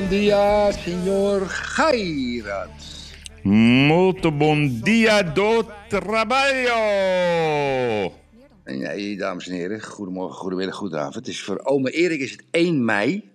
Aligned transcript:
bom 0.00 0.08
dia, 0.08 0.72
senhor 0.72 1.46
Gairat. 1.46 2.70
Muito 3.44 4.30
bom 4.30 4.80
dia 4.80 5.22
do 5.22 5.64
trabalho. 5.88 6.80
En 8.64 8.78
ja, 8.78 9.16
dames 9.16 9.48
en 9.48 9.54
heren, 9.54 9.82
goedemorgen, 9.82 10.36
goedemiddag, 10.36 10.74
goedenavond. 10.74 11.14
Het 11.14 11.28
is 11.28 11.42
voor 11.42 11.60
ome 11.64 11.90
Erik 11.90 12.20
is 12.20 12.30
het 12.30 12.44
1 12.50 12.84
mei. 12.84 13.30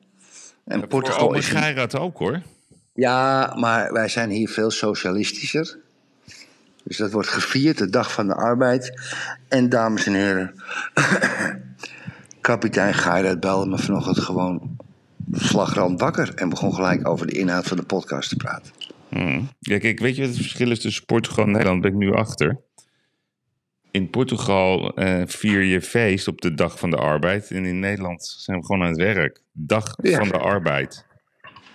En 0.65 0.79
Voor 0.79 0.87
Portugal 0.87 1.33
is... 1.33 1.47
Geirat 1.47 1.97
ook 1.97 2.17
hoor. 2.17 2.41
Ja, 2.93 3.55
maar 3.55 3.93
wij 3.93 4.07
zijn 4.07 4.29
hier 4.29 4.49
veel 4.49 4.71
socialistischer. 4.71 5.77
Dus 6.83 6.97
dat 6.97 7.11
wordt 7.11 7.29
gevierd, 7.29 7.77
de 7.77 7.89
dag 7.89 8.11
van 8.11 8.27
de 8.27 8.35
arbeid. 8.35 9.01
En 9.47 9.69
dames 9.69 10.05
en 10.05 10.13
heren, 10.13 10.53
kapitein 12.41 12.93
Gairat 12.93 13.39
belde 13.39 13.69
me 13.69 13.77
vanochtend 13.77 14.19
gewoon 14.19 14.75
slagrand 15.35 15.99
wakker. 15.99 16.33
En 16.35 16.49
begon 16.49 16.73
gelijk 16.73 17.07
over 17.07 17.27
de 17.27 17.37
inhoud 17.37 17.67
van 17.67 17.77
de 17.77 17.83
podcast 17.83 18.29
te 18.29 18.35
praten. 18.35 18.71
Hmm. 19.09 19.49
Ja, 19.59 19.77
kijk, 19.77 19.99
weet 19.99 20.15
je 20.15 20.21
wat 20.21 20.29
het 20.31 20.39
verschil 20.39 20.71
is 20.71 20.79
tussen 20.79 21.05
Portugal 21.05 21.45
en 21.45 21.51
Nederland? 21.51 21.81
Ben 21.81 21.91
ik 21.91 21.97
nu 21.97 22.13
achter. 22.13 22.59
In 23.91 24.09
Portugal 24.09 24.93
eh, 24.95 25.21
vier 25.25 25.61
je 25.61 25.81
feest 25.81 26.27
op 26.27 26.41
de 26.41 26.53
dag 26.53 26.79
van 26.79 26.89
de 26.89 26.97
arbeid. 26.97 27.51
En 27.51 27.65
in 27.65 27.79
Nederland 27.79 28.25
zijn 28.37 28.59
we 28.59 28.65
gewoon 28.65 28.81
aan 28.81 28.89
het 28.89 28.97
werk. 28.97 29.41
Dag 29.51 29.95
Ja. 30.01 30.17
van 30.17 30.27
de 30.27 30.37
arbeid. 30.37 31.05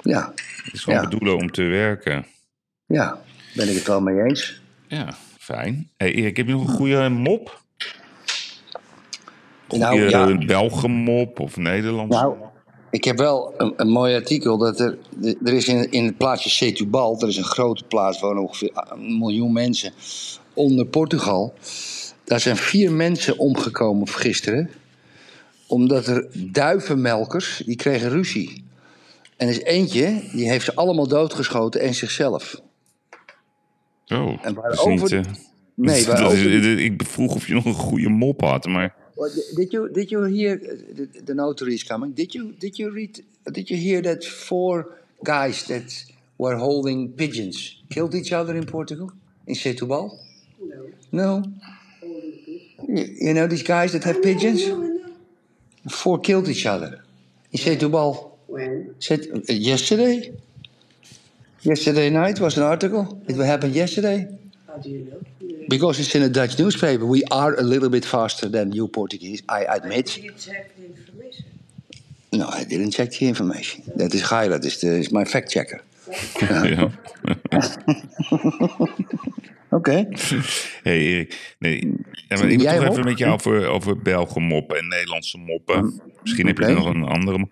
Ja, 0.03 0.33
Het 0.65 0.73
is 0.75 0.83
gewoon 0.83 1.03
Ja. 1.03 1.09
bedoelen 1.09 1.37
om 1.37 1.51
te 1.51 1.63
werken. 1.63 2.27
ja, 2.87 3.19
ben 3.55 3.69
ik 3.69 3.75
het 3.75 3.87
wel 3.87 4.01
mee 4.01 4.23
eens. 4.23 4.61
Ja, 4.89 5.15
fijn. 5.39 5.91
Hey 5.97 6.13
Erik, 6.15 6.37
heb 6.37 6.47
je 6.47 6.53
nog 6.53 6.63
een 6.69 6.75
goede 6.75 7.09
mop? 7.09 7.63
Goede 9.69 9.85
Nou, 9.85 10.09
ja. 10.09 10.47
Belgenmop 10.47 11.41
of 11.41 11.57
Nederlands? 11.57 12.17
Nou, 12.17 12.37
ik 12.91 13.05
heb 13.05 13.19
wel 13.19 13.55
een, 13.57 13.73
een 13.77 13.89
mooi 13.89 14.15
artikel. 14.15 14.59
Dat 14.59 14.81
er, 14.81 14.99
er 15.45 15.53
is 15.53 15.69
in, 15.69 15.91
in 15.91 16.05
het 16.05 16.17
plaatsje 16.17 16.49
Setúbal, 16.51 17.19
dat 17.19 17.29
is 17.29 17.37
een 17.37 17.45
grote 17.45 17.85
plaats, 17.85 18.21
wonen 18.21 18.43
ongeveer 18.43 18.71
een 18.75 19.19
miljoen 19.19 19.53
mensen 19.53 19.93
onder 20.55 20.87
Portugal. 20.87 21.55
Daar 22.25 22.41
zijn 22.41 22.57
vier 22.57 22.93
mensen 22.93 23.39
omgekomen 23.39 24.09
gisteren. 24.09 24.71
Omdat 25.67 26.07
er 26.07 26.29
duivenmelkers, 26.35 27.63
die 27.67 27.77
kregen 27.77 28.09
ruzie. 28.11 28.65
En 29.37 29.47
er 29.49 29.53
is 29.55 29.63
eentje, 29.63 30.23
die 30.33 30.49
heeft 30.49 30.65
ze 30.65 30.75
allemaal 30.75 31.09
doodgeschoten 31.09 31.81
en 31.81 31.95
zichzelf. 31.95 32.61
Oh, 34.07 34.39
En 34.43 34.55
waarover- 34.55 34.91
niet, 34.91 35.13
eh, 35.13 35.21
Nee, 35.75 36.07
waarover- 36.07 36.79
ik 36.79 37.03
vroeg 37.07 37.35
of 37.35 37.47
je 37.47 37.55
nog 37.55 37.65
een 37.65 37.75
goede 37.75 38.09
mop 38.09 38.41
had, 38.41 38.67
maar... 38.67 38.95
Did 39.29 39.73
you 39.73 39.89
did 39.89 40.11
you 40.11 40.25
hear 40.25 40.55
uh, 40.55 40.75
the, 40.99 41.21
the 41.29 41.35
notary 41.35 41.75
is 41.75 41.83
coming? 41.83 42.13
Did 42.13 42.35
you 42.35 42.53
did 42.53 42.79
you 42.79 42.91
read 42.91 43.23
did 43.53 43.71
you 43.71 43.77
hear 43.77 44.01
that 44.03 44.25
four 44.25 44.99
guys 45.23 45.65
that 45.65 46.05
were 46.39 46.57
holding 46.57 47.13
pigeons 47.13 47.77
killed 47.91 48.15
each 48.15 48.33
other 48.33 48.57
in 48.57 48.65
Portugal 48.65 49.13
in 49.47 49.55
Setúbal? 49.55 50.19
No. 50.61 50.91
No. 51.13 51.43
You, 52.89 53.05
you 53.21 53.35
know 53.35 53.47
these 53.47 53.63
guys 53.63 53.93
that 53.93 54.05
have 54.05 54.23
pigeons? 54.23 54.63
Four 55.89 56.19
killed 56.21 56.49
each 56.49 56.67
other 56.67 57.05
in 57.53 57.59
Setúbal. 57.59 58.33
When? 58.47 58.95
Set, 58.99 59.49
yesterday. 59.49 60.33
Yesterday 61.63 62.09
night 62.09 62.41
was 62.41 62.57
an 62.57 62.63
article. 62.63 63.23
It 63.29 63.37
happened 63.37 63.75
yesterday. 63.75 64.27
How 64.67 64.79
do 64.79 64.89
you 64.89 65.05
know? 65.05 65.21
Because 65.71 66.01
it's 66.01 66.15
in 66.15 66.23
a 66.23 66.29
Dutch 66.29 66.59
newspaper. 66.59 67.07
We 67.07 67.23
are 67.31 67.55
a 67.55 67.63
little 67.63 67.89
bit 67.89 68.05
faster 68.05 68.51
than 68.51 68.73
you 68.73 68.89
Portuguese, 68.89 69.43
I 69.49 69.65
admit. 69.77 70.07
Did 70.07 70.25
you 70.25 70.33
check 70.33 70.77
the 70.77 70.85
information? 70.85 71.45
No, 72.33 72.49
I 72.49 72.65
didn't 72.65 72.93
check 72.93 73.11
the 73.11 73.27
information. 73.27 73.83
Dat 73.95 74.13
is 74.13 74.23
Gaia, 74.23 74.49
dat 74.49 74.65
is, 74.65 74.79
de, 74.79 74.99
is 74.99 75.09
mijn 75.09 75.27
fact 75.27 75.51
checker. 75.51 75.81
Ja. 76.77 76.91
Oké. 79.79 80.09
hey 80.83 80.99
Erik, 80.99 81.55
nee, 81.59 81.93
maar 82.29 82.51
ik 82.51 82.61
wil 82.61 82.83
even 82.83 83.05
met 83.05 83.19
jou 83.19 83.33
over, 83.33 83.67
over 83.67 83.99
Belgen 83.99 84.43
moppen 84.43 84.79
en 84.79 84.89
Nederlandse 84.89 85.39
moppen. 85.39 86.01
Misschien 86.23 86.47
heb 86.47 86.59
je 86.59 86.67
nog 86.67 86.87
een 86.87 87.05
andere. 87.05 87.49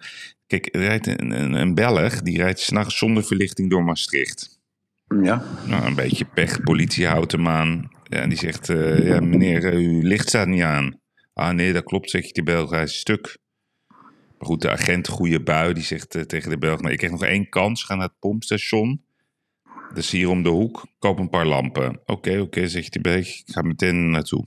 Kijk, 0.46 0.68
er 0.72 0.80
rijdt 0.80 1.06
een, 1.06 1.30
een, 1.42 1.52
een 1.52 1.74
Belg, 1.74 2.22
die 2.22 2.36
rijdt 2.36 2.60
s'nachts 2.60 2.98
zonder 2.98 3.24
verlichting 3.24 3.70
door 3.70 3.84
Maastricht. 3.84 4.58
Ja. 5.22 5.42
Nou, 5.66 5.84
een 5.84 5.94
beetje 5.94 6.24
pech, 6.24 6.60
politie 6.60 7.06
houdt 7.06 7.32
hem 7.32 7.48
aan. 7.48 7.90
Ja, 8.08 8.20
en 8.20 8.28
die 8.28 8.38
zegt, 8.38 8.68
eh, 8.68 9.06
ja 9.06 9.20
meneer, 9.20 9.64
eh, 9.64 9.76
uw 9.76 10.00
licht 10.02 10.28
staat 10.28 10.46
niet 10.46 10.62
aan. 10.62 11.00
Ah 11.34 11.54
nee, 11.54 11.72
dat 11.72 11.84
klopt, 11.84 12.10
zegt 12.10 12.34
die 12.34 12.42
Belg, 12.42 12.70
hij 12.70 12.82
is 12.82 12.98
stuk. 12.98 13.38
Maar 14.38 14.46
goed, 14.46 14.62
de 14.62 14.70
agent, 14.70 15.08
goede 15.08 15.42
bui, 15.42 15.72
die 15.72 15.82
zegt 15.82 16.14
eh, 16.14 16.22
tegen 16.22 16.50
de 16.50 16.58
Belg... 16.58 16.80
Nou, 16.80 16.92
ik 16.92 16.98
krijg 16.98 17.12
nog 17.12 17.24
één 17.24 17.48
kans, 17.48 17.84
ga 17.84 17.94
naar 17.94 18.06
het 18.06 18.18
pompstation. 18.18 19.02
Dat 19.88 19.98
is 19.98 20.10
hier 20.10 20.28
om 20.28 20.42
de 20.42 20.48
hoek, 20.48 20.86
koop 20.98 21.18
een 21.18 21.28
paar 21.28 21.46
lampen. 21.46 22.00
Oké, 22.06 22.40
oké, 22.40 22.68
zegt 22.68 22.92
die 22.92 23.00
Belg, 23.00 23.26
ik 23.26 23.42
ga 23.46 23.62
meteen 23.62 24.10
naartoe. 24.10 24.46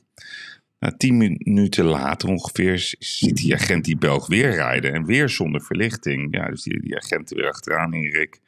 Nou, 0.79 0.97
tien 0.97 1.17
minuten 1.17 1.85
later 1.85 2.29
ongeveer 2.29 2.95
ziet 2.99 3.35
die 3.35 3.53
agent 3.53 3.85
die 3.85 3.97
Belg 3.97 4.27
weer 4.27 4.51
rijden. 4.51 4.93
En 4.93 5.05
weer 5.05 5.29
zonder 5.29 5.61
verlichting. 5.61 6.35
Ja, 6.35 6.49
dus 6.49 6.63
die, 6.63 6.81
die 6.81 6.97
agent 6.97 7.31
er 7.31 7.37
weer 7.37 7.49
achteraan, 7.49 7.93
Erik. 7.93 8.39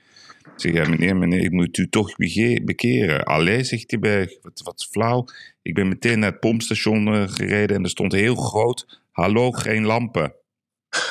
Ik 0.56 0.60
zeg, 0.60 0.74
ja 0.74 0.90
meneer, 0.90 1.16
meneer, 1.16 1.44
ik 1.44 1.52
moet 1.52 1.78
u 1.78 1.90
toch 1.90 2.16
bekeren. 2.64 3.24
Allee, 3.24 3.64
zegt 3.64 3.90
die 3.90 4.00
Belg, 4.00 4.30
wat, 4.42 4.62
wat 4.64 4.88
flauw. 4.92 5.26
Ik 5.62 5.74
ben 5.74 5.88
meteen 5.88 6.20
naar 6.20 6.32
het 6.32 6.40
pompstation 6.40 7.14
eh, 7.14 7.24
gereden 7.28 7.76
en 7.76 7.84
er 7.84 7.90
stond 7.90 8.12
heel 8.12 8.36
groot... 8.36 9.02
Hallo, 9.14 9.52
geen 9.52 9.86
lampen. 9.86 10.34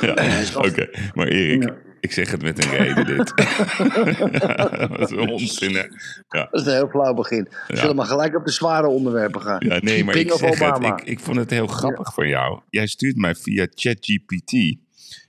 ja, 0.00 0.42
oké. 0.54 0.88
Maar 1.14 1.26
Erik, 1.26 1.72
ik 2.00 2.12
zeg 2.12 2.30
het 2.30 2.42
met 2.42 2.64
een 2.64 2.70
reden 2.70 3.06
dit. 3.06 3.32
Wat 4.98 5.10
een 5.10 5.30
onzin, 5.30 5.74
hè? 5.74 5.84
Ja. 6.28 6.48
Dat 6.50 6.60
is 6.60 6.66
een 6.66 6.72
heel 6.72 6.88
flauw 6.88 7.14
begin. 7.14 7.48
We 7.68 7.76
zullen 7.76 7.96
maar 7.96 8.06
gelijk 8.06 8.36
op 8.36 8.44
de 8.44 8.52
zware 8.52 8.86
onderwerpen 8.86 9.40
gaan. 9.40 9.64
Ja, 9.68 9.78
nee, 9.80 10.04
maar 10.04 10.16
ik 10.16 10.32
of 10.32 10.38
zeg 10.38 10.58
het. 10.58 10.62
Obama. 10.62 10.96
Ik, 10.96 11.04
ik 11.04 11.20
vond 11.20 11.36
het 11.36 11.50
heel 11.50 11.66
grappig 11.66 12.14
van 12.14 12.28
jou. 12.28 12.60
Jij 12.70 12.86
stuurt 12.86 13.16
mij 13.16 13.34
via 13.34 13.66
ChatGPT. 13.74 14.76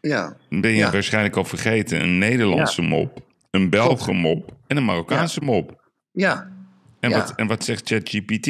Ja. 0.01 0.37
Dan 0.49 0.61
ben 0.61 0.71
je 0.71 0.77
Ja. 0.77 0.91
waarschijnlijk 0.91 1.35
al 1.35 1.43
vergeten. 1.45 2.01
Een 2.01 2.17
Nederlandse 2.17 2.81
mop, 2.81 3.19
een 3.51 3.69
Belgische 3.69 4.11
mop 4.11 4.55
en 4.67 4.77
een 4.77 4.85
Marokkaanse 4.85 5.41
mop. 5.41 5.81
Ja. 6.11 6.51
En, 6.99 7.11
wat, 7.11 7.33
en 7.35 7.47
wat 7.47 7.63
zegt 7.63 7.87
ChatGPT? 7.87 8.47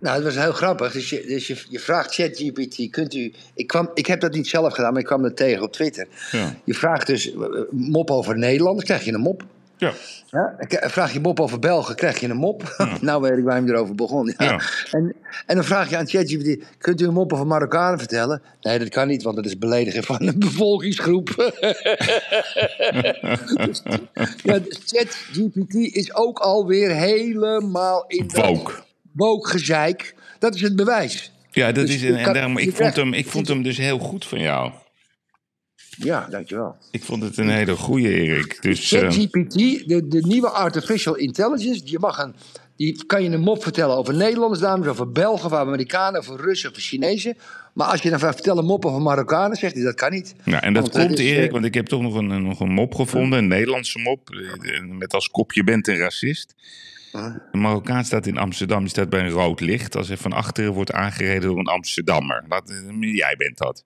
Nou, 0.00 0.14
het 0.16 0.24
was 0.24 0.34
heel 0.34 0.52
grappig. 0.52 0.92
Dus 0.92 1.10
je, 1.10 1.24
dus 1.26 1.46
je, 1.46 1.64
je 1.68 1.78
vraagt 1.78 2.14
ChatGPT, 2.14 2.90
kunt 2.90 3.14
u... 3.14 3.32
Ik, 3.54 3.66
kwam, 3.66 3.90
ik 3.94 4.06
heb 4.06 4.20
dat 4.20 4.32
niet 4.32 4.46
zelf 4.48 4.74
gedaan, 4.74 4.92
maar 4.92 5.00
ik 5.00 5.06
kwam 5.06 5.24
er 5.24 5.34
tegen 5.34 5.62
op 5.62 5.72
Twitter. 5.72 6.06
Je 6.64 6.74
vraagt 6.74 7.06
dus 7.06 7.34
eh, 7.34 7.40
mop 7.70 8.10
over 8.10 8.38
Nederland, 8.38 8.76
dan 8.76 8.84
krijg 8.84 9.04
je 9.04 9.12
een 9.12 9.20
mop. 9.20 9.44
Ja. 9.76 9.92
Ja, 10.30 10.54
k- 10.68 10.90
vraag 10.90 11.12
je 11.12 11.20
mop 11.20 11.40
over 11.40 11.58
Belgen, 11.58 11.94
krijg 11.94 12.20
je 12.20 12.28
een 12.28 12.36
mop. 12.36 12.76
nou 13.00 13.22
weet 13.22 13.38
ik 13.38 13.44
waar 13.44 13.64
je 13.64 13.68
erover 13.70 13.94
begon. 13.94 14.34
Ja. 14.36 14.60
En, 14.90 15.14
en 15.46 15.54
dan 15.54 15.64
vraag 15.64 15.90
je 15.90 15.96
aan 15.96 16.08
ChatGPT, 16.08 16.64
kunt 16.78 17.00
u 17.00 17.06
een 17.06 17.12
mop 17.12 17.32
over 17.32 17.46
Marokkanen 17.46 17.98
vertellen? 17.98 18.42
Nee, 18.60 18.78
dat 18.78 18.88
kan 18.88 19.08
niet, 19.08 19.22
want 19.22 19.36
dat 19.36 19.44
is 19.44 19.58
beledigen 19.58 20.02
van 20.04 20.22
een 20.22 20.38
bevolkingsgroep. 20.38 21.28
dus, 23.66 23.82
ja, 24.42 24.58
dus 24.58 24.80
ChatGPT 24.86 25.74
is 25.74 26.14
ook 26.14 26.38
alweer 26.38 26.90
helemaal 26.90 28.04
in 28.06 28.26
dat 28.28 28.46
Woke. 28.46 28.72
woke 29.12 29.48
gezeik. 29.48 30.14
Dat 30.38 30.54
is 30.54 30.60
het 30.60 30.76
bewijs. 30.76 31.32
Ja, 31.50 31.72
dat 31.72 31.86
Dus 31.86 31.94
is, 31.94 32.02
en, 32.02 32.16
en 32.16 32.32
daarom, 32.32 32.58
ik, 32.58 32.76
vond 32.76 32.96
hem, 32.96 33.12
ik 33.14 33.26
vond 33.28 33.48
hem 33.48 33.62
dus 33.62 33.76
heel 33.76 33.98
goed 33.98 34.26
van 34.26 34.38
jou. 34.40 34.72
Ja, 35.98 36.26
dankjewel. 36.30 36.76
Ik 36.90 37.04
vond 37.04 37.22
het 37.22 37.36
een 37.36 37.48
hele 37.48 37.76
goede, 37.76 38.08
Erik. 38.08 38.62
Dus, 38.62 38.92
eh, 38.92 39.00
ChatGPT, 39.00 39.54
de, 39.88 40.08
de 40.08 40.20
nieuwe 40.26 40.48
artificial 40.48 41.14
intelligence, 41.14 41.80
je 41.84 41.98
mag 41.98 42.18
een, 42.18 42.34
die 42.76 43.06
kan 43.06 43.22
je 43.22 43.30
een 43.30 43.40
mop 43.40 43.62
vertellen 43.62 43.96
over 43.96 44.14
Nederlanders, 44.14 44.60
dames, 44.60 44.86
over 44.86 45.10
Belgen, 45.12 45.44
over 45.44 45.58
Amerikanen, 45.58 46.20
over 46.20 46.40
Russen, 46.40 46.70
over 46.70 46.82
Chinezen. 46.82 47.36
Maar 47.72 47.86
als 47.86 48.02
je 48.02 48.10
dan 48.10 48.18
gaat 48.18 48.34
vertellen 48.34 48.64
mop 48.64 48.84
over 48.84 49.02
Marokkanen, 49.02 49.56
zegt 49.56 49.74
hij 49.74 49.82
dat 49.82 49.94
kan 49.94 50.10
niet. 50.10 50.34
Nou, 50.44 50.62
en 50.62 50.72
dat 50.72 50.82
Want 50.82 50.94
het 50.94 51.06
komt, 51.06 51.18
is, 51.18 51.30
Erik, 51.30 51.46
eh, 51.46 51.52
want 51.52 51.64
ik 51.64 51.74
heb 51.74 51.86
toch 51.86 52.02
nog 52.02 52.14
een, 52.14 52.42
nog 52.42 52.60
een 52.60 52.72
mop 52.72 52.94
gevonden, 52.94 53.38
een 53.38 53.48
Nederlandse 53.48 53.98
mop, 53.98 54.30
eh, 54.30 54.80
met 54.80 55.14
als 55.14 55.28
kop 55.28 55.52
je 55.52 55.64
bent 55.64 55.88
een 55.88 55.96
racist. 55.96 56.54
Een 57.52 57.60
Marokkaan 57.60 58.04
staat 58.04 58.26
in 58.26 58.38
Amsterdam, 58.38 58.80
die 58.80 58.88
staat 58.88 59.08
bij 59.08 59.20
een 59.20 59.30
rood 59.30 59.60
licht. 59.60 59.96
Als 59.96 60.08
hij 60.08 60.16
van 60.16 60.32
achteren 60.32 60.72
wordt 60.72 60.92
aangereden 60.92 61.48
door 61.48 61.58
een 61.58 61.66
Amsterdammer. 61.66 62.44
Dat, 62.48 62.70
eh, 62.70 63.14
jij 63.14 63.34
bent 63.36 63.58
dat. 63.58 63.84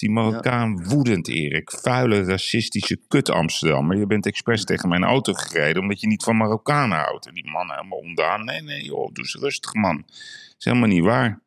Die 0.00 0.10
Marokkaan 0.10 0.84
woedend, 0.88 1.28
Erik. 1.28 1.70
Vuile, 1.70 2.24
racistische 2.24 2.98
kut 3.08 3.30
Amsterdammer. 3.30 3.98
Je 3.98 4.06
bent 4.06 4.26
expres 4.26 4.64
tegen 4.64 4.88
mijn 4.88 5.04
auto 5.04 5.32
gereden 5.32 5.82
omdat 5.82 6.00
je 6.00 6.06
niet 6.06 6.22
van 6.22 6.36
Marokkanen 6.36 6.98
houdt. 6.98 7.26
En 7.26 7.34
die 7.34 7.50
man 7.50 7.70
helemaal 7.70 7.98
ondaan. 7.98 8.44
Nee, 8.44 8.62
nee, 8.62 8.84
joh, 8.84 9.12
doe 9.12 9.24
eens 9.24 9.34
rustig, 9.34 9.74
man. 9.74 9.96
Dat 9.96 10.54
is 10.58 10.64
helemaal 10.64 10.88
niet 10.88 11.02
waar. 11.02 11.42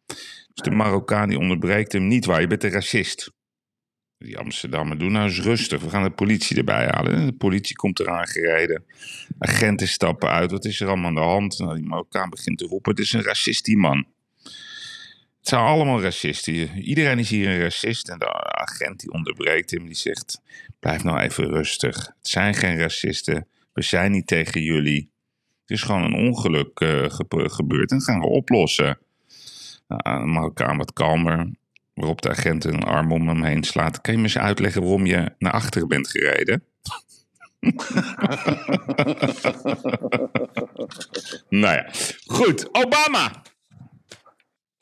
Dus 0.53 0.63
de 0.63 0.71
Marokkaan 0.71 1.29
die 1.29 1.37
onderbreekt 1.37 1.91
hem 1.91 2.07
niet 2.07 2.25
waar. 2.25 2.41
Je 2.41 2.47
bent 2.47 2.63
een 2.63 2.71
racist. 2.71 3.31
Die 4.17 4.37
Amsterdammer, 4.37 4.97
doe 4.97 5.09
nou 5.09 5.25
eens 5.25 5.39
rustig. 5.39 5.81
We 5.81 5.89
gaan 5.89 6.03
de 6.03 6.09
politie 6.09 6.57
erbij 6.57 6.87
halen. 6.91 7.25
De 7.25 7.33
politie 7.33 7.75
komt 7.75 7.99
eraan 7.99 8.27
gereden. 8.27 8.83
Agenten 9.39 9.87
stappen 9.87 10.29
uit. 10.29 10.51
Wat 10.51 10.65
is 10.65 10.81
er 10.81 10.87
allemaal 10.87 11.07
aan 11.07 11.13
de 11.13 11.19
hand? 11.19 11.59
Nou, 11.59 11.75
die 11.75 11.87
Marokkaan 11.87 12.29
begint 12.29 12.57
te 12.57 12.65
roepen. 12.65 12.91
Het 12.91 12.99
is 12.99 13.13
een 13.13 13.23
racist, 13.23 13.65
die 13.65 13.77
man. 13.77 14.05
Het 15.43 15.51
zijn 15.51 15.63
allemaal 15.63 16.01
racisten. 16.01 16.53
Iedereen 16.81 17.19
is 17.19 17.29
hier 17.29 17.49
een 17.49 17.59
racist. 17.59 18.09
En 18.09 18.19
de 18.19 18.33
agent 18.43 18.99
die 18.99 19.11
onderbreekt 19.11 19.71
hem. 19.71 19.85
Die 19.85 19.95
zegt, 19.95 20.41
blijf 20.79 21.03
nou 21.03 21.19
even 21.19 21.47
rustig. 21.47 21.95
Het 21.97 22.27
zijn 22.27 22.53
geen 22.53 22.77
racisten. 22.77 23.47
We 23.73 23.81
zijn 23.81 24.11
niet 24.11 24.27
tegen 24.27 24.61
jullie. 24.61 25.11
Het 25.61 25.69
is 25.69 25.81
gewoon 25.81 26.03
een 26.03 26.27
ongeluk 26.27 26.79
eh, 26.79 27.09
gebe- 27.09 27.49
gebeurd. 27.49 27.91
En 27.91 28.01
gaan 28.01 28.19
we 28.19 28.27
oplossen. 28.27 28.97
Nou, 29.87 30.25
Marokkaan 30.25 30.77
wat 30.77 30.93
kalmer. 30.93 31.51
Waarop 31.93 32.21
de 32.21 32.29
agent 32.29 32.63
een 32.65 32.83
arm 32.83 33.11
om 33.11 33.27
hem 33.27 33.43
heen 33.43 33.63
slaat. 33.63 34.01
Kan 34.01 34.13
je 34.13 34.19
me 34.19 34.25
eens 34.25 34.37
uitleggen 34.37 34.81
waarom 34.81 35.05
je 35.05 35.35
naar 35.37 35.51
achteren 35.53 35.87
bent 35.87 36.07
gereden? 36.09 36.63
nou 41.49 41.75
ja, 41.75 41.89
goed. 42.25 42.69
Obama. 42.71 43.41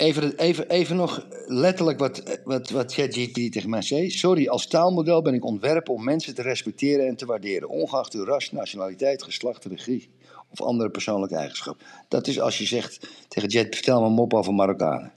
Even, 0.02 0.38
even, 0.38 0.70
even 0.70 0.96
nog 0.96 1.26
letterlijk 1.46 2.00
wat, 2.00 2.40
wat, 2.44 2.70
wat 2.70 2.94
ChatGPT 2.94 3.52
tegen 3.52 3.70
mij 3.70 3.82
zei. 3.82 4.10
Sorry, 4.10 4.48
als 4.48 4.68
taalmodel 4.68 5.22
ben 5.22 5.34
ik 5.34 5.46
ontwerpen 5.46 5.94
om 5.94 6.04
mensen 6.04 6.36
te 6.36 6.42
respecteren 6.42 7.08
en 7.08 7.16
te 7.16 7.26
waarderen. 7.26 7.70
Ongeacht 7.70 8.14
uw 8.14 8.24
ras, 8.24 8.52
nationaliteit, 8.52 9.24
geslacht, 9.24 9.66
religie 9.66 10.10
of 10.50 10.62
andere 10.62 10.90
persoonlijke 10.90 11.36
eigenschap. 11.36 11.82
Dat 12.08 12.28
is 12.28 12.40
als 12.40 12.58
je 12.58 12.66
zegt 12.66 13.08
tegen 13.28 13.50
Jet, 13.50 13.76
vertel 13.76 14.00
me 14.02 14.06
een 14.06 14.14
mop 14.14 14.34
over 14.34 14.54
Marokkanen. 14.54 15.12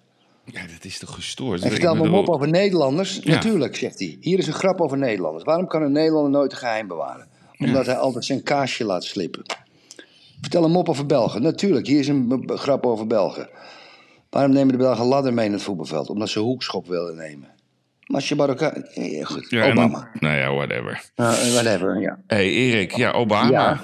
Ja, 0.45 0.61
dat 0.61 0.85
is 0.85 0.99
toch 0.99 1.15
gestoord? 1.15 1.63
En 1.63 1.71
vertel 1.71 1.95
me 1.95 2.03
een 2.03 2.11
mop 2.11 2.29
over 2.29 2.49
Nederlanders. 2.49 3.21
Ja. 3.23 3.35
Natuurlijk, 3.35 3.77
zegt 3.77 3.99
hij. 3.99 4.17
Hier 4.21 4.39
is 4.39 4.47
een 4.47 4.53
grap 4.53 4.81
over 4.81 4.99
Nederlanders. 4.99 5.45
Waarom 5.45 5.67
kan 5.67 5.83
een 5.83 5.93
Nederlander 5.93 6.31
nooit 6.31 6.53
een 6.53 6.59
geheim 6.59 6.87
bewaren? 6.89 7.29
Omdat 7.59 7.87
hij 7.87 7.97
altijd 7.97 8.25
zijn 8.25 8.43
kaasje 8.43 8.85
laat 8.85 9.05
slippen. 9.05 9.43
Vertel 10.41 10.65
een 10.65 10.71
mop 10.71 10.89
over 10.89 11.07
Belgen. 11.07 11.43
Natuurlijk, 11.43 11.87
hier 11.87 11.99
is 11.99 12.09
een 12.09 12.43
grap 12.47 12.87
over 12.87 13.07
Belgen. 13.07 13.49
Waarom 14.35 14.53
nemen 14.53 14.73
de 14.73 14.79
Belgen 14.79 15.05
ladder 15.07 15.35
mee 15.35 15.47
in 15.47 15.53
het 15.53 15.63
voetbalveld? 15.63 16.09
Omdat 16.11 16.29
ze 16.29 16.39
hoekschop 16.39 16.87
willen 16.87 17.17
nemen. 17.17 17.49
Maar 18.07 18.17
als 18.17 18.29
je 18.29 18.35
Marokkaan... 18.35 18.73
goed, 19.23 19.47
Ja, 19.51 19.61
dan- 19.67 19.71
Obama. 19.85 20.09
nou 20.21 20.37
ja, 20.37 20.55
whatever. 20.55 21.11
Uh, 21.17 21.27
whatever, 21.53 22.01
ja. 22.01 22.19
hey, 22.27 22.51
Erik, 22.51 22.93
ja, 22.97 23.11
Obama. 23.11 23.51
Ja. 23.51 23.81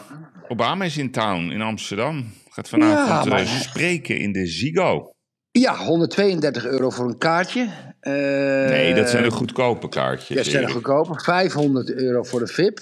Obama 0.49 0.85
is 0.85 0.97
in 0.97 1.11
town 1.11 1.51
in 1.51 1.61
Amsterdam. 1.61 2.25
Gaat 2.49 2.69
vanavond 2.69 3.09
Ja, 3.09 3.21
eh, 3.25 3.27
maar- 3.31 3.47
spreken 3.61 4.19
in 4.19 4.33
de 4.33 4.47
Zigo. 4.47 5.13
Ja, 5.51 5.77
132 5.77 6.67
euro 6.67 6.91
voor 6.91 7.07
een 7.07 7.19
kaartje. 7.19 7.69
Eh, 8.01 8.13
Nee, 8.13 8.95
dat 8.95 9.11
zijn 9.11 9.23
de 9.23 9.31
goedkope 9.31 9.89
kaartjes. 9.89 10.37
Dat 10.37 10.45
zijn 10.47 10.57
de 10.57 10.63
Erik. 10.63 10.75
goedkoper. 10.75 11.23
500 11.23 11.93
euro 11.93 12.23
voor 12.23 12.41
de 12.41 12.47
VIP. 12.47 12.81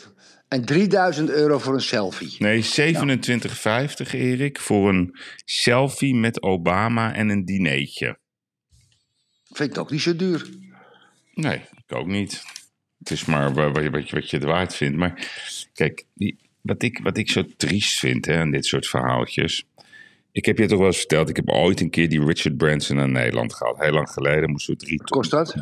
En 0.49 0.65
3000 0.65 1.31
euro 1.31 1.59
voor 1.59 1.75
een 1.75 1.81
selfie. 1.81 2.37
Nee, 2.39 2.63
27,50 2.65 4.13
Erik 4.13 4.59
voor 4.61 4.89
een 4.89 5.17
selfie 5.45 6.15
met 6.15 6.43
Obama 6.43 7.15
en 7.15 7.29
een 7.29 7.45
dineetje. 7.45 8.19
Vind 9.45 9.69
ik 9.69 9.75
toch 9.75 9.91
niet 9.91 10.01
zo 10.01 10.17
duur. 10.17 10.49
Nee, 11.35 11.57
ik 11.87 11.93
ook 11.97 12.07
niet. 12.07 12.43
Het 12.99 13.11
is 13.11 13.25
maar 13.25 13.55
wa- 13.55 13.71
wat 13.71 13.83
je, 13.83 13.91
wat 13.91 14.09
je, 14.09 14.15
wat 14.15 14.31
je 14.31 14.37
het 14.37 14.47
waard 14.47 14.75
vindt. 14.75 14.97
Maar 14.97 15.29
kijk, 15.75 16.05
die, 16.15 16.39
wat, 16.61 16.83
ik, 16.83 16.99
wat 17.03 17.17
ik 17.17 17.31
zo 17.31 17.45
triest 17.57 17.99
vind 17.99 18.27
hè, 18.27 18.39
aan 18.39 18.51
dit 18.51 18.67
soort 18.67 18.87
verhaaltjes. 18.87 19.65
Ik 20.39 20.45
heb 20.45 20.59
je 20.59 20.67
toch 20.67 20.79
wel 20.79 20.87
eens 20.87 20.99
verteld, 20.99 21.29
ik 21.29 21.37
heb 21.37 21.49
ooit 21.51 21.81
een 21.81 21.91
keer 21.91 22.09
die 22.09 22.25
Richard 22.25 22.57
Branson 22.57 22.97
naar 22.97 23.09
Nederland 23.09 23.55
gehad. 23.55 23.79
Heel 23.79 23.93
lang 23.93 24.11
geleden 24.11 24.51
moesten 24.51 24.75
we 24.75 24.81
drie, 24.85 25.03
Kost 25.03 25.31
dat? 25.31 25.55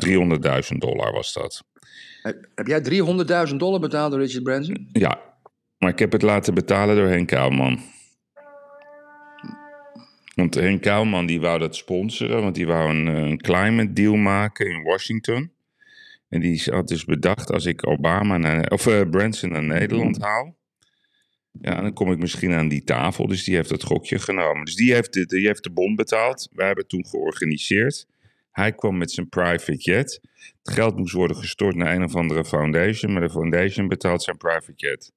300.000 0.71 0.77
dollar 0.77 1.11
was 1.11 1.33
dat. 1.33 1.63
Heb 2.55 2.67
jij 2.67 2.81
300.000 3.49 3.55
dollar 3.55 3.79
betaald 3.79 4.11
door 4.11 4.19
Richard 4.19 4.43
Branson? 4.43 4.89
Ja, 4.91 5.21
maar 5.77 5.89
ik 5.89 5.99
heb 5.99 6.11
het 6.11 6.21
laten 6.21 6.53
betalen 6.53 6.95
door 6.95 7.07
Henk 7.07 7.27
Kuilman. 7.27 7.79
Want 10.35 10.55
Henk 10.55 10.81
Kuilman 10.81 11.25
die 11.25 11.41
wou 11.41 11.59
dat 11.59 11.75
sponsoren, 11.75 12.41
want 12.41 12.55
die 12.55 12.67
wou 12.67 12.89
een, 12.89 13.07
eh, 13.07 13.29
een 13.29 13.37
climate 13.37 13.93
deal 13.93 14.15
maken 14.15 14.69
in 14.69 14.83
Washington. 14.83 15.51
En 16.29 16.39
die 16.39 16.63
had 16.65 16.87
dus 16.87 17.05
bedacht, 17.05 17.51
als 17.51 17.65
ik 17.65 17.87
Obama 17.87 18.37
naar, 18.37 18.69
of 18.69 18.87
eh, 18.87 19.09
Branson 19.09 19.51
naar 19.51 19.63
Nederland 19.63 20.21
haal, 20.21 20.55
ja, 21.61 21.81
dan 21.81 21.93
kom 21.93 22.11
ik 22.11 22.17
misschien 22.17 22.53
aan 22.53 22.67
die 22.67 22.83
tafel. 22.83 23.27
Dus 23.27 23.43
die 23.43 23.55
heeft 23.55 23.69
dat 23.69 23.83
gokje 23.83 24.19
genomen. 24.19 24.65
Dus 24.65 24.75
die 24.75 24.93
heeft 24.93 25.13
de, 25.13 25.25
die 25.25 25.47
heeft 25.47 25.63
de 25.63 25.71
bon 25.71 25.95
betaald. 25.95 26.49
Wij 26.51 26.65
hebben 26.65 26.83
het 26.83 26.93
toen 26.93 27.07
georganiseerd. 27.07 28.07
Hij 28.51 28.73
kwam 28.73 28.97
met 28.97 29.11
zijn 29.11 29.29
private 29.29 29.75
jet. 29.75 30.19
Het 30.63 30.73
geld 30.73 30.97
moest 30.97 31.13
worden 31.13 31.37
gestort 31.37 31.75
naar 31.75 31.95
een 31.95 32.03
of 32.03 32.15
andere 32.15 32.45
foundation, 32.45 33.13
maar 33.13 33.21
de 33.21 33.29
foundation 33.29 33.87
betaalt 33.87 34.23
zijn 34.23 34.37
private 34.37 34.73
jet. 34.75 35.11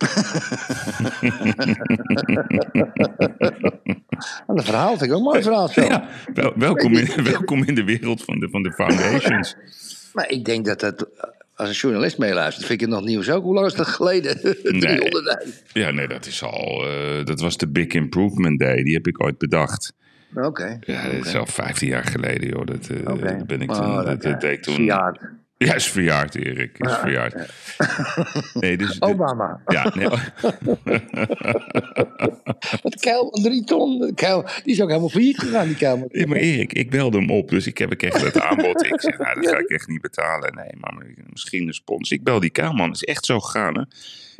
Dat 4.46 4.64
verhaal 4.64 4.88
vind 4.88 5.02
ik 5.02 5.10
ook 5.10 5.16
een 5.16 5.22
mooi 5.22 5.42
verhaal. 5.42 5.68
Zo. 5.68 5.80
Ja, 5.80 6.08
wel, 6.34 6.52
welkom, 6.56 6.96
in, 6.96 7.24
welkom 7.24 7.64
in 7.64 7.74
de 7.74 7.84
wereld 7.84 8.24
van 8.24 8.38
de, 8.38 8.48
van 8.48 8.62
de 8.62 8.72
foundations. 8.72 9.56
Maar 10.12 10.30
ik 10.30 10.44
denk 10.44 10.64
dat 10.64 10.80
dat, 10.80 11.08
als 11.60 11.68
een 11.68 11.74
journalist 11.74 12.18
meeluistert, 12.18 12.66
vind 12.66 12.80
ik 12.80 12.86
het 12.88 12.96
nog 12.96 13.04
nieuws 13.06 13.30
ook. 13.30 13.42
Hoe 13.42 13.54
lang 13.54 13.66
is 13.66 13.74
dat 13.74 13.86
geleden? 13.86 14.36
300.000. 15.48 15.62
Ja, 15.72 15.90
nee, 15.90 16.08
dat 16.08 16.26
is 16.26 16.42
al. 16.42 16.86
eh, 16.86 17.24
dat 17.24 17.40
was 17.40 17.56
de 17.56 17.68
Big 17.68 17.86
Improvement 17.86 18.58
Day. 18.58 18.82
Die 18.82 18.94
heb 18.94 19.06
ik 19.06 19.22
ooit 19.22 19.38
bedacht. 19.38 19.92
Oké. 20.34 20.78
Ja, 20.80 21.08
dat 21.10 21.26
is 21.26 21.34
al 21.36 21.46
15 21.46 21.88
jaar 21.88 22.04
geleden, 22.04 22.48
joh. 22.48 22.66
Dat, 22.66 22.88
eh, 22.88 23.04
dat 23.04 23.46
ben 23.46 23.60
ik 23.62 23.70
Oh, 23.70 23.76
toen. 23.76 23.94
dat, 23.94 24.06
dat, 24.06 24.22
dat 24.22 24.40
deed 24.40 24.62
toen. 24.62 24.84
Ja, 25.64 25.74
is 25.74 25.90
verjaard, 25.90 26.34
Erik. 26.34 26.78
Is 26.78 26.94
verjaard. 26.94 27.34
Nee, 28.60 28.76
dus. 28.76 29.00
Obama. 29.00 29.62
Ja, 29.66 29.92
nee, 29.94 30.08
Dat 32.82 33.00
kuil, 33.00 33.30
drie 33.30 33.64
ton. 33.64 34.14
Kuil, 34.14 34.42
die 34.42 34.72
is 34.72 34.80
ook 34.80 34.88
helemaal 34.88 35.08
failliet 35.08 35.38
gegaan, 35.38 35.66
die 35.66 35.76
kuil. 35.76 36.04
Ja, 36.08 36.26
maar 36.26 36.36
Erik, 36.36 36.72
ik 36.72 36.90
belde 36.90 37.18
hem 37.18 37.30
op, 37.30 37.48
dus 37.48 37.66
ik 37.66 37.78
heb 37.78 37.92
ik 37.92 38.02
echt 38.02 38.22
het 38.22 38.40
aanbod. 38.40 38.84
Ik 38.84 39.00
zeg, 39.00 39.18
nou, 39.18 39.40
dat 39.40 39.50
ga 39.50 39.58
ik 39.58 39.68
echt 39.68 39.88
niet 39.88 40.00
betalen. 40.00 40.54
Nee, 40.54 40.70
maar 40.80 41.06
misschien 41.30 41.66
een 41.66 41.74
spons. 41.74 42.10
Ik 42.10 42.22
bel 42.22 42.40
die 42.40 42.50
kuilman, 42.50 42.86
dat 42.86 42.96
is 42.96 43.04
echt 43.04 43.24
zo 43.24 43.40
gegaan, 43.40 43.74
hè? 43.74 43.82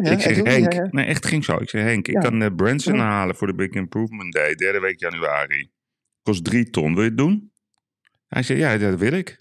Ja, 0.04 0.10
ik 0.10 0.20
zeg? 0.20 0.42
Henk, 0.42 0.92
nee, 0.92 1.04
echt 1.04 1.26
ging 1.26 1.44
zo. 1.44 1.56
Ik 1.56 1.70
zeg, 1.70 1.82
Henk, 1.82 2.08
ik 2.08 2.20
kan 2.20 2.42
eh, 2.42 2.54
Branson 2.56 2.98
halen 2.98 3.34
voor 3.34 3.46
de 3.46 3.54
Big 3.54 3.70
Improvement 3.70 4.32
Day, 4.32 4.54
derde 4.54 4.80
week 4.80 5.00
januari. 5.00 5.70
Kost 6.22 6.44
drie 6.44 6.70
ton, 6.70 6.94
wil 6.94 7.02
je 7.02 7.08
het 7.08 7.18
doen? 7.18 7.52
Hij 8.28 8.42
zei, 8.42 8.58
ja, 8.58 8.76
dat 8.76 8.98
wil 8.98 9.12
ik. 9.12 9.38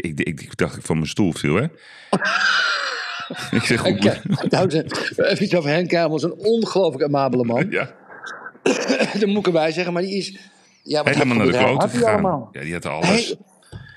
Ik, 0.00 0.20
ik, 0.20 0.56
dacht 0.56 0.76
ik 0.76 0.82
van 0.82 0.96
mijn 0.96 1.08
stoel 1.08 1.32
viel, 1.32 1.54
hè? 1.54 1.62
ik 3.56 3.62
zeg, 3.62 3.80
goed. 3.80 4.02
Heren, 4.02 4.86
even 5.30 5.44
iets 5.44 5.54
over 5.54 5.70
Henk 5.70 5.88
Kamels, 5.88 6.22
een 6.22 6.34
ongelooflijk 6.38 7.04
amabele 7.04 7.44
man. 7.44 7.70
Ja, 7.70 7.90
Dat 9.18 9.26
moet 9.26 9.38
ik 9.38 9.46
erbij 9.46 9.72
zeggen, 9.72 9.92
maar 9.92 10.02
die 10.02 10.16
is... 10.16 10.38
Ja, 10.82 11.02
helemaal 11.04 11.36
naar 11.36 11.46
de 11.46 11.58
allemaal? 11.58 11.88
gegaan. 11.88 12.48
Ja, 12.52 12.60
die 12.60 12.72
had 12.72 12.86
alles. 12.86 13.36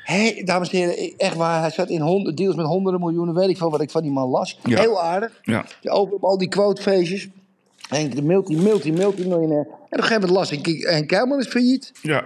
Hij, 0.04 0.42
dames 0.46 0.70
en 0.70 0.78
heren, 0.78 1.14
echt 1.18 1.36
waar, 1.36 1.62
hij 1.62 1.72
zat 1.72 1.90
in 1.90 2.32
deals 2.36 2.56
met 2.56 2.66
honderden 2.66 3.02
miljoenen, 3.02 3.36
weet 3.36 3.50
ik 3.50 3.58
veel 3.58 3.70
wat 3.70 3.82
ik 3.82 3.90
van 3.90 4.02
die 4.02 4.12
man 4.12 4.30
las. 4.30 4.60
Ja. 4.64 4.80
Heel 4.80 5.02
aardig. 5.02 5.40
Ja. 5.42 5.66
Over 5.84 6.14
op 6.14 6.24
al 6.24 6.38
die 6.38 6.48
quotefeestjes. 6.48 7.28
Henk, 7.90 8.16
de 8.16 8.22
multi, 8.22 8.56
multi, 8.56 8.92
multi-miljonair. 8.92 9.60
En 9.60 9.68
op 9.68 9.82
een 9.90 10.04
gegeven 10.04 10.22
moment 10.22 10.32
las 10.32 10.52
ik, 10.52 10.84
Henk 10.84 11.08
Kuilman 11.08 11.40
is 11.40 11.48
failliet. 11.48 11.92
Ja. 12.02 12.24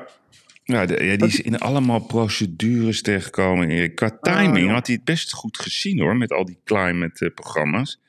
Ja, 0.71 0.85
de- 0.85 1.03
ja, 1.03 1.15
die 1.17 1.27
is 1.27 1.41
in 1.41 1.57
allemaal 1.59 1.99
procedures 1.99 3.01
terechtgekomen. 3.01 3.93
Qua 3.93 4.17
Ah, 4.21 4.35
timing 4.37 4.71
had 4.71 4.87
hij 4.87 4.95
het 4.95 5.03
best 5.03 5.33
goed 5.33 5.57
gezien 5.59 5.99
hoor, 5.99 6.15
met 6.17 6.31
al 6.31 6.45
die 6.45 6.59
climate-programma's. 6.63 7.99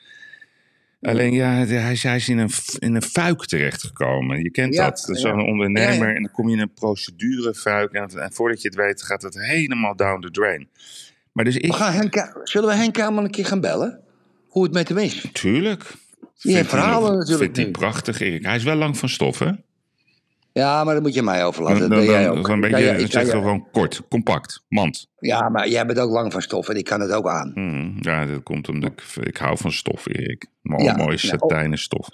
Alleen 1.02 1.32
ja, 1.32 1.50
hij, 1.52 1.92
is- 1.92 2.02
hij 2.02 2.16
is 2.16 2.28
in 2.28 2.38
een, 2.38 2.50
in 2.78 2.94
een 2.94 3.02
fuik 3.02 3.44
terechtgekomen. 3.46 4.42
Je 4.42 4.50
kent 4.50 4.74
Ja, 4.74 4.84
dat. 4.84 5.04
Dat 5.06 5.16
is 5.16 5.22
ja. 5.22 5.28
zo'n 5.28 5.46
ondernemer 5.46 6.14
en 6.16 6.22
dan 6.22 6.32
kom 6.32 6.48
je 6.48 6.54
in 6.54 6.60
een 6.62 6.72
procedurefuik. 6.72 7.92
En, 7.92 8.08
en 8.22 8.32
voordat 8.32 8.62
je 8.62 8.68
het 8.68 8.76
weet 8.76 9.02
gaat 9.02 9.22
het 9.22 9.40
helemaal 9.40 9.96
down 9.96 10.20
the 10.20 10.30
drain. 10.30 10.68
Maar 11.32 11.44
dus 11.44 11.56
ik... 11.56 11.66
We 11.66 11.72
gaan 11.72 11.92
Henk, 11.92 12.40
zullen 12.44 12.68
we 12.68 12.74
Henk 12.74 12.94
Kuilman 12.94 13.24
een 13.24 13.30
keer 13.30 13.46
gaan 13.46 13.60
bellen? 13.60 14.00
Hoe 14.48 14.62
het 14.62 14.72
met 14.72 14.88
hem 14.88 14.98
is. 14.98 15.24
Tuurlijk. 15.32 15.92
Die 16.42 16.64
verhalen 16.64 17.12
natuurlijk 17.18 17.38
Vindt 17.42 17.56
hij 17.56 17.70
prachtig, 17.70 18.20
Erik. 18.20 18.44
Hij 18.44 18.56
is 18.56 18.62
wel 18.62 18.76
lang 18.76 18.98
van 18.98 19.08
stof, 19.08 19.38
hè? 19.38 19.50
Ja, 20.52 20.84
maar 20.84 20.94
dat 20.94 21.02
moet 21.02 21.14
je 21.14 21.22
mij 21.22 21.44
overlaten. 21.44 21.78
Dan, 21.80 21.88
Dat 21.88 21.98
dan, 21.98 22.06
ben 22.06 22.14
jij 22.16 22.24
dan- 22.24 22.38
ook. 22.38 22.46
dan 22.46 22.62
een 22.62 22.70
Ja, 22.70 22.76
ja, 22.78 22.92
ik- 22.92 23.10
zeg 23.10 23.24
ja. 23.24 23.30
gewoon 23.30 23.66
kort, 23.72 24.02
compact, 24.08 24.64
mand. 24.68 25.08
Ja, 25.20 25.48
maar 25.48 25.68
jij 25.68 25.86
bent 25.86 25.98
ook 25.98 26.10
lang 26.10 26.32
van 26.32 26.42
stof 26.42 26.68
en 26.68 26.76
ik 26.76 26.84
kan 26.84 27.00
het 27.00 27.12
ook 27.12 27.28
aan. 27.28 27.50
Hmm, 27.54 27.96
ja, 28.00 28.26
dat 28.26 28.42
komt 28.42 28.68
omdat 28.68 28.92
ik, 28.92 29.24
ik 29.26 29.36
hou 29.36 29.58
van 29.58 29.72
stof, 29.72 30.06
Erik. 30.06 30.46
Mooi, 30.62 30.84
Ja, 30.84 30.96
mooie 30.96 31.10
ja, 31.10 31.16
satijnen 31.16 31.78
stof. 31.78 32.08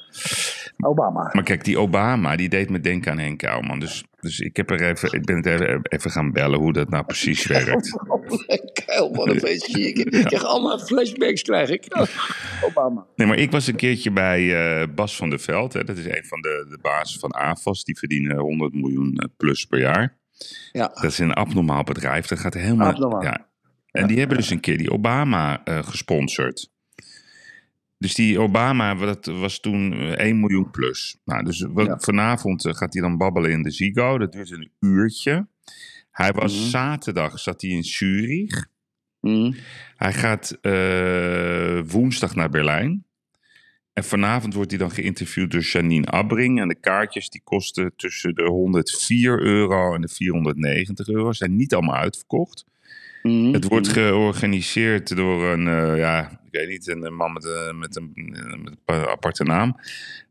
Obama. 0.77 1.31
Maar 1.33 1.43
kijk, 1.43 1.65
die 1.65 1.79
Obama, 1.79 2.37
die 2.37 2.49
deed 2.49 2.71
me 2.71 2.81
denken 2.81 3.13
aan 3.13 3.19
Henk 3.19 3.39
Kouwman. 3.39 3.79
Dus, 3.79 4.05
dus 4.21 4.39
ik, 4.39 4.57
heb 4.57 4.71
er 4.71 4.83
even, 4.83 5.13
ik 5.13 5.25
ben 5.25 5.37
het 5.37 5.47
even, 5.47 5.81
even 5.83 6.11
gaan 6.11 6.33
bellen 6.33 6.59
hoe 6.59 6.73
dat 6.73 6.89
nou 6.89 7.05
precies 7.05 7.47
werkt. 7.57 7.91
Keil, 8.73 9.15
wat 9.15 9.29
een 9.29 9.41
feestje. 9.41 9.89
Ik 9.89 9.99
ik 9.99 10.25
krijg 10.25 10.45
allemaal 10.45 10.79
flashbacks, 10.79 11.43
krijg 11.43 11.69
ik. 11.71 11.87
Obama. 12.63 13.07
Nee, 13.17 13.27
maar 13.27 13.39
ik 13.39 13.51
was 13.51 13.67
een 13.67 13.77
keertje 13.77 14.11
bij 14.11 14.55
eh, 14.81 14.95
Bas 14.95 15.17
van 15.17 15.31
der 15.31 15.41
Veld. 15.41 15.73
Hè. 15.73 15.85
Dat 15.85 15.97
is 15.97 16.07
een 16.07 16.25
van 16.25 16.41
de, 16.41 16.67
de 16.69 16.79
bazen 16.83 17.21
van 17.21 17.31
AFAS. 17.31 17.85
Die 17.85 17.99
verdienen 17.99 18.39
100 18.39 18.75
miljoen 18.75 19.17
eh, 19.17 19.29
plus 19.37 19.65
per 19.65 19.79
jaar. 19.79 20.17
Ja. 20.73 20.89
Dat 20.89 21.05
is 21.05 21.19
een 21.19 21.33
abnormaal 21.33 21.83
bedrijf. 21.83 22.27
Dat 22.27 22.39
gaat 22.39 22.55
helemaal... 22.55 22.89
Abnormaal. 22.89 23.23
Ja. 23.23 23.49
En 23.91 24.07
die 24.07 24.19
hebben 24.19 24.37
dus 24.37 24.51
een 24.51 24.61
keer 24.61 24.79
die 24.79 24.91
Obama 24.91 25.65
eh, 25.65 25.83
gesponsord. 25.83 26.71
Dus 27.99 28.15
die 28.15 28.39
Obama, 28.41 28.95
dat 28.95 29.27
was 29.27 29.61
toen 29.61 29.93
eh, 29.93 30.11
1 30.19 30.41
miljoen 30.41 30.71
plus. 30.71 31.21
Nou, 31.25 31.45
dus 31.45 31.67
wat, 31.69 32.05
vanavond 32.05 32.65
eh, 32.65 32.75
gaat 32.75 32.93
hij 32.93 33.03
dan 33.03 33.17
babbelen 33.17 33.51
in 33.51 33.63
de 33.63 33.71
Ziggo. 33.71 34.19
Dat 34.19 34.33
duurt 34.33 34.51
een 34.51 34.71
uurtje. 34.81 35.47
Hij 36.11 36.33
was 36.33 36.61
Mhm. 36.61 36.69
zaterdag, 36.69 37.39
zat 37.39 37.61
hij 37.63 37.71
in 37.71 37.85
Zurich. 37.85 38.67
Hm. 39.21 39.53
Hij 39.97 40.13
gaat 40.13 40.59
eh, 40.61 41.81
woensdag 41.87 42.35
naar 42.35 42.49
Berlijn. 42.51 43.05
En 43.97 44.05
vanavond 44.05 44.55
wordt 44.55 44.71
hij 44.71 44.79
dan 44.79 44.91
geïnterviewd 44.91 45.51
door 45.51 45.61
Janine 45.61 46.07
Abbring. 46.07 46.61
En 46.61 46.69
de 46.69 46.81
kaartjes 46.81 47.31
die 47.31 47.41
kosten 47.45 47.93
tussen 47.97 48.35
de 48.35 48.43
104 48.43 49.41
euro 49.41 49.95
en 49.95 50.01
de 50.01 50.09
490 50.09 51.09
euro. 51.09 51.33
Zijn 51.33 51.57
niet 51.57 51.75
allemaal 51.75 51.97
uitverkocht. 51.97 52.65
Hm. 53.23 53.53
Het 53.53 53.65
wordt 53.65 53.89
georganiseerd 53.89 55.17
door 55.17 55.45
een, 55.45 55.69
eh, 55.69 55.97
ja, 55.97 56.31
ik 56.31 56.51
weet 56.51 56.69
niet, 56.69 56.87
een 56.87 57.15
man 57.15 57.33
met, 57.33 57.45
een 57.45 57.79
met, 57.79 57.97
een, 57.97 58.13
met 58.63 58.77
een 58.85 59.07
aparte 59.07 59.45
naam. 59.45 59.77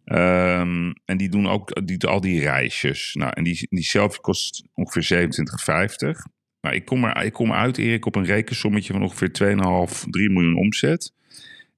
Ehm, 0.05 0.93
en 1.05 1.17
die 1.17 1.29
doen 1.29 1.47
ook 1.47 1.87
die, 1.87 2.05
al 2.07 2.21
die 2.21 2.41
reisjes. 2.41 3.13
Nou, 3.13 3.31
en 3.33 3.43
die, 3.43 3.67
die 3.69 3.83
selfie 3.83 4.21
kost 4.21 4.63
ongeveer 4.73 5.03
27,50. 5.03 6.21
Nou, 6.61 6.75
ik 6.75 6.85
kom, 6.85 7.03
er, 7.03 7.23
ik 7.23 7.33
kom 7.33 7.53
uit, 7.53 7.77
Erik, 7.77 8.05
op 8.05 8.15
een 8.15 8.25
rekensommetje 8.25 8.93
van 8.93 9.03
ongeveer 9.03 9.57
2,5, 9.93 10.09
3 10.09 10.29
miljoen 10.29 10.57
omzet. 10.57 11.13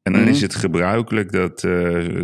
En 0.07 0.13
dan 0.13 0.21
Mhm. 0.21 0.31
is 0.31 0.41
het 0.41 0.55
gebruikelijk 0.55 1.31
dat 1.31 1.63
eh, 1.63 1.71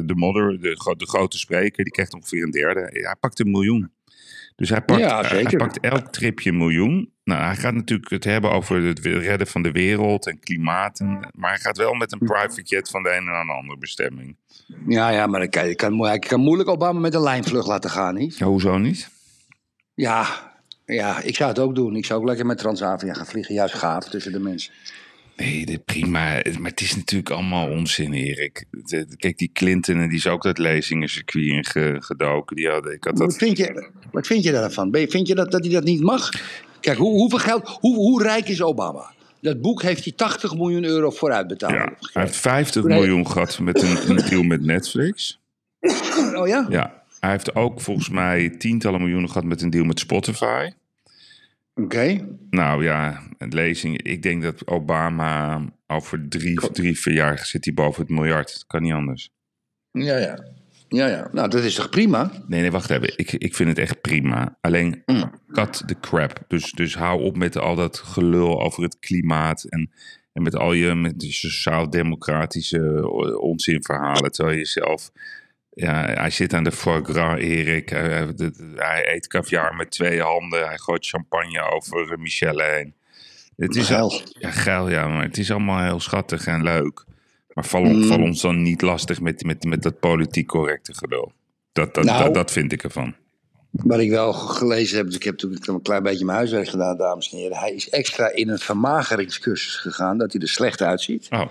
de 0.06 0.14
modder, 0.16 0.62
de, 0.62 0.76
gro- 0.76 0.96
de 0.96 1.08
grote 1.08 1.38
spreker, 1.38 1.84
die 1.84 1.94
krijgt 1.94 2.14
ongeveer 2.14 2.44
een 2.44 2.52
derde. 2.52 2.80
Hij 2.92 3.16
pakt 3.20 3.40
een 3.40 3.52
miljoen. 3.52 3.92
Dus 4.56 4.70
hij 4.70 4.82
pakt, 4.82 5.00
Ja, 5.00 5.22
hij- 5.22 5.44
pakt 5.58 5.80
elk 5.80 6.08
tripje 6.12 6.50
een 6.50 6.58
miljoen. 6.58 7.12
Nou, 7.24 7.44
hij 7.44 7.56
gaat 7.56 7.74
natuurlijk 7.74 8.10
het 8.10 8.24
hebben 8.24 8.52
over 8.52 8.84
het 8.84 9.00
redden 9.00 9.48
van 9.48 9.62
de 9.62 9.72
wereld 9.72 10.28
en 10.28 10.40
klimaat. 10.40 11.00
En, 11.00 11.20
maar 11.36 11.50
hij 11.50 11.60
gaat 11.60 11.78
wel 11.78 11.94
met 11.94 12.12
een 12.12 12.20
private 12.20 12.62
jet 12.62 12.90
van 12.90 13.04
de 13.04 13.10
ene 13.10 13.32
naar 13.32 13.46
de 13.46 13.52
andere 13.52 13.78
bestemming. 13.80 14.36
Ja, 14.88 15.10
ja, 15.10 15.28
maar 15.28 15.40
dan 15.40 15.50
kan, 15.50 15.68
je 15.68 15.76
kan, 15.76 16.12
ik 16.14 16.22
kan 16.22 16.40
moeilijk 16.42 16.70
Obama 16.70 17.00
met 17.00 17.14
een 17.14 17.22
lijnvlucht 17.22 17.68
laten 17.68 17.90
gaan, 17.90 18.16
niet? 18.16 18.38
Ja, 18.38 18.46
hoezo 18.46 18.78
niet? 18.78 19.10
Ja, 19.94 20.52
ja, 20.86 21.22
ik 21.22 21.36
zou 21.36 21.50
het 21.50 21.60
ook 21.60 21.76
doen. 21.76 21.96
Ik 21.96 22.06
zou 22.06 22.20
ook 22.22 22.28
lekker 22.28 22.46
met 22.46 22.58
Transavia 22.58 23.14
gaan 23.14 23.26
vliegen. 23.26 23.54
Juist 23.56 23.74
gaaf 23.76 24.10
tussen 24.10 24.32
de 24.32 24.40
mensen. 24.40 24.74
Nee, 25.38 25.66
dit 25.66 25.86
prima. 25.86 26.42
Maar 26.60 26.70
het 26.70 26.82
is 26.82 26.96
natuurlijk 26.96 27.30
allemaal 27.30 27.70
onzin, 27.70 28.14
Erik. 28.14 28.66
Kijk, 29.18 29.38
die 29.38 29.50
Clinton, 29.54 29.96
en 30.00 30.08
die 30.10 30.18
is 30.18 30.28
ook 30.28 30.44
dat 30.44 30.58
lezingencircuit 30.58 31.46
in 31.46 31.66
ge- 31.66 31.96
gedoken. 32.00 32.56
Die 32.56 32.68
hadden, 32.70 32.94
ik 32.94 33.04
had 33.04 33.18
Wat 33.18 33.30
dat... 33.30 33.38
vind 33.38 33.58
je, 33.58 33.90
wat 34.12 34.28
vind 34.28 34.44
je 34.44 34.52
daarvan? 34.52 34.92
Ben 34.92 35.02
je- 35.02 35.08
Vind 35.08 35.28
je 35.28 35.36
dat, 35.36 35.52
dat 35.52 35.64
hij 35.64 35.74
dat 35.74 35.84
niet 35.84 36.02
mag? 36.02 36.30
Kijk, 36.80 36.98
hoe, 36.98 37.12
hoeveel 37.12 37.38
geld, 37.40 37.68
hoe, 37.80 37.96
hoe 37.96 38.24
rijk 38.24 38.48
is 38.50 38.62
Obama? 38.62 39.12
Dat 39.42 39.62
boek 39.62 39.82
heeft 39.82 40.04
hij 40.04 40.14
80 40.14 40.56
miljoen 40.56 40.84
euro 40.84 41.10
vooruit 41.10 41.48
betaald. 41.48 41.74
Ja, 41.74 41.94
hij 42.14 42.24
heeft 42.24 42.36
50 42.36 42.84
Nee. 42.84 42.98
miljoen 43.00 43.28
gehad 43.28 43.60
met 43.60 43.82
een, 43.82 44.10
een 44.10 44.30
deal 44.30 44.44
met 44.44 44.62
Netflix. 44.66 45.40
Oh 46.36 46.48
ja? 46.48 46.66
Ja, 46.70 47.04
hij 47.20 47.32
heeft 47.32 47.56
ook 47.56 47.82
volgens 47.82 48.10
mij 48.10 48.50
tientallen 48.50 49.00
miljoenen 49.02 49.30
gehad 49.30 49.44
met 49.48 49.62
een 49.62 49.70
deal 49.70 49.86
met 49.86 50.00
Spotify. 50.00 50.70
Oké. 51.74 52.36
Nou 52.50 52.84
ja, 52.84 53.22
lezing. 53.38 54.02
Ik 54.02 54.22
denk 54.22 54.44
dat 54.44 54.68
Obama 54.68 55.62
over 55.88 56.30
drie, 56.30 56.72
drie 56.72 57.00
vier 57.00 57.14
jaar 57.14 57.46
zit 57.46 57.66
hij 57.66 57.74
boven 57.74 58.02
het 58.02 58.12
miljard. 58.12 58.54
Dat 58.54 58.66
kan 58.68 58.82
niet 58.82 58.94
anders. 58.94 59.30
Ja, 59.92 60.18
ja. 60.18 60.44
Ja, 60.88 61.08
ja. 61.08 61.30
Nou, 61.32 61.50
dat 61.50 61.64
is 61.64 61.76
toch 61.76 61.90
prima? 61.90 62.32
Nee, 62.48 62.62
nee, 62.62 62.72
wacht 62.72 62.90
even. 62.90 63.18
Ik, 63.18 63.32
ik 63.32 63.56
vind 63.56 63.70
het 63.70 63.78
echt 63.78 64.02
prima. 64.02 64.58
Alleen, 64.62 65.02
Mm. 65.06 65.32
cut 65.52 65.84
the 65.88 66.00
crap. 66.00 66.44
Dus, 66.48 66.72
dus 66.72 66.96
hou 66.96 67.22
op 67.22 67.38
met 67.38 67.58
al 67.58 67.76
dat 67.76 67.98
gelul 67.98 68.62
over 68.62 68.84
het 68.84 69.00
klimaat. 69.00 69.64
En, 69.64 69.92
en 70.34 70.44
met 70.44 70.56
al 70.56 70.74
je 70.74 70.96
met 70.96 71.20
die 71.20 71.32
sociaal-democratische 71.32 72.78
eh, 72.78 73.42
onzinverhalen. 73.42 74.32
Terwijl 74.32 74.58
je 74.58 74.66
zelf... 74.66 75.12
Ja, 75.76 76.06
hij 76.06 76.30
zit 76.30 76.54
aan 76.54 76.64
de 76.64 76.72
foie 76.72 77.04
gras, 77.04 77.40
Erik. 77.40 77.90
Hij, 77.90 78.02
hij- 78.10 78.52
hij 78.76 79.14
eet 79.16 79.28
caviar 79.28 79.76
met 79.76 79.92
twee 79.92 80.22
handen. 80.22 80.68
Hij 80.68 80.78
gooit 80.78 81.06
champagne 81.08 81.62
over 81.72 82.12
eh, 82.12 82.18
Michelle 82.18 82.64
heen. 82.64 82.94
Het 83.58 83.76
is 83.76 83.86
Geil. 83.88 84.22
Ja, 84.40 84.52
geil, 84.52 84.90
ja, 84.90 85.08
maar 85.08 85.24
het 85.24 85.38
is 85.38 85.52
allemaal 85.52 85.84
heel 85.84 86.00
schattig 86.00 86.46
en 86.48 86.64
leuk. 86.64 87.06
Maar 87.54 87.66
val, 87.66 87.84
Mm. 87.84 88.04
val 88.04 88.22
ons 88.22 88.42
dan 88.42 88.62
niet 88.62 88.82
lastig 88.82 89.20
met, 89.22 89.44
met, 89.44 89.64
met 89.64 89.84
dat 89.84 90.00
politiek 90.00 90.48
correcte 90.48 90.94
gelul. 90.94 91.32
Dat, 91.72 91.94
dat, 91.94 92.04
Nou. 92.04 92.24
dat, 92.24 92.34
dat 92.34 92.52
vind 92.52 92.72
ik 92.72 92.84
ervan. 92.84 93.16
Wat 93.72 94.00
ik 94.00 94.10
wel 94.10 94.34
gelezen 94.34 94.98
heb, 94.98 95.06
dus 95.06 95.16
ik 95.16 95.24
heb 95.24 95.34
natuurlijk 95.34 95.68
een 95.68 95.82
klein 95.82 96.04
beetje 96.04 96.26
mijn 96.26 96.38
huiswerk 96.38 96.68
gedaan, 96.70 96.98
dames 96.98 97.32
en 97.32 97.38
heren. 97.38 97.58
Hij 97.58 97.72
is 97.74 97.90
extra 97.90 98.32
in 98.32 98.50
een 98.50 98.60
vermageringscursus 98.60 99.76
gegaan, 99.76 100.18
dat 100.18 100.32
hij 100.34 100.42
er 100.42 100.48
slecht 100.50 100.82
uitziet. 100.82 101.28
Oh, 101.30 101.46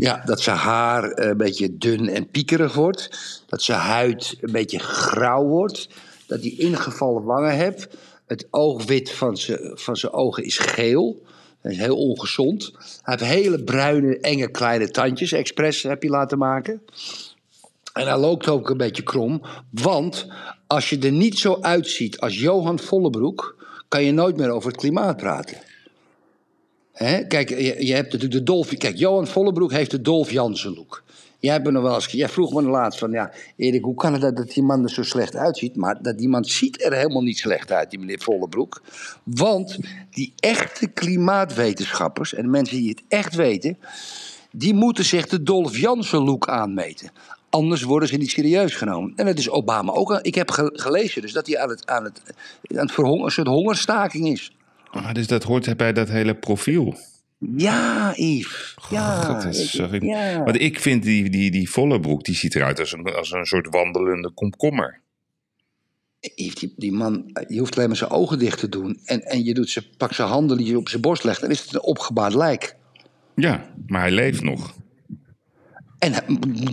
Ja, 0.00 0.22
dat 0.24 0.40
zijn 0.40 0.56
haar 0.56 1.10
eh, 1.10 1.28
een 1.28 1.36
beetje 1.36 1.78
dun 1.78 2.08
en 2.08 2.28
piekerig 2.28 2.74
wordt. 2.74 3.08
Dat 3.46 3.62
zijn 3.62 3.78
huid 3.78 4.36
een 4.40 4.52
beetje 4.52 4.78
grauw 4.78 5.44
wordt. 5.44 5.88
Dat 6.26 6.40
hij 6.40 6.50
ingevallen 6.50 7.24
wangen 7.24 7.54
heeft. 7.54 7.88
Het 8.26 8.46
oogwit 8.50 9.12
van 9.12 9.36
zijn 9.36 9.58
van 9.74 10.12
ogen 10.12 10.44
is 10.44 10.58
geel. 10.58 11.22
Dat 11.62 11.72
is 11.72 11.78
heel 11.78 11.96
ongezond. 11.96 12.72
Hij 13.02 13.16
heeft 13.18 13.32
hele 13.32 13.62
bruine, 13.62 14.18
enge 14.20 14.50
kleine 14.50 14.90
tandjes. 14.90 15.32
Expres 15.32 15.82
heb 15.82 16.02
je 16.02 16.08
laten 16.08 16.38
maken. 16.38 16.82
En 17.92 18.06
hij 18.06 18.18
loopt 18.18 18.48
ook 18.48 18.70
een 18.70 18.76
beetje 18.76 19.02
krom. 19.02 19.42
Want 19.70 20.26
als 20.66 20.90
je 20.90 20.98
er 20.98 21.12
niet 21.12 21.38
zo 21.38 21.58
uitziet 21.60 22.20
als 22.20 22.38
Johan 22.38 22.78
Vollebroek... 22.78 23.56
kan 23.88 24.04
je 24.04 24.12
nooit 24.12 24.36
meer 24.36 24.50
over 24.50 24.70
het 24.70 24.80
klimaat 24.80 25.16
praten. 25.16 25.69
Hè? 27.04 27.26
Kijk, 27.26 27.48
je, 27.48 27.86
je 27.86 27.94
hebt 27.94 28.12
natuurlijk 28.12 28.32
de 28.32 28.42
Dolf... 28.42 28.76
Kijk, 28.76 28.96
Johan 28.96 29.26
Vollebroek 29.26 29.72
heeft 29.72 29.90
de 29.90 30.00
Dolf 30.00 30.30
Jansen 30.30 30.74
look. 30.74 31.02
Jij, 31.38 31.58
nog 31.58 31.82
wel 31.82 31.94
eens, 31.94 32.06
jij 32.06 32.28
vroeg 32.28 32.52
me 32.52 32.62
laatst 32.62 32.98
van... 32.98 33.10
Ja, 33.10 33.32
Erik, 33.56 33.84
hoe 33.84 33.94
kan 33.94 34.12
het 34.12 34.36
dat, 34.36 34.52
die 34.52 34.62
man 34.62 34.82
er 34.82 34.90
zo 34.90 35.02
slecht 35.02 35.36
uitziet? 35.36 35.76
Maar 35.76 36.02
dat 36.02 36.18
die 36.18 36.28
man 36.28 36.44
ziet 36.44 36.84
er 36.84 36.92
helemaal 36.92 37.22
niet 37.22 37.38
slecht 37.38 37.72
uit, 37.72 37.90
die 37.90 37.98
meneer 37.98 38.20
Vollebroek. 38.20 38.82
Want 39.22 39.78
die 40.10 40.32
echte 40.36 40.86
klimaatwetenschappers... 40.86 42.34
en 42.34 42.50
mensen 42.50 42.76
die 42.76 42.88
het 42.88 43.02
echt 43.08 43.34
weten... 43.34 43.78
die 44.52 44.74
moeten 44.74 45.04
zich 45.04 45.26
de 45.26 45.42
Dolf 45.42 45.78
Jansen 45.78 46.24
look 46.24 46.48
aanmeten. 46.48 47.10
Anders 47.50 47.82
worden 47.82 48.08
ze 48.08 48.16
niet 48.16 48.30
serieus 48.30 48.74
genomen. 48.74 49.12
En 49.16 49.26
dat 49.26 49.38
is 49.38 49.50
Obama 49.50 49.92
ook. 49.92 50.18
Ik 50.22 50.34
heb 50.34 50.50
ge- 50.50 50.72
gelezen 50.74 51.22
dus 51.22 51.32
dat 51.32 51.46
hij 51.46 51.58
aan 51.58 51.68
het, 51.68 51.86
aan 51.86 52.04
het, 52.04 52.22
aan 52.74 52.86
het 52.86 52.92
verhonger, 52.92 53.24
een 53.24 53.30
soort 53.30 53.46
hongerstaking 53.46 54.28
is. 54.28 54.52
Ah, 54.90 55.14
dus 55.14 55.26
dat 55.26 55.42
hoort 55.42 55.76
bij 55.76 55.92
dat 55.92 56.08
hele 56.08 56.34
profiel. 56.34 56.98
Ja, 57.38 58.12
Yves. 58.16 58.76
Ja, 58.90 59.22
God, 59.22 59.42
dat 59.42 59.54
is 59.54 59.72
ja. 60.00 60.42
Want 60.44 60.60
ik 60.60 60.80
vind 60.80 61.02
die, 61.02 61.30
die, 61.30 61.50
die 61.50 61.70
volle 61.70 62.00
broek, 62.00 62.24
die 62.24 62.34
ziet 62.34 62.54
eruit 62.54 62.78
als 62.78 62.92
een, 62.92 63.14
als 63.14 63.32
een 63.32 63.46
soort 63.46 63.68
wandelende 63.70 64.30
komkommer. 64.30 65.00
Yves, 66.20 66.54
die, 66.54 66.74
die 66.76 66.92
man, 66.92 67.30
je 67.48 67.58
hoeft 67.58 67.76
alleen 67.76 67.88
maar 67.88 67.96
zijn 67.96 68.10
ogen 68.10 68.38
dicht 68.38 68.58
te 68.58 68.68
doen. 68.68 69.00
En, 69.04 69.22
en 69.22 69.44
je 69.44 69.54
doet 69.54 69.70
ze, 69.70 69.90
pak 69.96 70.12
zijn 70.12 70.28
handen 70.28 70.56
die 70.56 70.66
je 70.66 70.78
op 70.78 70.88
zijn 70.88 71.02
borst 71.02 71.24
legt. 71.24 71.40
Dan 71.40 71.50
is 71.50 71.60
het 71.60 71.74
een 71.74 71.82
opgebaard 71.82 72.34
lijk. 72.34 72.76
Ja, 73.34 73.72
maar 73.86 74.00
hij 74.00 74.10
leeft 74.10 74.42
nog. 74.42 74.74
En 75.98 76.14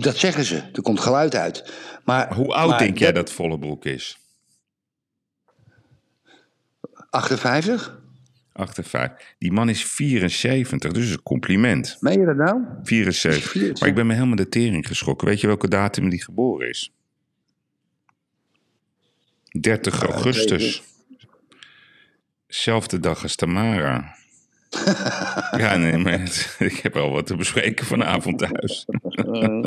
dat 0.00 0.16
zeggen 0.16 0.44
ze. 0.44 0.62
Er 0.72 0.82
komt 0.82 1.00
geluid 1.00 1.34
uit. 1.34 1.72
Maar, 2.04 2.34
Hoe 2.34 2.54
oud 2.54 2.70
maar 2.70 2.78
denk 2.78 2.98
jij 2.98 3.12
dat 3.12 3.32
volle 3.32 3.58
broek 3.58 3.84
is? 3.84 4.18
58? 7.10 7.97
58. 8.58 9.34
Die 9.38 9.52
man 9.52 9.68
is 9.68 9.84
74, 9.84 10.92
dus 10.92 11.10
een 11.10 11.22
compliment. 11.22 11.96
Meen 12.00 12.18
je 12.20 12.26
dat 12.26 12.36
nou? 12.36 12.62
74. 12.82 13.80
Maar 13.80 13.88
ik 13.88 13.94
ben 13.94 14.06
me 14.06 14.14
helemaal 14.14 14.36
de 14.36 14.48
tering 14.48 14.86
geschrokken. 14.86 15.28
Weet 15.28 15.40
je 15.40 15.46
welke 15.46 15.68
datum 15.68 16.08
die 16.08 16.22
geboren 16.22 16.68
is? 16.68 16.92
30 19.60 20.02
augustus. 20.02 20.82
Zelfde 22.46 23.00
dag 23.00 23.22
als 23.22 23.36
Tamara. 23.36 24.16
ja, 25.62 25.76
nee, 25.76 25.96
maar 25.98 26.20
het- 26.20 26.56
ik 26.58 26.76
heb 26.76 26.94
wel 26.94 27.10
wat 27.10 27.26
te 27.26 27.36
bespreken 27.36 27.86
vanavond 27.86 28.38
thuis. 28.38 28.84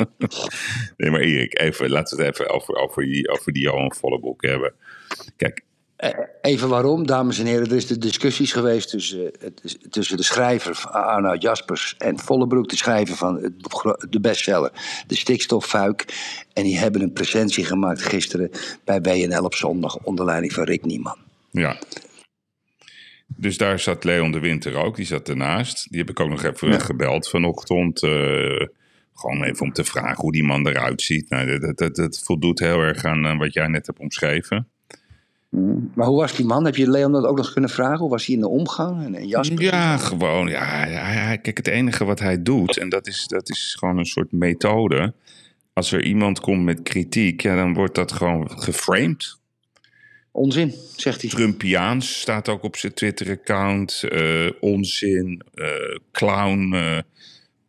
nee, 0.96 1.10
maar 1.10 1.20
Erik, 1.20 1.60
even, 1.60 1.90
laten 1.90 2.16
we 2.16 2.24
het 2.24 2.34
even 2.34 2.50
over, 2.54 2.74
over, 2.74 3.02
die, 3.04 3.28
over 3.28 3.52
die 3.52 3.62
Johan 3.62 3.94
Vollebroek 3.94 4.42
hebben. 4.42 4.74
Kijk, 5.36 5.62
Even 6.40 6.68
waarom, 6.68 7.06
dames 7.06 7.38
en 7.38 7.46
heren. 7.46 7.66
Er 7.66 7.76
is 7.76 7.86
de 7.86 7.98
discussies 7.98 8.52
geweest 8.52 8.88
tussen, 8.88 9.40
eh, 9.40 9.48
tussen 9.90 10.16
de 10.16 10.22
schrijver 10.22 10.88
Arnoud 10.90 11.42
Jaspers 11.42 11.94
en 11.98 12.18
Vollebroek, 12.18 12.68
de 12.68 12.76
schrijver 12.76 13.16
van 13.16 13.52
de 14.10 14.20
bestseller 14.20 14.70
De 15.06 15.16
Stikstoffuik. 15.16 16.04
En 16.52 16.62
die 16.62 16.78
hebben 16.78 17.00
een 17.02 17.12
presentie 17.12 17.64
gemaakt 17.64 18.02
gisteren 18.02 18.50
bij 18.84 19.00
WNL 19.00 19.44
op 19.44 19.54
zondag 19.54 19.98
onder 19.98 20.24
leiding 20.24 20.52
van 20.52 20.64
Rick 20.64 20.84
Nieman. 20.84 21.16
Ja. 21.50 21.76
Dus 23.26 23.56
daar 23.56 23.78
zat 23.78 24.04
Leon 24.04 24.30
de 24.32 24.40
Winter 24.40 24.74
ook, 24.76 24.96
die 24.96 25.06
zat 25.06 25.28
ernaast. 25.28 25.90
Die 25.90 25.98
heb 25.98 26.10
ik 26.10 26.20
ook 26.20 26.28
nog 26.28 26.42
even 26.44 26.68
Ja. 26.70 26.78
gebeld 26.78 27.28
vanochtend. 27.28 28.02
eh, 28.02 28.66
gewoon 29.14 29.42
even 29.44 29.60
om 29.66 29.72
te 29.72 29.84
vragen 29.84 30.20
hoe 30.20 30.32
die 30.32 30.44
man 30.44 30.66
eruit 30.68 31.02
ziet. 31.02 31.28
Nou, 31.30 31.58
dat, 31.58 31.78
dat, 31.78 31.94
dat, 31.96 32.18
voldoet 32.24 32.58
heel 32.58 32.80
erg 32.80 33.04
aan 33.04 33.24
eh, 33.24 33.38
wat 33.38 33.52
jij 33.52 33.66
net 33.66 33.86
hebt 33.86 33.98
omschreven. 33.98 34.71
Maar 35.94 36.06
hoe 36.06 36.20
was 36.20 36.36
die 36.36 36.46
man? 36.46 36.64
Heb 36.64 36.76
je 36.76 36.90
Leon 36.90 37.12
dat 37.12 37.24
ook 37.24 37.36
nog 37.36 37.52
kunnen 37.52 37.70
vragen? 37.70 37.98
Hoe 37.98 38.10
was 38.10 38.26
hij 38.26 38.34
in 38.34 38.40
de 38.40 38.48
omgang? 38.48 39.04
En, 39.04 39.14
en 39.14 39.26
Jasper? 39.28 39.62
Ja, 39.62 39.96
gewoon. 39.96 40.48
Ja, 40.48 40.64
hij- 40.64 41.38
kijk, 41.38 41.56
het 41.56 41.66
enige 41.66 42.04
wat 42.04 42.18
hij 42.20 42.42
doet, 42.42 42.76
en 42.78 42.88
dat 42.88 43.06
is, 43.06 43.26
dat 43.26 43.50
is 43.50 43.76
gewoon 43.78 43.98
een 43.98 44.04
soort 44.04 44.32
methode. 44.32 45.12
Als 45.72 45.92
er 45.92 46.02
iemand 46.04 46.40
komt 46.40 46.62
met 46.64 46.82
kritiek, 46.82 47.42
ja, 47.42 47.56
dan 47.56 47.74
wordt 47.74 47.94
dat 47.94 48.12
gewoon 48.12 48.50
geframed. 48.60 49.36
Onzin, 50.30 50.74
zegt 50.96 51.20
hij. 51.20 51.30
Trumpiaans 51.30 52.20
staat 52.20 52.48
ook 52.48 52.62
op 52.62 52.76
zijn 52.76 52.94
Twitter-account. 52.94 54.02
eh, 54.08 54.50
onzin, 54.60 55.42
eh, 55.54 55.66
clown, 56.12 56.72
eh, 56.74 56.98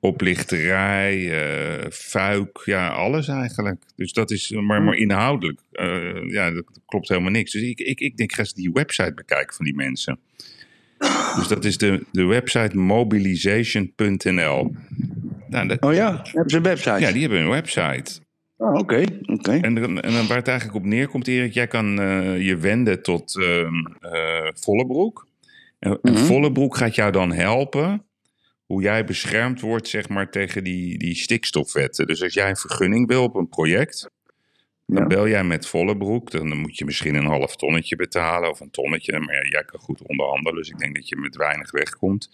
oplichterij, 0.04 1.32
eh 1.32 1.90
fuik, 1.92 2.62
ja, 2.66 2.88
alles 2.90 3.28
eigenlijk. 3.28 3.82
Dus 3.96 4.14
dat 4.14 4.32
is 4.32 4.50
maar, 4.52 4.82
maar 4.82 4.96
inhoudelijk. 4.96 5.60
eh, 5.72 6.30
ja, 6.30 6.52
dat 6.52 6.64
klopt 6.86 7.10
helemaal 7.10 7.32
niks. 7.32 7.52
Dus 7.52 7.62
ik, 7.62 7.80
ik, 7.80 8.00
ik 8.00 8.18
denk, 8.18 8.32
ga 8.34 8.40
eens 8.40 8.54
die 8.54 8.72
website 8.74 9.14
bekijken 9.14 9.56
van 9.56 9.66
die 9.66 9.76
mensen. 9.76 10.20
Dus 11.36 11.48
dat 11.48 11.66
is 11.66 11.78
de, 11.78 12.06
de 12.12 12.24
website 12.26 12.78
mobilization.nl. 12.78 14.76
Nou, 15.50 15.68
dat- 15.68 15.82
Oh 15.82 15.94
ja, 15.94 16.22
hebben 16.24 16.50
ze 16.50 16.58
een 16.58 16.64
website? 16.64 17.00
ja, 17.00 17.12
die 17.12 17.22
hebben 17.22 17.40
een 17.40 17.50
website. 17.50 18.12
Oh, 18.58 18.74
oké, 18.74 19.04
oké. 19.26 19.52
En, 19.52 20.02
en 20.02 20.28
waar 20.28 20.38
het 20.38 20.48
eigenlijk 20.48 20.78
op 20.78 20.86
neerkomt, 20.86 21.28
Erik, 21.28 21.54
jij 21.54 21.68
kan 21.68 22.00
eh, 22.02 22.46
je 22.46 22.58
wenden 22.58 23.02
tot 23.02 23.38
ehm 23.40 23.74
eh, 24.02 24.48
Vollebroek. 24.54 25.28
En, 25.80 26.00
en 26.02 26.12
Mhm. 26.14 26.24
Vollebroek 26.24 26.78
gaat 26.78 26.96
jou 26.96 27.12
dan 27.12 27.32
helpen 27.34 28.04
hoe 28.74 28.82
jij 28.82 29.06
beschermd 29.06 29.62
wordt 29.62 29.88
zeg 29.88 30.10
maar, 30.10 30.30
tegen 30.30 30.64
die, 30.64 30.98
die 30.98 31.16
stikstofwetten. 31.16 32.08
Dus 32.08 32.24
als 32.24 32.34
jij 32.34 32.50
een 32.50 32.56
vergunning 32.58 33.08
wil 33.08 33.24
op 33.24 33.36
een 33.36 33.50
project, 33.50 34.10
dan 34.86 35.02
Ja. 35.02 35.08
bel 35.08 35.28
jij 35.28 35.44
met 35.44 35.68
Vollebroek. 35.68 36.32
Dan, 36.32 36.50
dan 36.50 36.58
moet 36.58 36.78
je 36.78 36.86
misschien 36.86 37.16
een 37.16 37.26
half 37.26 37.56
tonnetje 37.56 37.96
betalen 37.96 38.50
of 38.50 38.60
een 38.60 38.72
tonnetje. 38.72 39.20
Maar 39.20 39.34
ja, 39.34 39.50
jij 39.50 39.64
kan 39.66 39.80
goed 39.80 40.02
onderhandelen, 40.08 40.60
dus 40.60 40.70
ik 40.70 40.78
denk 40.78 40.96
dat 40.96 41.08
je 41.10 41.16
met 41.16 41.36
weinig 41.36 41.72
wegkomt. 41.72 42.30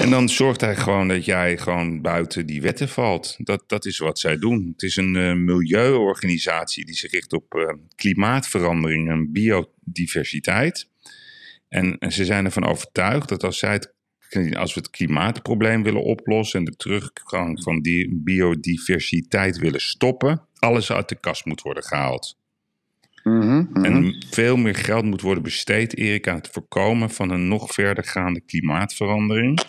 En 0.00 0.10
dan 0.10 0.28
zorgt 0.28 0.60
hij 0.60 0.76
gewoon 0.76 1.08
dat 1.08 1.24
jij 1.24 1.58
gewoon 1.58 2.00
buiten 2.02 2.46
die 2.46 2.62
wetten 2.62 2.88
valt. 2.88 3.36
Dat, 3.38 3.64
dat 3.66 3.84
is 3.84 3.98
wat 3.98 4.18
zij 4.18 4.38
doen. 4.38 4.68
Het 4.72 4.82
is 4.82 4.96
een 4.96 5.16
eh, 5.16 5.32
milieuorganisatie 5.34 6.84
die 6.84 6.94
zich 6.94 7.10
richt 7.12 7.32
op 7.32 7.54
eh, 7.54 7.74
klimaatverandering 7.94 9.10
en 9.10 9.32
biodiversiteit. 9.32 10.88
En, 11.68 11.98
en 11.98 12.12
ze 12.12 12.24
zijn 12.24 12.44
ervan 12.44 12.64
overtuigd 12.66 13.28
dat 13.28 13.44
als, 13.44 13.58
zij 13.58 13.72
het, 13.72 13.94
als 14.56 14.74
we 14.74 14.80
het 14.80 14.90
klimaatprobleem 14.90 15.82
willen 15.82 16.02
oplossen 16.02 16.58
en 16.58 16.64
de 16.64 16.76
teruggang 16.76 17.62
van 17.62 17.80
die 17.80 18.20
biodiversiteit 18.24 19.58
willen 19.58 19.80
stoppen, 19.80 20.42
alles 20.58 20.92
uit 20.92 21.08
de 21.08 21.20
kast 21.20 21.44
moet 21.44 21.62
worden 21.62 21.82
gehaald. 21.82 22.36
Mhm, 23.22 23.64
mhm. 23.72 23.84
En 23.84 24.26
veel 24.30 24.56
meer 24.56 24.74
geld 24.74 25.04
moet 25.04 25.20
worden 25.20 25.42
besteed, 25.42 25.96
Erik, 25.96 26.28
aan 26.28 26.36
het 26.36 26.48
voorkomen 26.48 27.10
van 27.10 27.30
een 27.30 27.48
nog 27.48 27.72
verder 27.72 28.04
gaande 28.04 28.40
klimaatverandering. 28.40 29.60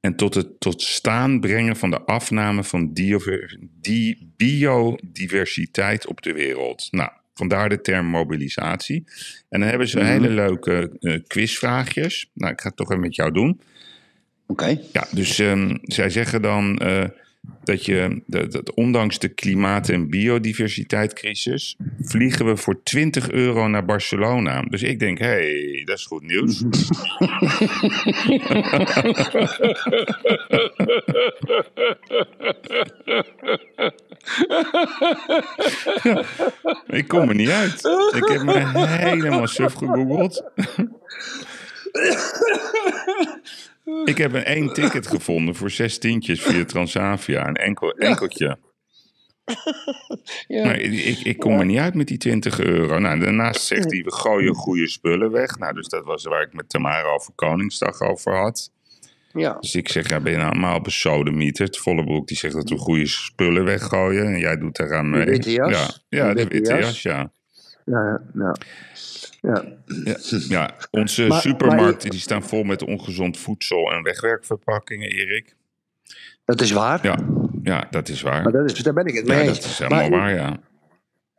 En 0.00 0.16
tot 0.16 0.34
het 0.34 0.60
tot 0.60 0.82
staan 0.82 1.40
brengen 1.40 1.76
van 1.76 1.90
de 1.90 2.00
afname 2.02 2.64
van 2.64 2.92
die 2.92 4.32
biodiversiteit 4.36 6.06
op 6.06 6.22
de 6.22 6.32
wereld. 6.32 6.88
Nou, 6.90 7.10
vandaar 7.34 7.68
de 7.68 7.80
term 7.80 8.06
mobilisatie. 8.06 9.04
En 9.48 9.60
dan 9.60 9.68
hebben 9.68 9.88
ze 9.88 9.98
Mhm. 9.98 10.06
hele 10.06 10.28
leuke 10.28 10.90
eh, 11.00 11.18
quizvraagjes. 11.26 12.30
Nou, 12.34 12.52
ik 12.52 12.60
ga 12.60 12.68
het 12.68 12.76
toch 12.76 12.90
even 12.90 13.02
met 13.02 13.14
jou 13.14 13.32
doen. 13.32 13.60
Oké. 14.46 14.80
Ja, 14.92 15.06
dus 15.10 15.38
ehm, 15.38 15.76
zij 15.82 16.10
zeggen 16.10 16.42
dan 16.42 16.78
eh, 16.78 17.04
dat 17.64 17.84
je, 17.84 18.22
dat, 18.26 18.52
dat 18.52 18.74
ondanks 18.74 19.18
de 19.18 19.28
klimaat- 19.28 19.88
en 19.88 20.08
biodiversiteitscrisis, 20.10 21.76
vliegen 22.00 22.46
we 22.46 22.56
voor 22.56 22.82
20 22.82 23.30
euro 23.30 23.68
naar 23.68 23.84
Barcelona. 23.84 24.62
Dus 24.62 24.82
ik 24.82 24.98
denk, 24.98 25.18
hé, 25.18 25.26
hey, 25.26 25.82
dat 25.84 25.98
is 25.98 26.04
goed 26.06 26.22
nieuws. 26.22 26.64
ik 36.98 37.08
kom 37.08 37.28
er 37.28 37.34
niet 37.34 37.50
uit. 37.50 37.84
Ik 38.14 38.28
heb 38.28 38.42
me 38.42 38.86
helemaal 38.86 39.46
suf 39.46 39.72
gegoogeld. 39.72 40.44
Ik 44.04 44.18
heb 44.18 44.32
een 44.32 44.44
één 44.44 44.72
ticket 44.72 45.06
gevonden 45.06 45.54
voor 45.54 45.70
zes 45.70 45.98
tientjes 45.98 46.42
via 46.42 46.64
Transavia. 46.64 47.48
Een 47.48 47.54
enkel, 47.54 47.90
enkeltje. 47.90 48.58
Ja. 50.46 50.64
Maar 50.64 50.78
ik, 50.78 51.18
ik 51.18 51.38
kom 51.38 51.58
er 51.58 51.64
niet 51.64 51.78
uit 51.78 51.94
met 51.94 52.06
die 52.06 52.18
20 52.18 52.60
euro. 52.60 52.98
Nou, 52.98 53.18
daarnaast 53.18 53.60
zegt 53.60 53.92
hij, 53.92 54.02
we 54.02 54.12
gooien 54.12 54.54
goede 54.54 54.88
spullen 54.88 55.30
weg. 55.30 55.58
Nou, 55.58 55.74
dus 55.74 55.88
dat 55.88 56.04
was 56.04 56.24
waar 56.24 56.42
ik 56.42 56.52
met 56.52 56.68
Tamara 56.68 57.08
over 57.08 57.32
Koningsdag 57.34 58.00
over 58.00 58.36
had. 58.36 58.70
Ja. 59.34 59.56
Dus 59.60 59.74
ik 59.74 59.88
zeg, 59.88 60.08
ja, 60.08 60.20
ben 60.20 60.32
je 60.32 60.38
nou 60.38 60.50
allemaal 60.50 60.80
besodemieterd? 60.80 61.78
Vollebroek 61.78 62.26
die 62.28 62.36
zegt 62.36 62.54
dat 62.54 62.68
we 62.70 62.76
goede 62.76 63.06
spullen 63.06 63.64
weggooien. 63.64 64.26
En 64.26 64.38
jij 64.38 64.56
doet 64.58 64.76
daaraan 64.76 65.10
mee. 65.10 65.24
witte 65.24 65.50
jas? 65.50 65.70
Ja, 66.08 66.18
ja 66.18 66.34
Die 66.34 66.44
de 66.44 66.48
witte 66.50 66.54
witte 66.72 66.74
jas? 66.74 67.02
jas, 67.02 67.02
ja. 67.02 67.30
Ja, 67.84 68.20
ja. 68.34 68.54
ja. 69.42 69.64
Ja, 70.04 70.16
ja. 70.48 70.70
onze 70.90 71.26
Maar- 71.26 71.40
supermarkten 71.40 72.10
die 72.10 72.20
staan 72.20 72.42
vol 72.42 72.62
met 72.62 72.82
ongezond 72.82 73.38
voedsel 73.38 73.92
en 73.92 74.02
wegwerkverpakkingen, 74.02 75.08
Erik. 75.10 75.54
Dat 76.44 76.60
is 76.60 76.70
waar. 76.70 76.98
Ja, 77.02 77.18
ja 77.62 77.86
dat 77.90 78.08
is 78.08 78.22
waar. 78.22 78.42
Maar 78.42 78.52
dat 78.52 78.70
is, 78.70 78.82
daar 78.82 78.94
ben 78.94 79.06
ik 79.06 79.14
het 79.14 79.26
mee 79.26 79.36
Ja, 79.38 79.42
eens. 79.44 79.60
dat 79.60 79.70
is 79.70 79.78
helemaal 79.78 80.08
maar, 80.08 80.18
waar, 80.18 80.34
ja. 80.34 80.58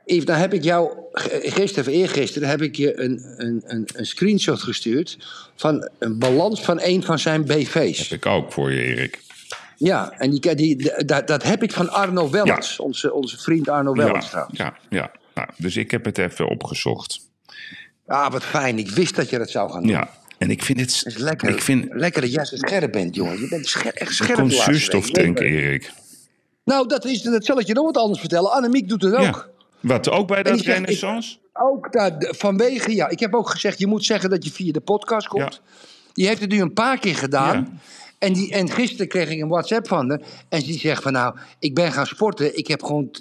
Yves, 0.05 0.25
dan 0.25 0.35
heb 0.37 0.53
ik 0.53 0.63
jou 0.63 0.97
gisteren 1.43 1.87
of 1.87 1.99
eergisteren 1.99 2.49
heb 2.49 2.61
ik 2.61 2.75
je 2.75 2.99
een, 2.99 3.33
een, 3.37 3.61
een, 3.65 3.87
een 3.93 4.05
screenshot 4.05 4.59
gestuurd 4.61 5.17
van 5.55 5.89
een 5.99 6.19
balans 6.19 6.61
van 6.61 6.79
een 6.81 7.03
van 7.03 7.19
zijn 7.19 7.45
BV's. 7.45 8.09
Heb 8.09 8.17
ik 8.17 8.25
ook 8.25 8.51
voor 8.51 8.71
je, 8.71 8.81
Erik. 8.83 9.19
Ja, 9.77 10.11
en 10.11 10.29
die, 10.31 10.55
die, 10.55 11.05
dat, 11.05 11.27
dat 11.27 11.43
heb 11.43 11.63
ik 11.63 11.71
van 11.71 11.89
Arno 11.89 12.29
Wellens, 12.29 12.79
onze, 12.79 13.13
onze 13.13 13.37
vriend 13.37 13.69
Arno 13.69 13.93
Wellens 13.93 14.23
Ja, 14.25 14.29
trouwens. 14.29 14.57
ja, 14.57 14.77
ja. 14.89 15.11
Nou, 15.35 15.49
dus 15.57 15.75
ik 15.77 15.91
heb 15.91 16.05
het 16.05 16.17
even 16.17 16.47
opgezocht. 16.49 17.19
Ah, 18.07 18.31
wat 18.31 18.43
fijn. 18.43 18.77
Ik 18.77 18.89
wist 18.89 19.15
dat 19.15 19.29
je 19.29 19.37
dat 19.37 19.49
zou 19.49 19.71
gaan 19.71 19.81
doen. 19.81 19.91
Ja, 19.91 20.09
en 20.37 20.49
ik 20.49 20.63
vind 20.63 20.79
het... 20.79 21.03
Is 21.05 21.17
lekker, 21.17 21.49
Ik 21.49 21.61
vind... 21.61 21.87
lekker 21.93 22.21
dat 22.21 22.31
jij 22.31 22.45
zo 22.45 22.55
scherp 22.55 22.91
bent, 22.91 23.15
jongen. 23.15 23.39
Je 23.39 23.47
bent 23.47 23.67
scher, 23.67 23.93
echt 23.93 24.09
Er 24.09 24.15
scherp. 24.15 24.37
laatste 24.39 24.63
zuurstoftank, 24.63 25.39
weken. 25.39 25.57
Erik. 25.57 25.91
Nou, 26.63 26.87
dat, 26.87 27.05
is, 27.05 27.21
dat 27.21 27.45
zal 27.45 27.59
ik 27.59 27.67
je 27.67 27.73
nog 27.73 27.85
wat 27.85 27.97
anders 27.97 28.19
vertellen. 28.19 28.51
Annemiek 28.51 28.89
doet 28.89 29.01
het 29.01 29.13
ook. 29.15 29.49
Ja. 29.85 29.93
Wat, 29.93 30.09
ook 30.09 30.27
bij 30.27 30.43
dat 30.43 30.59
renaissance? 30.59 31.37
Ook 31.53 31.91
daar, 31.91 32.19
de- 32.19 32.33
vanwege, 32.37 32.95
ja. 32.95 33.09
Ik 33.09 33.19
heb 33.19 33.33
ook 33.33 33.49
gezegd, 33.49 33.79
je 33.79 33.87
moet 33.87 34.05
zeggen 34.05 34.29
dat 34.29 34.43
je 34.43 34.51
via 34.51 34.71
de 34.71 34.79
podcast 34.79 35.27
komt. 35.27 35.61
Die 36.13 36.27
heeft 36.27 36.41
het 36.41 36.49
nu 36.49 36.61
een 36.61 36.73
paar 36.73 36.99
keer 36.99 37.15
gedaan. 37.15 37.55
Ja. 37.55 37.79
En, 38.19 38.33
die, 38.33 38.51
en 38.51 38.69
gisteren 38.71 39.07
kreeg 39.07 39.29
ik 39.29 39.41
een 39.41 39.47
WhatsApp 39.47 39.87
van 39.87 40.09
haar. 40.09 40.21
En 40.49 40.59
die 40.59 40.79
zegt 40.79 41.01
van 41.03 41.11
nou, 41.11 41.35
ik 41.59 41.75
ben 41.75 41.91
gaan 41.91 42.05
sporten. 42.07 42.57
Ik 42.57 42.67
heb 42.67 42.83
gewoon 42.83 43.11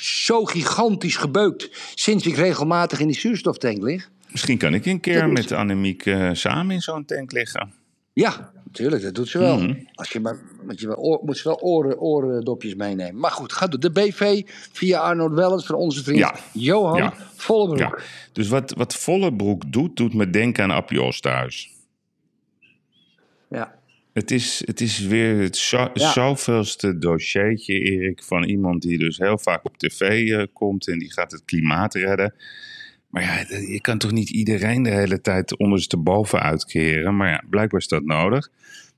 zo 0.00 0.44
gigantisch 0.44 1.16
gebeukt. 1.16 1.68
Sinds 1.94 2.26
ik 2.26 2.36
regelmatig 2.36 3.00
in 3.00 3.06
die 3.06 3.18
zuurstoftank 3.18 3.82
lig. 3.82 4.10
Misschien 4.30 4.58
kan 4.58 4.74
ik 4.74 4.86
een 4.86 5.00
keer 5.00 5.20
Dat 5.20 5.30
met 5.30 5.52
Annemiek 5.52 6.06
eh, 6.06 6.30
samen 6.32 6.74
in 6.74 6.80
zo'n 6.80 7.04
tank 7.04 7.32
liggen. 7.32 7.72
Ja, 8.12 8.52
natuurlijk, 8.74 9.02
dat 9.02 9.14
doet 9.14 9.28
ze 9.28 9.38
wel. 9.38 9.58
Mhm. 9.58 9.74
Als 9.94 10.10
je 10.10 10.20
maar, 10.20 10.38
want 10.62 10.80
je 10.80 10.86
wel 10.86 11.20
moet 11.24 11.38
ze 11.38 11.48
wel 11.48 11.60
oren, 11.60 12.00
oordopjes 12.00 12.74
meenemen. 12.74 13.20
Maar 13.20 13.30
goed, 13.30 13.52
ga 13.52 13.66
door. 13.66 13.80
De 13.80 13.90
BV 13.90 14.42
via 14.72 14.98
Arnold 14.98 15.32
Wellens 15.32 15.66
van 15.66 15.76
onze 15.76 16.02
vriend 16.02 16.18
Ja. 16.18 16.36
Johan 16.52 16.96
Ja. 16.96 17.14
Vollebroek. 17.34 17.98
Ja. 17.98 18.04
Dus 18.32 18.48
wat, 18.48 18.72
wat 18.76 18.94
Vollebroek 18.94 19.72
doet, 19.72 19.96
doet 19.96 20.14
me 20.14 20.30
denken 20.30 20.64
aan 20.64 20.70
Appie 20.70 21.02
Oosthuis. 21.02 21.70
Ja. 23.48 23.74
Het 24.12 24.30
is, 24.30 24.62
het 24.66 24.80
is 24.80 24.98
weer 24.98 25.38
het 25.38 25.56
zo, 25.56 25.90
zoveelste 25.94 26.98
dossiertje, 26.98 27.78
Erik, 27.78 28.22
van 28.22 28.44
iemand 28.44 28.82
die 28.82 28.98
dus 28.98 29.18
heel 29.18 29.38
vaak 29.38 29.64
op 29.64 29.78
tv 29.78 30.30
eh, 30.30 30.46
komt 30.52 30.88
en 30.88 30.98
die 30.98 31.12
gaat 31.12 31.32
het 31.32 31.44
klimaat 31.44 31.94
redden. 31.94 32.34
Maar 33.14 33.22
ja, 33.22 33.56
je 33.58 33.80
kan 33.80 33.98
toch 33.98 34.10
niet 34.10 34.30
iedereen 34.30 34.82
de 34.82 34.90
hele 34.90 35.20
tijd 35.20 35.58
ondersteboven 35.58 36.40
uitkeren. 36.40 37.16
Maar 37.16 37.28
ja, 37.28 37.42
blijkbaar 37.50 37.80
is 37.80 37.88
dat 37.88 38.04
nodig. 38.04 38.50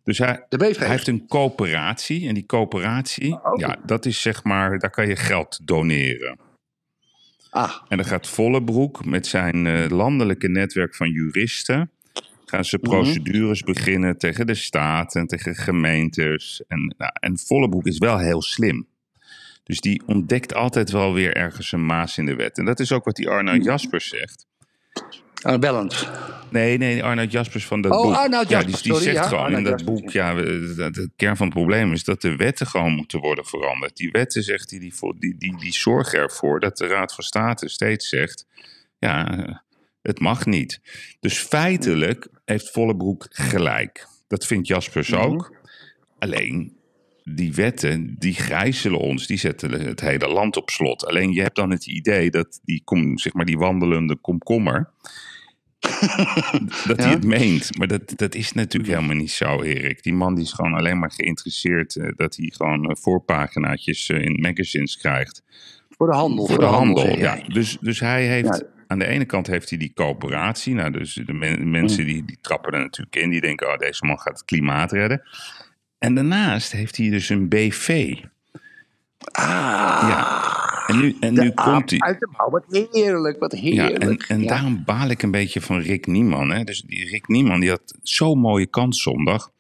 Dus 0.05 0.19
hij, 0.19 0.47
heeft 0.77 1.07
een 1.07 1.27
coöperatie. 1.27 2.29
En 2.29 2.35
die 2.35 2.47
coöperatie, 2.47 3.33
Oh. 3.33 3.59
ja, 3.59 3.77
dat 3.87 4.07
is 4.07 4.23
zeg 4.23 4.45
maar, 4.45 4.79
daar 4.79 4.91
kan 4.91 5.09
je 5.09 5.17
geld 5.17 5.61
doneren. 5.65 6.39
Ah, 7.51 7.73
En 7.89 7.97
dan 7.97 8.07
gaat 8.07 8.29
Vollebroek 8.29 9.05
met 9.05 9.27
zijn 9.27 9.67
eh, 9.67 9.91
landelijke 9.91 10.49
netwerk 10.49 10.95
van 10.95 11.11
juristen. 11.11 11.91
Gaan 12.45 12.65
ze 12.65 12.79
procedures 12.79 13.63
beginnen 13.63 14.19
tegen 14.19 14.47
de 14.47 14.55
staat 14.55 15.15
en 15.15 15.27
tegen 15.27 15.55
gemeentes. 15.55 16.63
En, 16.69 16.95
nou, 16.99 17.11
en 17.21 17.39
Vollebroek 17.39 17.87
is 17.87 17.99
wel 17.99 18.19
heel 18.19 18.43
slim. 18.43 18.87
Dus 19.67 19.81
die 19.81 20.03
ontdekt 20.07 20.55
altijd 20.55 20.91
wel 20.91 21.13
weer 21.15 21.37
ergens 21.37 21.73
een 21.73 21.87
maas 21.87 22.19
in 22.19 22.27
de 22.27 22.35
wet. 22.35 22.59
En 22.59 22.65
dat 22.65 22.81
is 22.81 22.93
ook 22.93 23.05
wat 23.05 23.17
die 23.17 23.29
Arnoud 23.29 23.65
Jaspers 23.65 24.09
zegt. 24.09 24.47
ah, 25.43 25.59
bellend. 25.59 26.09
Nee, 26.51 26.79
nee, 26.79 27.05
Arnoud 27.05 27.33
Jaspers 27.33 27.67
van 27.67 27.81
dat 27.81 27.93
Oh, 27.93 28.03
boek. 28.03 28.15
Arnoud 28.15 28.49
ja, 28.49 28.57
Jaspers, 28.59 28.83
die, 28.83 28.93
die 28.93 29.01
sorry, 29.01 29.15
zegt 29.15 29.25
ja, 29.25 29.37
gewoon 29.37 29.51
in 29.51 29.55
Arnoud 29.57 29.71
dat 29.79 29.81
Jaspers, 29.81 30.01
boek... 30.01 30.11
Ja, 30.13 30.35
de 30.91 31.11
kern 31.17 31.37
van 31.37 31.47
het 31.47 31.55
probleem 31.55 31.93
is 31.93 32.05
dat 32.05 32.21
de 32.21 32.37
wetten 32.37 32.67
gewoon 32.67 32.93
moeten 32.93 33.21
worden 33.21 33.47
veranderd. 33.47 33.97
Die 33.97 34.11
wetten, 34.11 34.43
zegt 34.43 34.71
hij, 34.71 34.79
die, 34.81 34.95
voor- 34.95 35.19
die, 35.19 35.35
die, 35.39 35.57
die 35.59 35.73
zorgen 35.73 36.19
ervoor 36.19 36.61
dat 36.61 36.77
de 36.77 36.87
Raad 36.87 37.15
van 37.15 37.25
State 37.25 37.69
steeds 37.69 38.09
zegt... 38.09 38.47
Ja, 38.99 39.65
het 40.03 40.21
mag 40.21 40.47
niet. 40.47 40.81
Dus 41.21 41.39
feitelijk 41.39 42.29
heeft 42.45 42.71
Vollebroek 42.71 43.27
gelijk. 43.31 44.07
Dat 44.29 44.47
vindt 44.47 44.67
Jaspers 44.69 45.09
Mhm. 45.09 45.21
ook. 45.21 45.55
Alleen, 46.19 46.76
die 47.35 47.55
wetten, 47.55 48.17
die 48.19 48.35
gijzelen 48.35 48.99
ons. 49.01 49.27
Die 49.27 49.37
zetten 49.39 49.71
het 49.71 50.01
hele 50.01 50.29
land 50.29 50.57
op 50.57 50.71
slot. 50.71 51.07
Alleen, 51.07 51.33
je 51.33 51.43
hebt 51.43 51.57
dan 51.57 51.71
het 51.71 51.87
idee 51.87 52.31
dat 52.31 52.61
die, 52.65 52.83
kom, 52.85 53.19
zeg 53.19 53.33
maar, 53.33 53.45
die 53.45 53.59
wandelende 53.59 54.17
komkommer 54.17 54.91
dat 56.87 56.97
hij 56.97 57.07
Ja. 57.07 57.15
het 57.15 57.25
meent. 57.25 57.79
Maar 57.79 57.87
dat, 57.87 58.13
dat 58.17 58.35
is 58.35 58.53
natuurlijk 58.53 58.93
helemaal 58.95 59.17
niet 59.17 59.31
zo, 59.31 59.63
Erik. 59.63 60.03
Die 60.03 60.13
man 60.15 60.35
die 60.35 60.45
is 60.45 60.53
gewoon 60.53 60.75
alleen 60.75 60.99
maar 60.99 61.11
geïnteresseerd 61.11 61.97
eh, 61.97 62.09
dat 62.17 62.37
hij 62.37 62.53
gewoon 62.57 62.91
eh, 62.91 62.97
voorpaginaatjes 62.97 64.09
eh, 64.09 64.25
in 64.25 64.41
magazines 64.41 64.97
krijgt. 64.97 65.43
Voor 65.91 66.07
de 66.07 66.15
handel. 66.15 66.47
Voor 66.47 66.59
de 66.59 66.65
handel, 66.65 67.19
ja. 67.19 67.39
Dus, 67.49 67.77
dus 67.81 68.01
hij 68.01 68.27
heeft, 68.27 68.47
Ja. 68.59 68.63
aan 68.87 68.99
de 68.99 69.07
ene 69.07 69.25
kant 69.25 69.47
heeft 69.47 69.69
hij 69.71 69.79
die 69.79 69.93
coöperatie. 69.95 70.75
Nou, 70.75 70.91
dus 70.91 71.15
de 71.27 71.33
men- 71.33 71.71
mensen 71.71 72.01
Mm. 72.03 72.07
die, 72.13 72.25
die 72.25 72.39
trappen 72.41 72.73
er 72.73 72.81
natuurlijk 72.81 73.17
in. 73.17 73.31
Die 73.31 73.41
denken, 73.41 73.67
oh, 73.73 73.79
deze 73.79 74.05
man 74.07 74.19
gaat 74.19 74.33
het 74.39 74.45
klimaat 74.45 74.93
redden. 74.93 75.23
En 75.99 76.15
daarnaast 76.15 76.73
heeft 76.73 76.97
hij 76.97 77.09
dus 77.11 77.29
een 77.29 77.49
BV. 77.49 78.15
Ah, 79.33 80.07
Ja. 80.09 80.55
En 80.87 80.99
nu, 81.01 81.17
en 81.21 81.35
nu 81.35 81.51
komt 81.51 81.91
hij. 81.91 81.99
uit 82.01 82.21
de 82.21 82.29
mouw. 82.37 82.51
Wat 82.51 82.65
heerlijk, 82.93 83.39
wat 83.39 83.53
Ja, 83.53 83.59
heerlijk. 83.61 84.23
en, 84.23 84.37
en 84.37 84.43
Ja. 84.43 84.49
daarom 84.49 84.83
baal 84.85 85.09
ik 85.09 85.23
een 85.23 85.31
beetje 85.31 85.61
van 85.61 85.81
Rick 85.81 86.07
Nieman. 86.07 86.51
Hè? 86.51 86.65
Dus 86.65 86.81
die 86.83 87.09
Rick 87.09 87.29
Nieman 87.29 87.61
die 87.61 87.69
had 87.71 87.95
zo'n 88.03 88.39
mooie 88.39 88.67
kans 88.67 89.03
zondag. 89.03 89.51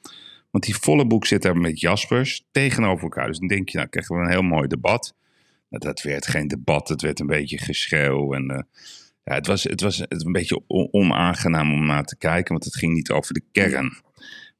Want 0.50 0.64
die 0.64 0.76
volle 0.76 1.06
boek 1.06 1.26
zit 1.26 1.42
daar 1.42 1.56
met 1.56 1.80
Jaspers 1.80 2.44
tegenover 2.50 3.02
elkaar. 3.02 3.26
Dus 3.26 3.38
dan 3.38 3.48
denk 3.48 3.68
je, 3.68 3.76
nou 3.76 3.88
krijgen 3.88 4.16
we 4.16 4.22
een 4.22 4.30
heel 4.30 4.42
mooi 4.42 4.68
debat. 4.68 5.14
Nou, 5.68 5.84
dat 5.84 6.02
werd 6.02 6.26
geen 6.26 6.48
debat, 6.48 6.88
het 6.88 7.02
werd 7.02 7.20
een 7.20 7.26
beetje 7.26 7.58
geschreeuw. 7.58 8.34
En, 8.34 8.50
eh, 8.50 8.62
ja, 9.24 9.34
het, 9.34 9.46
was, 9.46 9.62
het 9.62 9.80
was 9.80 9.96
het 9.98 10.24
een 10.24 10.32
beetje 10.32 10.60
on- 10.66 10.88
onaangenaam 10.90 11.72
om 11.72 11.86
naar 11.86 12.04
te 12.04 12.16
kijken, 12.16 12.52
want 12.52 12.64
het 12.64 12.76
ging 12.76 12.92
niet 12.92 13.10
over 13.10 13.34
de 13.34 13.42
kern. 13.52 13.96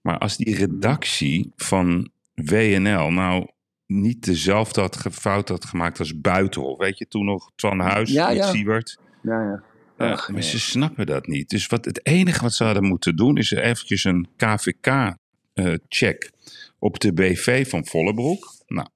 Maar 0.07 0.19
als 0.19 0.37
die 0.37 0.57
redactie 0.57 1.53
van 1.57 2.11
WNL 2.35 3.11
nou 3.11 3.49
niet 3.87 4.25
dezelfde 4.25 4.81
had 4.81 5.07
fout 5.13 5.49
had 5.49 5.65
gemaakt 5.65 5.99
als 5.99 6.21
Buitenhof. 6.21 6.79
Weet 6.79 6.99
je, 6.99 7.09
toen 7.09 7.25
nog 7.25 7.53
Twan 7.55 7.79
Huis 7.81 8.11
Ja, 8.11 8.29
met 8.29 8.37
ja. 8.37 8.51
Siebert. 8.51 8.99
Ja, 9.23 9.63
ja. 9.97 10.25
Maar 10.33 10.43
ze 10.43 10.61
snappen 10.61 11.07
dat 11.07 11.27
niet. 11.27 11.49
Dus 11.49 11.67
wat, 11.67 11.85
het 11.85 12.07
enige 12.07 12.43
wat 12.43 12.55
ze 12.55 12.65
hadden 12.65 12.85
moeten 12.85 13.17
doen 13.17 13.37
is 13.37 13.51
eventjes 13.51 14.05
een 14.05 14.29
KVK-check 14.37 16.31
op 16.79 17.01
de 17.01 17.13
BV 17.13 17.69
van 17.69 17.87
Vollebroek. 17.87 18.55
Nou, 18.67 18.89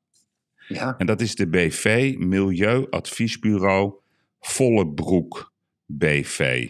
Ja. 0.68 0.94
en 0.98 1.06
dat 1.06 1.20
is 1.20 1.34
de 1.34 1.48
BV 1.48 2.14
Milieuadviesbureau 2.18 3.94
Vollebroek 4.40 5.52
BV. 5.86 6.68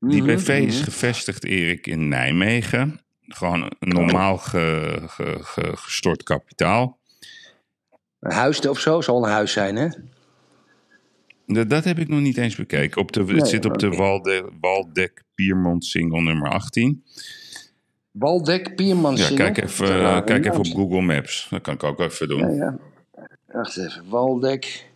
Die 0.00 0.22
Mhm, 0.22 0.34
BV 0.36 0.48
is 0.66 0.74
mhm. 0.76 0.84
gevestigd, 0.84 1.44
Erik, 1.44 1.86
in 1.86 2.08
Nijmegen. 2.08 3.00
Gewoon 3.28 3.72
normaal 3.78 4.36
ge- 4.36 5.02
ge- 5.06 5.38
ge- 5.40 5.76
gestort 5.76 6.22
kapitaal. 6.22 6.98
Een 8.20 8.32
huis 8.32 8.60
of 8.60 8.78
zo, 8.78 9.00
zal 9.00 9.24
een 9.24 9.30
huis 9.30 9.52
zijn, 9.52 9.76
hè? 9.76 9.88
Dat, 11.46 11.70
dat 11.70 11.84
heb 11.84 11.98
ik 11.98 12.08
nog 12.08 12.20
niet 12.20 12.36
eens 12.36 12.56
bekeken. 12.56 13.00
Op 13.00 13.12
de, 13.12 13.24
Nee, 13.24 13.36
het 13.36 13.48
zit 13.48 13.64
op 13.64 13.78
de. 13.78 13.88
Walde, 13.88 14.50
Waldek 14.60 15.22
Piermont 15.34 15.84
single 15.84 16.20
nummer 16.20 16.50
18. 16.50 17.04
Waldek, 18.10 18.74
Pierman. 18.74 19.16
Ja, 19.16 19.28
kijk 19.34 19.62
even, 19.62 20.00
eh, 20.00 20.24
kijk 20.24 20.44
even 20.46 20.58
op 20.58 20.66
Google 20.66 21.00
Maps. 21.00 21.46
Dat 21.50 21.60
kan 21.60 21.74
ik 21.74 21.82
ook 21.82 22.00
even 22.00 22.28
doen. 22.28 22.38
Ja, 22.38 22.64
ja. 22.64 22.78
Wacht 23.46 23.76
even, 23.76 24.08
Waldek. 24.08 24.86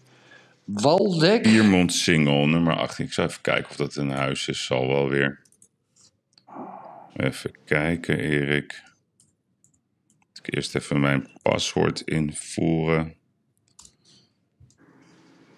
Waldek? 0.65 1.43
Piermont 1.43 1.93
single 1.93 2.47
nummer 2.47 2.77
18. 2.77 3.05
Ik 3.05 3.13
zal 3.13 3.25
even 3.25 3.41
kijken 3.41 3.71
of 3.71 3.77
dat 3.77 3.95
een 3.97 4.11
huis 4.11 4.49
is. 4.49 4.65
Zal 4.67 4.87
wel 4.87 5.09
weer. 5.09 5.39
Even 7.21 7.53
kijken, 7.65 8.19
Erik. 8.19 8.83
Moet 10.29 10.39
ik 10.43 10.55
eerst 10.55 10.75
even 10.75 11.01
mijn 11.01 11.29
paswoord 11.43 12.01
invoeren. 12.01 13.15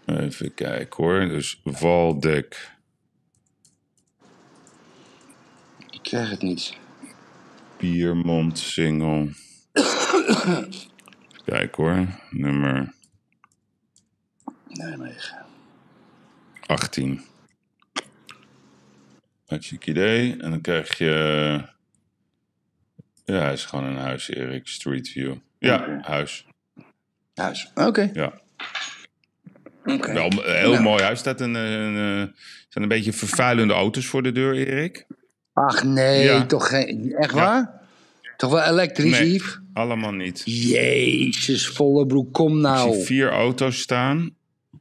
Even 0.07 0.55
kijken 0.55 1.05
hoor. 1.05 1.29
Dus 1.29 1.61
Waldek. 1.65 2.71
Ik 5.91 6.03
krijg 6.03 6.31
het 6.31 6.43
niet. 6.43 6.77
Piermont 7.77 8.59
single. 8.59 9.33
Kijk 11.45 11.75
hoor. 11.75 12.07
Nummer 12.31 12.95
Nijmegen. 14.67 15.47
18. 16.67 17.32
Hartstikke 19.53 19.91
idee. 19.91 20.37
En 20.41 20.51
dan 20.51 20.61
krijg 20.61 20.99
je... 20.99 21.11
Ja, 23.25 23.35
hij 23.39 23.53
is 23.53 23.65
gewoon 23.65 23.85
een 23.85 23.97
huis, 23.97 24.29
Erik. 24.29 24.67
Street 24.69 25.09
View. 25.09 25.35
Ja, 25.59 25.99
huis. 26.03 26.47
Huis. 27.35 27.71
Oké. 27.75 28.11
Ja. 28.13 28.41
Oké. 29.85 30.13
Wel 30.13 30.25
een 30.27 30.57
heel 30.57 30.71
Nou. 30.73 30.83
mooi 30.83 31.03
huis. 31.03 31.19
Staat 31.19 31.41
een, 31.41 31.55
een, 31.55 31.95
een, 31.95 32.35
zijn 32.69 32.85
een 32.85 32.89
beetje 32.89 33.13
vervuilende 33.13 33.75
auto's 33.75 34.07
voor 34.07 34.23
de 34.23 34.33
deur, 34.33 34.55
Erik. 34.55 35.07
Ach 35.53 35.85
nee, 35.85 36.25
Ja. 36.25 36.47
toch 36.47 36.69
geen. 36.69 37.15
Echt 37.15 37.31
Ja. 37.31 37.37
waar? 37.37 37.81
Toch 38.37 38.51
wel 38.51 38.63
elektrisch, 38.65 39.19
Nee. 39.19 39.33
Yves? 39.33 39.59
Allemaal 39.73 40.13
niet. 40.13 40.43
Jezus, 40.45 41.67
volle 41.69 42.07
broek, 42.07 42.33
kom 42.33 42.57
Ik 42.57 42.63
nou. 42.63 42.93
zie 42.95 43.05
vier 43.05 43.31
auto's 43.31 43.81
staan. 43.81 44.35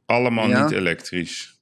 Allemaal 0.06 0.48
Ja? 0.48 0.62
niet 0.62 0.72
elektrisch. 0.72 1.60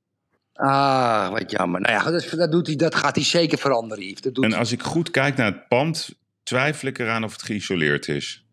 Ah, 0.62 1.30
wat 1.30 1.50
jammer. 1.50 1.80
Nou 1.80 1.92
ja, 1.92 2.10
dat, 2.36 2.52
doet 2.52 2.66
hij, 2.66 2.76
dat 2.76 2.94
gaat 2.94 3.14
hij 3.14 3.24
zeker 3.24 3.58
veranderen, 3.58 4.04
Yves. 4.04 4.20
Dat 4.20 4.34
doet 4.34 4.44
En 4.44 4.50
hij. 4.50 4.58
als 4.58 4.72
ik 4.72 4.82
goed 4.82 5.10
kijk 5.10 5.36
naar 5.36 5.46
het 5.46 5.68
pand, 5.68 6.14
twijfel 6.42 6.88
ik 6.88 6.98
eraan 6.98 7.24
of 7.24 7.32
het 7.32 7.42
geïsoleerd 7.42 8.08
is. 8.08 8.44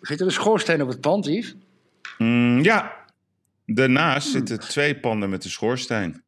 Zit 0.00 0.20
er 0.20 0.26
een 0.26 0.32
schoorsteen 0.32 0.82
op 0.82 0.88
het 0.88 1.00
pand, 1.00 1.26
Yves? 1.26 1.54
Mm, 2.18 2.62
ja. 2.62 2.92
Daarnaast 3.66 4.28
zitten 4.30 4.60
twee 4.60 4.96
panden 4.96 5.30
met 5.30 5.44
een 5.44 5.50
schoorsteen. 5.50 6.22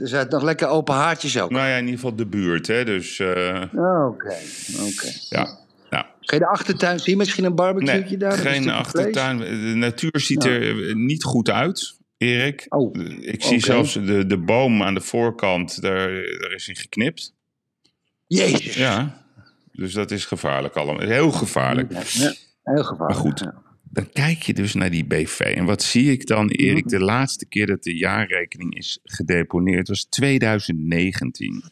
Er 0.00 0.08
zijn 0.08 0.28
nog 0.28 0.42
lekker 0.42 0.68
open 0.68 0.94
haartjes 0.94 1.40
ook. 1.40 1.50
Nou 1.50 1.66
ja, 1.68 1.74
in 1.76 1.84
ieder 1.84 1.94
geval 2.00 2.16
de 2.16 2.26
buurt, 2.26 2.66
hè. 2.66 2.84
Dus 2.84 3.18
eh, 3.18 3.62
Oké, 3.72 4.34
oké. 4.80 5.08
ja. 5.28 5.58
Nou, 5.90 6.04
je 6.20 6.38
de 6.38 6.46
achtertuin 6.46 6.98
zien? 7.00 7.16
Misschien 7.16 7.44
een 7.44 7.54
barbecue 7.54 8.00
nee, 8.00 8.16
daar? 8.16 8.32
geen 8.32 8.70
achtertuin. 8.70 9.38
De 9.38 9.74
natuur 9.74 10.20
ziet 10.20 10.42
Ja. 10.44 10.50
er 10.50 10.96
niet 10.96 11.24
goed 11.24 11.50
uit, 11.50 11.95
Erik. 12.18 12.66
Oh, 12.68 12.94
Ik 13.20 13.42
zie 13.42 13.60
zelfs 13.60 13.92
de, 13.92 14.26
de 14.26 14.38
boom 14.38 14.82
aan 14.82 14.94
de 14.94 15.00
voorkant, 15.00 15.80
daar, 15.80 16.08
daar 16.12 16.52
is 16.52 16.66
hij 16.66 16.74
geknipt. 16.74 17.34
Jezus. 18.26 18.74
Ja, 18.74 19.24
dus 19.72 19.92
dat 19.92 20.10
is 20.10 20.24
gevaarlijk 20.24 20.74
allemaal. 20.74 21.06
Heel 21.06 21.30
gevaarlijk. 21.30 21.92
Ja, 21.92 22.32
heel 22.62 22.84
gevaarlijk. 22.84 22.98
Maar 22.98 23.14
goed, 23.14 23.38
ja. 23.38 23.62
dan 23.82 24.10
kijk 24.12 24.42
je 24.42 24.54
dus 24.54 24.74
naar 24.74 24.90
die 24.90 25.04
BV. 25.04 25.40
En 25.40 25.64
wat 25.64 25.82
zie 25.82 26.10
ik 26.10 26.26
dan, 26.26 26.48
Erik? 26.48 26.88
De 26.88 27.00
laatste 27.00 27.46
keer 27.46 27.66
dat 27.66 27.82
de 27.82 27.96
jaarrekening 27.96 28.76
is 28.76 28.98
gedeponeerd 29.02 29.88
was 29.88 30.04
2019. 30.04 31.62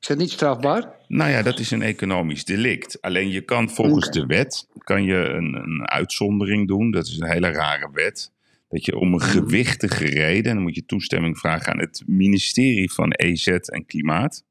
Is 0.00 0.08
dat 0.08 0.18
niet 0.18 0.30
strafbaar? 0.30 0.94
Nou 1.08 1.30
ja, 1.30 1.42
dat 1.42 1.58
is 1.58 1.70
een 1.70 1.82
economisch 1.82 2.44
delict. 2.44 3.02
Alleen 3.02 3.30
je 3.30 3.40
kan 3.40 3.70
volgens 3.70 4.10
de 4.10 4.26
wet 4.26 4.66
kan 4.78 5.04
je 5.04 5.16
een, 5.16 5.54
een 5.54 5.88
uitzondering 5.88 6.68
doen. 6.68 6.90
Dat 6.90 7.06
is 7.06 7.18
een 7.18 7.30
hele 7.30 7.50
rare 7.50 7.90
wet. 7.92 8.32
Dat 8.68 8.84
je 8.84 8.96
om 8.96 9.12
een 9.12 9.20
gewichtige 9.20 10.04
reden, 10.04 10.50
en 10.50 10.54
dan 10.54 10.62
moet 10.62 10.74
je 10.74 10.84
toestemming 10.84 11.38
vragen 11.38 11.72
aan 11.72 11.78
het 11.80 12.02
ministerie 12.06 12.92
van 12.92 13.10
EZ 13.12 13.46
en 13.46 13.86
Klimaat. 13.86 14.44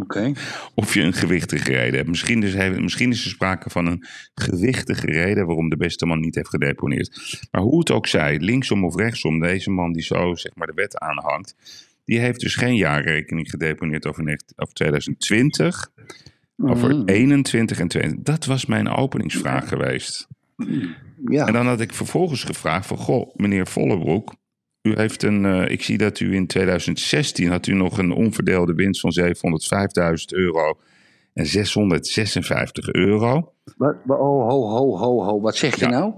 Oké. 0.00 0.32
Of 0.74 0.94
je 0.94 1.00
een 1.02 1.12
gewichtige 1.12 1.72
reden 1.72 1.94
hebt. 1.94 2.08
Misschien, 2.08 2.40
dus, 2.40 2.54
misschien 2.78 3.10
is 3.10 3.24
er 3.24 3.30
sprake 3.30 3.70
van 3.70 3.86
een 3.86 4.04
gewichtige 4.34 5.06
reden 5.06 5.46
waarom 5.46 5.68
de 5.68 5.76
beste 5.76 6.06
man 6.06 6.20
niet 6.20 6.34
heeft 6.34 6.48
gedeponeerd. 6.48 7.38
Maar 7.50 7.62
hoe 7.62 7.78
het 7.78 7.90
ook 7.90 8.06
zij, 8.06 8.38
linksom 8.38 8.84
of 8.84 8.96
rechtsom, 8.96 9.40
deze 9.40 9.70
man 9.70 9.92
die 9.92 10.02
zo 10.02 10.34
zeg 10.34 10.54
maar 10.54 10.66
de 10.66 10.72
wet 10.74 10.98
aanhangt, 10.98 11.54
die 12.04 12.18
heeft 12.18 12.40
dus 12.40 12.54
geen 12.54 12.76
jaarrekening 12.76 13.50
gedeponeerd 13.50 14.06
over, 14.06 14.22
19 14.22 14.56
over 14.58 14.74
2020, 14.74 15.90
over 16.56 16.94
Mhm. 16.94 17.08
21 17.08 17.78
en 17.78 17.88
22. 17.88 18.34
Dat 18.34 18.44
was 18.44 18.66
mijn 18.66 18.88
openingsvraag 18.88 19.68
geweest. 19.68 20.28
Ja. 21.30 21.46
En 21.46 21.52
dan 21.52 21.66
had 21.66 21.80
ik 21.80 21.92
vervolgens 21.94 22.44
gevraagd 22.44 22.86
van, 22.86 22.96
goh, 22.96 23.34
meneer 23.36 23.66
Vollebroek, 23.66 24.34
u 24.82 24.92
heeft 24.96 25.22
een, 25.22 25.44
eh, 25.44 25.70
ik 25.70 25.82
zie 25.82 25.98
dat 25.98 26.20
u 26.20 26.34
in 26.34 26.46
2016 26.46 27.48
had 27.50 27.66
u 27.66 27.72
nog 27.74 27.98
een 27.98 28.12
onverdeelde 28.12 28.74
winst 28.74 29.00
van 29.00 29.12
705.000 29.12 30.32
euro 30.32 30.78
en 31.34 31.46
656 31.46 32.92
euro. 32.92 33.52
Wat, 33.76 33.96
wa- 34.04 34.16
ho, 34.16 34.48
ho, 34.48 34.96
ho, 34.98 35.24
ho. 35.24 35.40
Wat 35.40 35.56
zeg 35.56 35.74
je 35.78 35.84
Ja. 35.84 35.90
nou? 35.90 36.14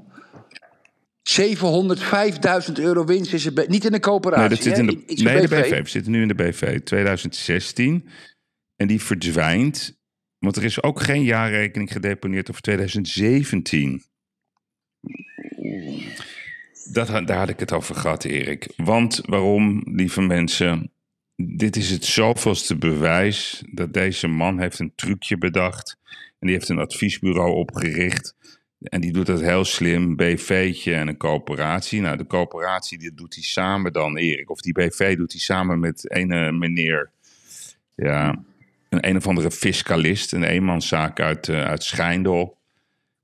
705.000 1.22 2.78
euro 2.78 3.04
winst 3.04 3.32
is 3.32 3.48
niet 3.66 3.84
in 3.84 3.92
de 3.92 4.00
coöperatie. 4.00 4.40
Nee, 4.40 4.48
dat 4.48 4.62
zit 4.62 4.78
in 4.78 4.86
de, 4.86 5.22
nee, 5.24 5.32
van 5.38 5.42
de 5.42 5.62
BV. 5.62 5.82
We 5.82 5.88
zitten 5.88 6.12
nu 6.12 6.22
in 6.22 6.28
de 6.28 6.34
BV 6.34 6.80
2016. 6.80 8.08
En 8.76 8.86
die 8.86 9.02
verdwijnt, 9.02 9.98
want 10.38 10.56
er 10.56 10.64
is 10.64 10.82
ook 10.82 11.00
geen 11.00 11.22
jaarrekening 11.22 11.92
gedeponeerd 11.92 12.50
over 12.50 12.62
2017. 12.62 14.02
Dat, 16.92 17.26
daar 17.26 17.38
had 17.38 17.48
ik 17.48 17.60
het 17.60 17.72
over 17.72 17.94
gehad, 17.94 18.24
Erik. 18.24 18.72
Want 18.76 19.20
waarom, 19.24 19.82
lieve 19.84 20.20
mensen? 20.20 20.90
Dit 21.36 21.76
is 21.76 21.90
het 21.90 22.04
zoveelste 22.04 22.76
bewijs 22.76 23.62
dat 23.70 23.92
deze 23.92 24.26
man 24.26 24.60
heeft 24.60 24.78
een 24.78 24.92
trucje 24.94 25.38
bedacht. 25.38 25.98
En 26.38 26.46
die 26.46 26.56
heeft 26.56 26.68
een 26.68 26.78
adviesbureau 26.78 27.54
opgericht. 27.54 28.36
En 28.80 29.00
die 29.00 29.12
doet 29.12 29.26
dat 29.26 29.40
heel 29.40 29.64
slim, 29.64 30.16
BV'tje 30.16 30.94
en 30.94 31.08
een 31.08 31.16
coöperatie. 31.16 32.00
Nou, 32.00 32.16
de 32.16 32.26
coöperatie 32.26 32.98
die 32.98 33.14
doet 33.14 33.34
hij 33.34 33.44
samen 33.44 33.92
dan, 33.92 34.16
Erik. 34.16 34.50
Of 34.50 34.60
die 34.60 34.72
BV 34.72 35.16
doet 35.16 35.32
hij 35.32 35.40
samen 35.40 35.80
met 35.80 36.04
een 36.08 36.58
meneer, 36.58 37.10
ja, 37.94 38.44
een 38.88 39.08
een 39.08 39.16
of 39.16 39.26
andere 39.26 39.50
fiscalist. 39.50 40.32
Een 40.32 40.42
eenmanszaak 40.42 41.20
uit, 41.20 41.48
eh, 41.48 41.64
uit 41.64 41.82
Schijndel. 41.82 42.57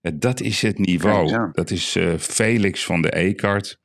Ja, 0.04 0.10
dat 0.10 0.40
is 0.40 0.62
het 0.62 0.78
niveau. 0.78 1.50
Dat 1.52 1.70
is 1.70 1.96
eh, 1.96 2.14
Felix 2.18 2.84
van 2.84 3.02
de 3.02 3.14
Eekart. 3.14 3.78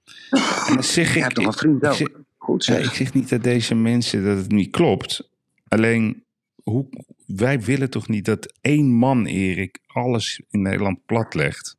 En 0.68 0.74
dan 0.74 0.84
zeg 0.84 1.10
ik, 1.16 1.22
hebt 1.22 1.36
toch 1.36 1.46
een 1.46 1.52
ik, 1.52 1.58
vriend 1.58 1.84
ik 1.84 1.90
ook? 1.90 1.96
zeg, 1.96 2.08
Goed 2.38 2.66
ja, 2.66 2.74
zeg. 2.74 2.86
ik 2.86 2.94
zeg 2.94 3.14
niet 3.14 3.30
dat 3.30 3.44
deze 3.44 3.76
mensen 3.76 4.24
dat 4.24 4.38
het 4.38 4.52
niet 4.52 4.72
klopt. 4.72 5.30
Alleen, 5.68 6.24
hoe, 6.64 6.86
wij 7.26 7.62
willen 7.62 7.90
toch 7.90 8.08
niet 8.08 8.26
dat 8.26 8.54
één 8.62 8.94
man, 8.94 9.26
Erik, 9.26 9.80
alles 9.88 10.42
in 10.50 10.62
Nederland 10.62 11.06
platlegt. 11.06 11.78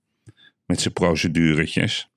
Met 0.67 0.81
zijn 0.81 0.95
proceduretjes. 0.95 2.09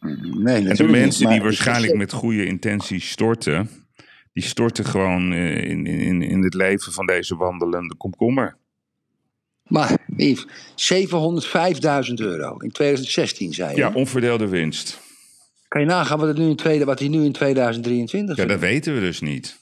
Nee, 0.00 0.68
En 0.68 0.76
de 0.76 0.88
mensen 0.88 1.28
die 1.28 1.42
waarschijnlijk 1.42 1.94
met 1.94 2.12
goede 2.12 2.46
intenties 2.46 3.10
storten, 3.10 3.70
die 4.32 4.42
storten 4.42 4.84
gewoon 4.84 5.32
eh, 5.32 5.64
in, 5.70 5.86
in, 5.86 6.22
in 6.22 6.42
het 6.42 6.54
leven 6.54 6.92
van 6.92 7.06
deze 7.06 7.36
wandelende 7.36 7.94
komkommer. 7.94 8.56
Maar, 9.72 9.98
Yves, 10.16 10.46
705.000 12.08 12.14
euro 12.14 12.56
in 12.56 12.70
2016, 12.70 13.54
zei 13.54 13.70
je. 13.70 13.76
Ja, 13.76 13.90
onverdeelde 13.94 14.48
winst. 14.48 15.00
Kan 15.68 15.80
je 15.80 15.86
nagaan 15.86 16.18
wat, 16.18 16.28
het 16.28 16.36
nu 16.36 16.48
in 16.48 16.56
tweede, 16.56 16.84
wat 16.84 16.98
hij 16.98 17.08
nu 17.08 17.24
in 17.24 17.32
2023 17.32 18.36
Ja, 18.36 18.44
dat 18.44 18.60
weten 18.60 18.94
we 18.94 19.00
dus 19.00 19.20
niet. 19.20 19.58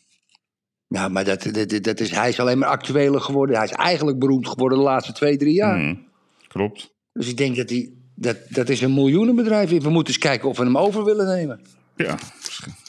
Ja, 0.87 1.09
maar 1.09 1.25
dat, 1.25 1.43
dat, 1.43 1.83
dat 1.83 2.01
is, 2.01 2.11
hij 2.11 2.29
is 2.29 2.41
alleen 2.41 2.59
maar 2.59 2.69
actueler 2.69 3.21
geworden. 3.21 3.57
Hij 3.57 3.65
is 3.65 3.73
eigenlijk 3.73 4.19
beroemd 4.19 4.49
geworden 4.49 4.79
de 4.79 4.85
laatste 4.85 5.13
twee, 5.13 5.37
drie 5.37 5.55
jaar. 5.55 5.79
Hmm, 5.79 6.07
klopt. 6.49 6.95
Dus 7.13 7.29
ik 7.29 7.37
denk 7.37 7.57
dat 7.57 7.71
hij... 7.71 7.93
Dat, 8.15 8.37
dat 8.49 8.69
is 8.69 8.81
een 8.81 8.95
miljoenenbedrijf. 8.95 9.71
We 9.71 9.91
moeten 9.91 10.15
eens 10.15 10.23
kijken 10.23 10.49
of 10.49 10.57
we 10.57 10.65
hem 10.65 10.79
over 10.79 11.05
willen 11.05 11.27
nemen. 11.27 11.61
Ja, 11.97 12.07
Dat 12.07 12.19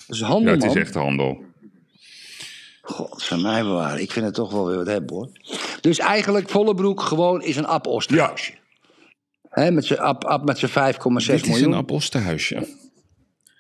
is 0.08 0.20
ja 0.20 0.26
handel, 0.26 0.54
het 0.54 0.64
is 0.64 0.76
echt 0.76 0.94
handel. 0.94 1.44
God, 2.82 3.24
van 3.24 3.42
mij 3.42 3.62
bewaren. 3.64 4.02
Ik 4.02 4.12
vind 4.12 4.26
het 4.26 4.34
toch 4.34 4.52
wel 4.52 4.66
weer 4.68 4.78
wat 4.78 4.88
hebben, 4.88 5.16
hoor. 5.16 5.30
Dus 5.82 6.00
eigenlijk, 6.00 6.50
Vollebroek 6.50 7.02
gewoon 7.02 7.42
is 7.42 7.56
een 7.56 7.66
ap-osterhuisje. 7.66 8.54
Hè, 9.50 9.72
met 9.72 9.86
zijn 9.86 10.00
ap, 10.00 10.24
ap 10.26 10.46
met 10.46 10.58
zijn 10.58 10.72
5,6 10.72 11.00
Dit 11.26 11.42
is 11.42 11.48
miljoen. 11.48 11.72
een 11.72 11.78
apostenhuisje. 11.78 12.68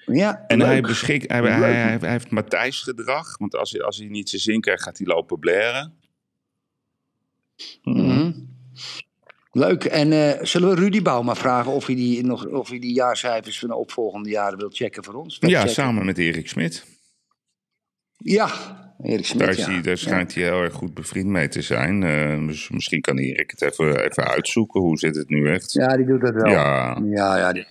Ja, 0.06 0.44
En 0.48 0.58
leuk. 0.58 0.68
hij, 0.68 0.82
beschikt, 0.82 1.32
hij, 1.32 1.42
hij, 1.42 1.52
hij, 1.72 1.98
hij 1.98 2.12
heeft 2.12 2.30
Matthijs 2.30 2.82
gedrag. 2.82 3.38
Want 3.38 3.56
als 3.56 3.72
hij, 3.72 3.82
als 3.82 3.98
hij 3.98 4.08
niet 4.08 4.30
zijn 4.30 4.42
zin 4.42 4.62
krijgt, 4.62 4.84
gaat 4.84 4.98
hij 4.98 5.08
lopen 5.08 5.40
blaren. 5.40 5.94
Mhm. 7.84 8.32
Leuk. 9.52 9.84
En 9.86 10.12
eh, 10.12 10.46
zullen 10.46 10.70
we 10.70 10.76
Rudy 10.76 11.02
Bouma 11.02 11.36
vragen 11.36 11.72
of 11.72 11.86
hij 11.86 11.96
die, 11.96 12.24
nog, 12.24 12.46
of 12.46 12.70
hij 12.70 12.80
die 12.80 12.94
jaarcijfers 12.94 13.60
van 13.60 13.70
de 13.70 13.76
opvolgende 13.76 14.30
jaren 14.30 14.58
wil 14.58 14.70
checken 14.72 15.04
voor 15.04 15.14
ons? 15.14 15.38
Ja, 15.40 15.68
samen 15.68 16.06
met 16.06 16.18
Erik 16.18 16.48
Smit. 16.50 16.86
Ja, 18.18 18.50
Erik 19.04 19.26
Smit, 19.26 19.40
Daar, 19.58 19.82
ja. 19.84 19.96
schijnt 19.96 20.34
hij 20.34 20.44
heel 20.44 20.62
erg 20.62 20.74
goed 20.74 20.94
bevriend 20.94 21.28
mee 21.28 21.48
te 21.48 21.62
zijn. 21.62 22.04
Eh, 22.04 22.48
dus 22.48 22.70
misschien 22.70 23.02
kan 23.02 23.18
Erik 23.18 23.52
het 23.52 23.62
even, 23.62 24.04
even 24.10 24.24
uitzoeken. 24.28 24.82
Hoe 24.82 24.98
zit 24.98 25.16
het 25.16 25.30
nu 25.30 25.50
echt? 25.54 25.72
Ja, 25.72 25.98
die 25.98 26.06
doet 26.06 26.22
dat 26.22 26.34
wel. 26.34 26.48
Ja. 26.50 27.02
ja, 27.06 27.38
ja, 27.38 27.54
die 27.54 27.66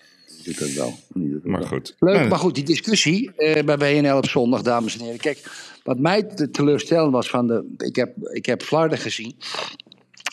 doet 0.45 0.59
dat 0.59 0.73
wel. 0.73 0.95
Die 1.15 1.31
doet 1.31 1.43
dat 1.43 1.51
Maar 1.51 1.61
wel. 1.61 1.69
goed. 1.69 1.97
Leuk, 1.99 2.15
Nou, 2.15 2.29
maar 2.29 2.39
goed, 2.39 2.55
die 2.55 2.65
discussie 2.65 3.31
eh, 3.37 3.65
bij 3.65 3.79
WNL 3.79 4.17
op 4.17 4.27
zondag, 4.29 4.63
dames 4.63 4.99
en 4.99 5.05
heren. 5.05 5.19
Kijk, 5.21 5.39
wat 5.85 5.99
mij 5.99 6.23
te- 6.23 6.51
teleurstellend 6.51 7.13
was 7.13 7.29
van 7.31 7.47
de... 7.47 7.75
Ik 7.77 7.97
heb, 7.97 8.13
ik 8.33 8.47
heb 8.47 8.63
Flarden 8.63 8.99
gezien 8.99 9.35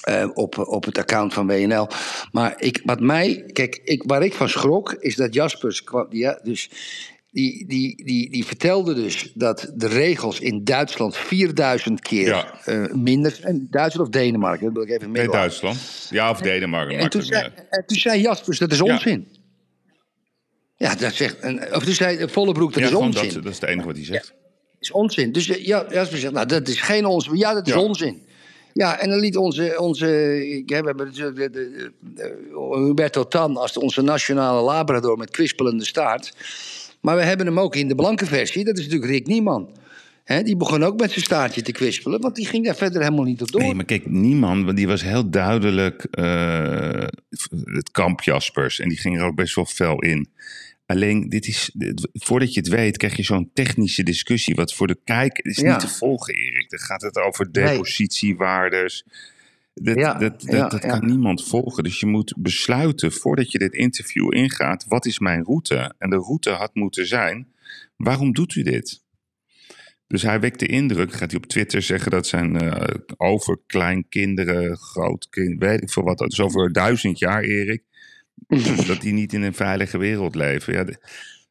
eh, 0.01 0.29
op, 0.33 0.57
op 0.57 0.85
het 0.85 0.97
account 0.97 1.33
van 1.33 1.47
WNL. 1.47 1.87
Maar 2.31 2.53
ik, 2.57 2.81
wat 2.85 2.99
mij... 2.99 3.43
Kijk, 3.53 3.81
ik, 3.83 4.03
waar 4.05 4.23
ik 4.23 4.33
van 4.33 4.49
schrok, 4.49 4.93
is 4.93 5.15
dat 5.15 5.33
Jaspers... 5.33 5.83
kwam- 5.83 6.07
Ja, 6.09 6.39
dus 6.43 6.69
die, 7.31 7.67
die, 7.67 8.03
die, 8.05 8.29
die 8.31 8.45
vertelde 8.45 8.93
dus 8.93 9.31
dat 9.33 9.71
de 9.75 9.87
regels 9.87 10.39
in 10.39 10.63
Duitsland 10.63 11.15
4000 11.17 12.01
keer 12.01 12.27
Ja. 12.27 12.59
eh, 12.65 12.93
minder 12.93 13.31
zijn. 13.31 13.67
Duitsland 13.69 14.07
of 14.07 14.13
Denemarken, 14.13 14.65
dat 14.65 14.73
wil 14.73 14.83
ik 14.83 14.89
even 14.89 15.11
Nee. 15.11 15.27
Duitsland. 15.27 16.07
Ja, 16.09 16.29
of 16.29 16.41
Denemarken. 16.41 16.97
En 16.97 17.09
toen, 17.09 17.21
zei, 17.23 17.43
uit. 17.43 17.53
en 17.69 17.83
toen 17.85 17.97
zei 17.97 18.21
Jaspers, 18.21 18.59
dat 18.59 18.71
is 18.71 18.81
onzin. 18.81 19.27
Ja, 20.75 20.95
dat 20.95 21.13
zegt. 21.13 21.35
Of 21.75 21.83
toen 21.83 21.93
zei 21.93 22.27
Vollebroek, 22.29 22.73
dat 22.73 22.81
Ja, 22.81 22.87
is 22.89 22.93
onzin. 22.95 23.23
dat, 23.33 23.43
dat 23.43 23.51
is 23.53 23.59
het 23.59 23.69
enige 23.69 23.87
wat 23.87 23.95
hij 23.95 24.05
zegt. 24.05 24.33
is 24.79 24.91
onzin. 24.91 25.31
Dus 25.31 25.49
eh, 25.49 25.65
ja, 25.65 25.85
Jasper 25.89 26.17
zegt, 26.17 26.33
nou, 26.33 26.45
dat 26.45 26.67
is 26.67 26.81
geen 26.81 27.05
onzin. 27.05 27.35
Ja, 27.37 27.53
dat 27.53 27.67
is 27.67 27.73
Ja. 27.73 27.79
onzin. 27.79 28.25
Ja, 28.73 28.99
en 28.99 29.09
dan 29.09 29.19
liet 29.19 29.37
onze, 29.37 29.79
onze 29.79 30.05
we 30.65 30.73
hebben 30.75 31.05
natuurlijk 31.05 31.37
de, 31.37 31.49
de, 31.49 31.91
de- 31.99 32.75
Huberto 32.85 33.27
Tan 33.27 33.57
als 33.57 33.77
onze 33.77 34.01
nationale 34.01 34.61
labrador 34.61 35.17
met 35.17 35.29
kwispelende 35.29 35.85
staart. 35.85 36.33
Maar 37.01 37.15
we 37.15 37.23
hebben 37.23 37.45
hem 37.45 37.59
ook 37.59 37.75
in 37.75 37.87
de 37.87 37.95
blanke 37.95 38.25
versie, 38.25 38.63
dat 38.65 38.77
is 38.77 38.83
natuurlijk 38.83 39.11
Rick 39.11 39.27
Nieman. 39.27 39.77
Die 40.43 40.55
begon 40.57 40.83
ook 40.83 40.99
met 40.99 41.11
zijn 41.11 41.23
staartje 41.25 41.61
te 41.61 41.71
kwispelen, 41.71 42.21
want 42.21 42.35
die 42.35 42.45
ging 42.45 42.65
daar 42.65 42.75
verder 42.75 43.01
helemaal 43.01 43.23
niet 43.25 43.41
op 43.41 43.51
door. 43.51 43.61
Nee, 43.61 43.73
maar 43.73 43.85
kijk, 43.85 44.09
niemand, 44.09 44.65
want 44.65 44.77
die 44.77 44.87
was 44.87 45.03
heel 45.03 45.29
duidelijk 45.29 46.03
eh, 46.03 47.07
het 47.63 47.91
kamp 47.91 48.21
Jaspers. 48.21 48.79
En 48.79 48.89
die 48.89 48.97
ging 48.97 49.17
er 49.19 49.23
ook 49.25 49.35
best 49.35 49.55
wel 49.55 49.65
fel 49.65 49.99
in. 50.01 50.29
Alleen, 50.85 51.29
dit 51.29 51.47
is, 51.47 51.69
dit- 51.73 52.07
voordat 52.13 52.53
je 52.53 52.59
het 52.59 52.69
weet, 52.69 52.97
krijg 52.97 53.15
je 53.15 53.23
zo'n 53.23 53.49
technische 53.53 54.03
discussie. 54.03 54.55
Wat 54.55 54.73
voor 54.73 54.87
de 54.87 54.99
kijker 55.03 55.45
is 55.45 55.57
Ja. 55.57 55.71
niet 55.71 55.79
te 55.79 55.87
volgen, 55.87 56.33
Erik. 56.33 56.69
Dan 56.69 56.79
gaat 56.79 57.01
het 57.01 57.17
over 57.17 57.47
Nee. 57.51 57.79
Dat, 59.81 59.95
Ja, 59.95 60.13
dat, 60.13 60.41
dat, 60.41 60.51
ja, 60.51 60.67
dat 60.67 60.83
ja. 60.83 60.89
kan 60.99 61.05
niemand 61.07 61.43
volgen. 61.47 61.83
Dus 61.83 61.99
je 61.99 62.05
moet 62.05 62.33
besluiten, 62.37 63.11
voordat 63.11 63.51
je 63.51 63.57
dit 63.57 63.73
interview 63.73 64.33
ingaat, 64.33 64.85
wat 64.87 65.05
is 65.05 65.19
mijn 65.19 65.43
route? 65.43 65.93
En 65.97 66.09
de 66.09 66.15
route 66.15 66.49
had 66.49 66.75
moeten 66.75 67.07
zijn, 67.07 67.47
waarom 67.95 68.33
doet 68.33 68.55
u 68.55 68.63
dit? 68.63 69.05
Dus 70.07 70.21
hij 70.21 70.39
wekt 70.39 70.59
de 70.59 70.67
indruk, 70.67 71.13
gaat 71.13 71.31
hij 71.31 71.39
op 71.39 71.45
Twitter 71.45 71.81
zeggen 71.81 72.11
dat 72.11 72.27
zijn 72.27 72.57
eh 72.57 72.95
overkleinkinderen, 73.17 74.77
grootkind, 74.77 75.59
weet 75.59 75.81
ik 75.81 75.89
veel 75.89 76.03
wat, 76.03 76.17
dat 76.17 76.31
is 76.31 76.39
over 76.39 76.71
duizend 76.71 77.19
jaar, 77.19 77.43
Erik, 77.43 77.83
dat 78.87 79.01
die 79.01 79.13
niet 79.13 79.33
in 79.33 79.41
een 79.41 79.53
veilige 79.53 79.97
wereld 79.97 80.35
leven. 80.35 80.73
Ja, 80.73 80.83
de- 80.83 81.05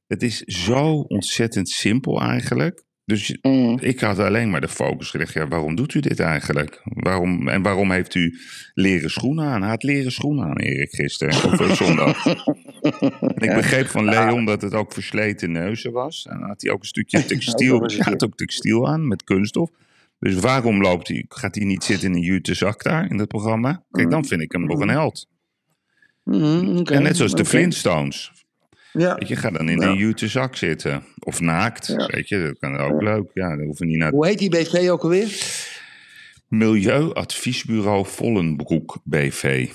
het 0.06 0.22
is 0.22 0.40
zo 0.40 0.92
ontzettend 1.00 1.68
simpel 1.68 2.20
eigenlijk. 2.20 2.84
Dus 3.06 3.36
Mm. 3.42 3.78
ik 3.80 4.00
had 4.00 4.18
alleen 4.18 4.50
maar 4.50 4.60
de 4.60 4.68
focus 4.68 5.10
gelegd, 5.10 5.32
ja, 5.32 5.48
waarom 5.48 5.74
doet 5.74 5.94
u 5.94 6.00
dit 6.00 6.20
eigenlijk? 6.20 6.80
Waarom, 6.84 7.48
en 7.48 7.62
waarom 7.62 7.90
heeft 7.90 8.14
u 8.14 8.38
leren 8.74 9.10
schoenen 9.10 9.44
aan? 9.44 9.60
Hij 9.60 9.70
had 9.70 9.82
leren 9.82 10.12
schoenen 10.12 10.44
aan, 10.44 10.56
Erik, 10.56 10.94
gisteren, 10.94 11.60
of 11.60 11.76
zondag. 11.82 12.26
En 12.26 13.48
ik 13.48 13.54
begreep 13.54 13.86
van 13.86 14.04
Leon 14.04 14.44
dat 14.44 14.62
het 14.62 14.74
ook 14.74 14.92
versleten 14.92 15.52
neuzen 15.52 15.92
was. 15.92 16.26
En 16.30 16.40
had 16.42 16.62
hij 16.62 16.70
ook 16.72 16.80
een 16.80 16.86
stukje 16.86 17.24
textiel. 17.34 17.80
Hij 17.80 17.96
had 17.98 18.24
ook 18.24 18.36
textiel 18.36 18.88
aan 18.88 19.08
met 19.08 19.24
kunststof. 19.24 19.70
Dus 20.18 20.34
waarom 20.34 20.80
loopt 20.82 21.08
hij, 21.08 21.24
gaat 21.28 21.54
hij 21.54 21.64
niet 21.64 21.84
zitten 21.84 22.08
in 22.08 22.14
een 22.14 22.22
jute 22.22 22.54
zak 22.54 22.82
daar 22.82 23.10
in 23.10 23.18
het 23.18 23.28
programma? 23.28 23.84
Kijk, 23.90 24.10
dan 24.10 24.24
vind 24.24 24.40
ik 24.40 24.52
hem 24.52 24.66
nog 24.66 24.80
een 24.80 24.88
held. 24.88 25.28
Mhm, 26.24 26.76
oké, 26.76 26.94
En 26.94 27.02
net 27.02 27.16
zoals 27.16 27.34
de. 27.34 27.44
Flintstones. 27.44 28.32
Ja. 28.96 29.14
Weet 29.14 29.28
je, 29.28 29.36
ga 29.36 29.50
dan 29.50 29.68
in 29.68 29.80
Ja. 29.80 29.86
een 29.88 29.96
jute 29.96 30.28
zak 30.28 30.56
zitten. 30.56 31.02
Of 31.18 31.40
naakt. 31.40 31.86
Ja. 31.86 32.06
Weet 32.06 32.28
je, 32.28 32.42
dat 32.42 32.58
kan 32.58 32.76
ook 32.76 33.02
leuk. 33.02 33.30
Ja, 33.34 33.48
dan 33.56 33.64
hoeven 33.64 33.84
we 33.86 33.90
niet 33.92 34.00
naar 34.00 34.10
Hoe 34.10 34.26
heet 34.26 34.38
die 34.38 34.48
BV 34.50 34.88
ook 34.90 35.02
alweer? 35.02 35.28
Milieuadviesbureau 36.48 38.06
Vollenbroek 38.06 38.98
BV. 39.04 39.68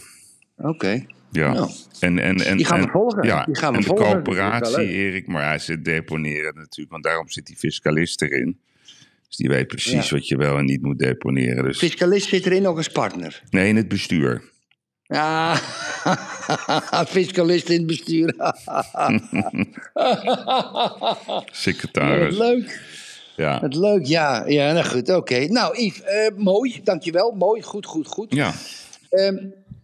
Oké. 0.58 1.06
Ja. 1.32 1.54
Nou. 1.54 1.72
En, 2.00 2.20
en, 2.20 2.46
en, 2.46 2.58
Die 2.58 2.66
gaan 2.66 2.80
we 2.80 2.86
en- 2.86 2.92
volgen. 2.92 3.24
Ja, 3.28 3.46
Die 3.46 3.56
gaan 3.56 3.72
we 3.72 3.76
en 3.78 3.82
de 3.84 3.88
volgen. 3.88 4.06
Coöperatie. 4.24 4.88
Erik, 4.88 5.28
maar 5.28 5.42
ja, 5.42 5.58
ze 5.58 5.82
deponeren 5.82 6.56
natuurlijk, 6.56 6.92
want 6.92 7.04
daarom 7.04 7.30
zit 7.30 7.46
die 7.46 7.56
fiscalist 7.58 8.22
erin. 8.22 8.60
Dus 9.28 9.36
die 9.38 9.50
weet 9.50 9.68
precies 9.68 10.10
Ja. 10.10 10.16
wat 10.16 10.28
je 10.28 10.38
wel 10.38 10.58
en 10.58 10.66
niet 10.66 10.82
moet 10.82 11.00
deponeren. 11.00 11.64
Dus, 11.64 11.78
Fiscalist 11.78 12.28
zit 12.30 12.46
erin 12.46 12.68
ook 12.68 12.78
als 12.78 12.88
partner. 12.88 13.42
nee, 13.50 13.68
in 13.68 13.76
het 13.76 13.88
bestuur. 13.88 14.42
Ja, 15.12 15.56
fiscalist 17.16 17.70
in 17.70 17.78
het 17.78 17.88
bestuur. 17.88 18.36
Secretaris. 21.52 22.38
leuk. 22.38 22.82
Ja. 23.36 23.60
Wat 23.60 23.76
leuk, 23.76 24.06
ja. 24.06 24.46
Ja, 24.48 24.72
nou 24.72 24.86
goed, 24.86 25.10
oké. 25.10 25.46
Nou, 25.46 25.78
Yves, 25.78 26.02
eh, 26.02 26.36
mooi, 26.36 26.82
dankjewel. 26.84 27.32
Mooi, 27.32 27.62
goed, 27.62 27.86
goed, 27.86 28.08
goed. 28.08 28.34
ja. 28.34 28.54
Ehm, 29.10 29.38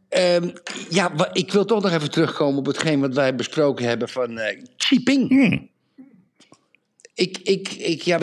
ehm, 0.10 0.50
ja, 0.90 1.12
ik 1.34 1.52
wil 1.52 1.66
toch 1.66 1.84
nog 1.84 1.92
even 1.92 2.12
terugkomen 2.12 2.60
op 2.60 2.66
hetgeen 2.66 3.00
wat 3.00 3.14
wij 3.14 3.36
besproken 3.36 3.86
hebben 3.86 4.10
van 4.10 4.36
Xi 4.78 4.96
Jinping. 4.96 5.30
Hmm. 5.30 5.70
Ik, 7.14 7.38
ik, 7.38 7.70
ik, 7.70 8.02
ja, 8.02 8.20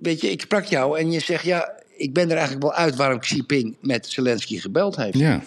weet 0.00 0.20
je, 0.20 0.30
ik 0.30 0.40
sprak 0.40 0.64
jou 0.64 0.98
en 0.98 1.10
je 1.12 1.20
zegt, 1.20 1.44
ja, 1.44 1.82
ik 1.96 2.12
ben 2.12 2.30
er 2.30 2.36
eigenlijk 2.36 2.62
wel 2.62 2.74
uit 2.74 2.96
waarom 2.96 3.18
Xi 3.18 3.34
Jinping 3.34 3.76
met 3.80 4.06
Zelensky 4.06 4.58
gebeld 4.58 4.96
heeft. 4.96 5.18
Ja. 5.18 5.42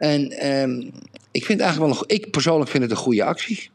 En 0.00 0.30
ehm, 0.30 0.90
ik 1.30 1.44
vind 1.44 1.60
eigenlijk 1.60 1.92
wel 1.92 2.00
go- 2.00 2.14
ik 2.14 2.30
persoonlijk 2.30 2.70
vind 2.70 2.82
het 2.82 2.92
een 2.92 2.98
goede 2.98 3.24
actie. 3.24 3.70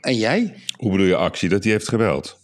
En 0.00 0.16
jij? 0.16 0.54
Hoe 0.76 0.90
bedoel 0.90 1.06
je 1.06 1.16
actie 1.16 1.48
dat 1.48 1.62
hij 1.62 1.72
heeft 1.72 1.88
gebeld? 1.88 2.38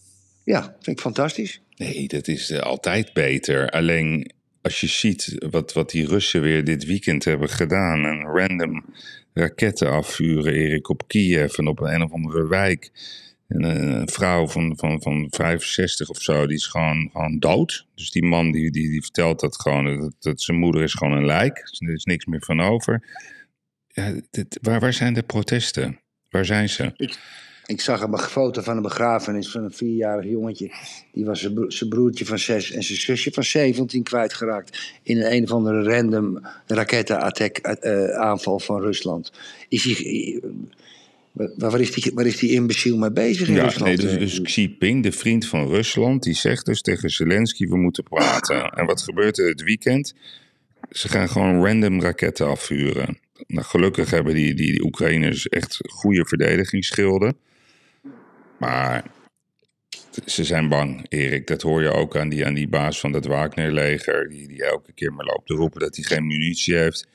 Ja, 0.45 0.63
vind 0.63 0.97
ik 0.97 1.01
fantastisch. 1.01 1.61
Nee, 1.77 2.09
dat 2.09 2.29
is 2.29 2.51
eh, 2.51 2.61
altijd 2.61 3.13
beter. 3.13 3.71
Alleen 3.71 4.31
als 4.63 4.81
je 4.81 4.87
ziet 4.87 5.37
wat, 5.51 5.73
wat 5.73 5.91
die 5.91 6.07
Russen 6.07 6.41
weer 6.41 6.65
dit 6.65 6.85
weekend 6.85 7.25
hebben 7.25 7.49
gedaan. 7.49 8.05
Een 8.05 8.23
random 8.23 8.85
raketten 9.35 9.91
afvuren, 9.91 10.53
Erik, 10.55 10.89
op 10.89 11.03
Kiev 11.07 11.59
en 11.59 11.67
op 11.67 11.81
een 11.81 12.03
of 12.03 12.13
andere 12.13 12.49
wijk. 12.49 12.91
Eh, 13.53 13.99
een 14.01 14.09
vrouw 14.09 14.47
van, 14.47 14.73
van, 14.77 15.03
van 15.03 15.27
65 15.31 16.09
of 16.09 16.21
zo, 16.21 16.47
die 16.47 16.57
is 16.57 16.67
gewoon, 16.67 17.09
gewoon 17.13 17.39
dood. 17.39 17.87
Dus 17.95 18.11
die 18.11 18.25
man 18.25 18.53
die, 18.53 18.71
die, 18.71 18.89
die 18.91 19.03
vertelt 19.03 19.41
dat 19.41 19.61
gewoon, 19.61 20.01
dat, 20.01 20.15
dat 20.19 20.41
zijn 20.41 20.59
moeder 20.59 20.83
is 20.83 20.95
gewoon 20.95 21.17
een 21.17 21.27
lijk. 21.27 21.69
Dus 21.71 21.81
er 21.81 21.95
is 21.95 22.05
niks 22.05 22.25
meer 22.25 22.43
van 22.43 22.61
over. 22.61 23.03
Ja, 23.89 24.15
waar, 24.63 24.81
waar 24.81 24.93
zijn 24.93 25.15
de 25.15 25.23
protesten? 25.23 26.01
Waar 26.31 26.45
zijn 26.45 26.69
ze? 26.69 26.93
Ik 27.67 27.81
zag 27.81 28.01
een 28.01 28.19
foto 28.19 28.63
van 28.63 28.77
een 28.77 28.83
begrafenis 28.83 29.51
van 29.51 29.65
een 29.65 29.73
vierjarig 29.73 30.31
jongetje. 30.31 30.71
Die 31.13 31.25
was 31.25 31.41
zijn 31.41 31.55
bro- 31.55 31.71
zijn 31.71 31.91
broertje 31.91 32.27
van 32.27 32.39
zes 32.39 32.71
en 32.71 32.83
zijn 32.83 32.99
zusje 32.99 33.33
van 33.33 33.45
17 33.45 34.03
kwijtgeraakt. 34.03 34.99
In 35.03 35.17
een, 35.17 35.33
een 35.33 35.43
of 35.43 35.51
andere 35.51 35.83
random 35.83 36.47
rakettenaanval 36.67 38.59
van 38.59 38.81
Rusland. 38.81 39.33
Is 39.69 40.03
eh, 40.05 40.43
waar, 41.33 41.81
is 41.81 41.93
die, 41.93 42.13
waar 42.15 42.27
is 42.27 42.37
die 42.39 42.51
imbeciel 42.51 42.97
mee 42.97 43.13
bezig 43.13 43.49
in 43.49 43.55
Ja, 43.55 43.63
Rusland? 43.63 43.87
nee, 43.87 43.97
dus, 43.97 44.19
dus 44.19 44.41
Xi 44.41 44.61
Jinping, 44.61 45.03
de 45.03 45.13
vriend 45.13 45.47
van 45.47 45.69
Rusland, 45.69 46.23
die 46.23 46.35
zegt 46.35 46.67
dus 46.67 46.81
tegen 46.81 47.11
Zelensky: 47.11 47.67
we 47.67 47.77
moeten 47.77 48.05
praten. 48.05 48.71
En 48.71 48.87
wat 48.87 49.03
gebeurt 49.03 49.39
er 49.39 49.49
het 49.49 49.63
weekend? 49.63 50.15
Ze 50.91 51.09
gaan 51.09 51.29
gewoon 51.29 51.65
random 51.65 52.01
raketten 52.01 52.47
afvuren. 52.47 53.19
Nou, 53.47 53.67
gelukkig 53.67 54.11
hebben 54.11 54.35
die, 54.35 54.55
die, 54.55 54.73
die 54.73 54.85
Oekraïners 54.85 55.49
echt 55.49 55.79
goede 55.83 56.27
verdedigingsschilden. 56.27 57.37
Maar 58.59 59.05
ze 60.27 60.45
zijn 60.45 60.69
bang, 60.69 61.07
Erik. 61.09 61.47
Dat 61.47 61.63
hoor 61.63 61.83
je 61.83 61.91
ook 61.91 62.17
aan 62.17 62.29
die, 62.29 62.47
aan 62.47 62.55
die 62.55 62.69
baas 62.69 63.01
van 63.01 63.13
dat 63.13 63.27
Wagner-leger. 63.27 64.29
Die, 64.29 64.49
die 64.49 64.65
elke 64.65 64.93
keer 64.93 65.13
maar 65.13 65.27
loopt 65.27 65.47
te 65.47 65.55
roepen 65.55 65.81
dat 65.81 65.97
hij 65.97 66.05
geen 66.05 66.27
munitie 66.27 66.77
heeft. 66.77 67.07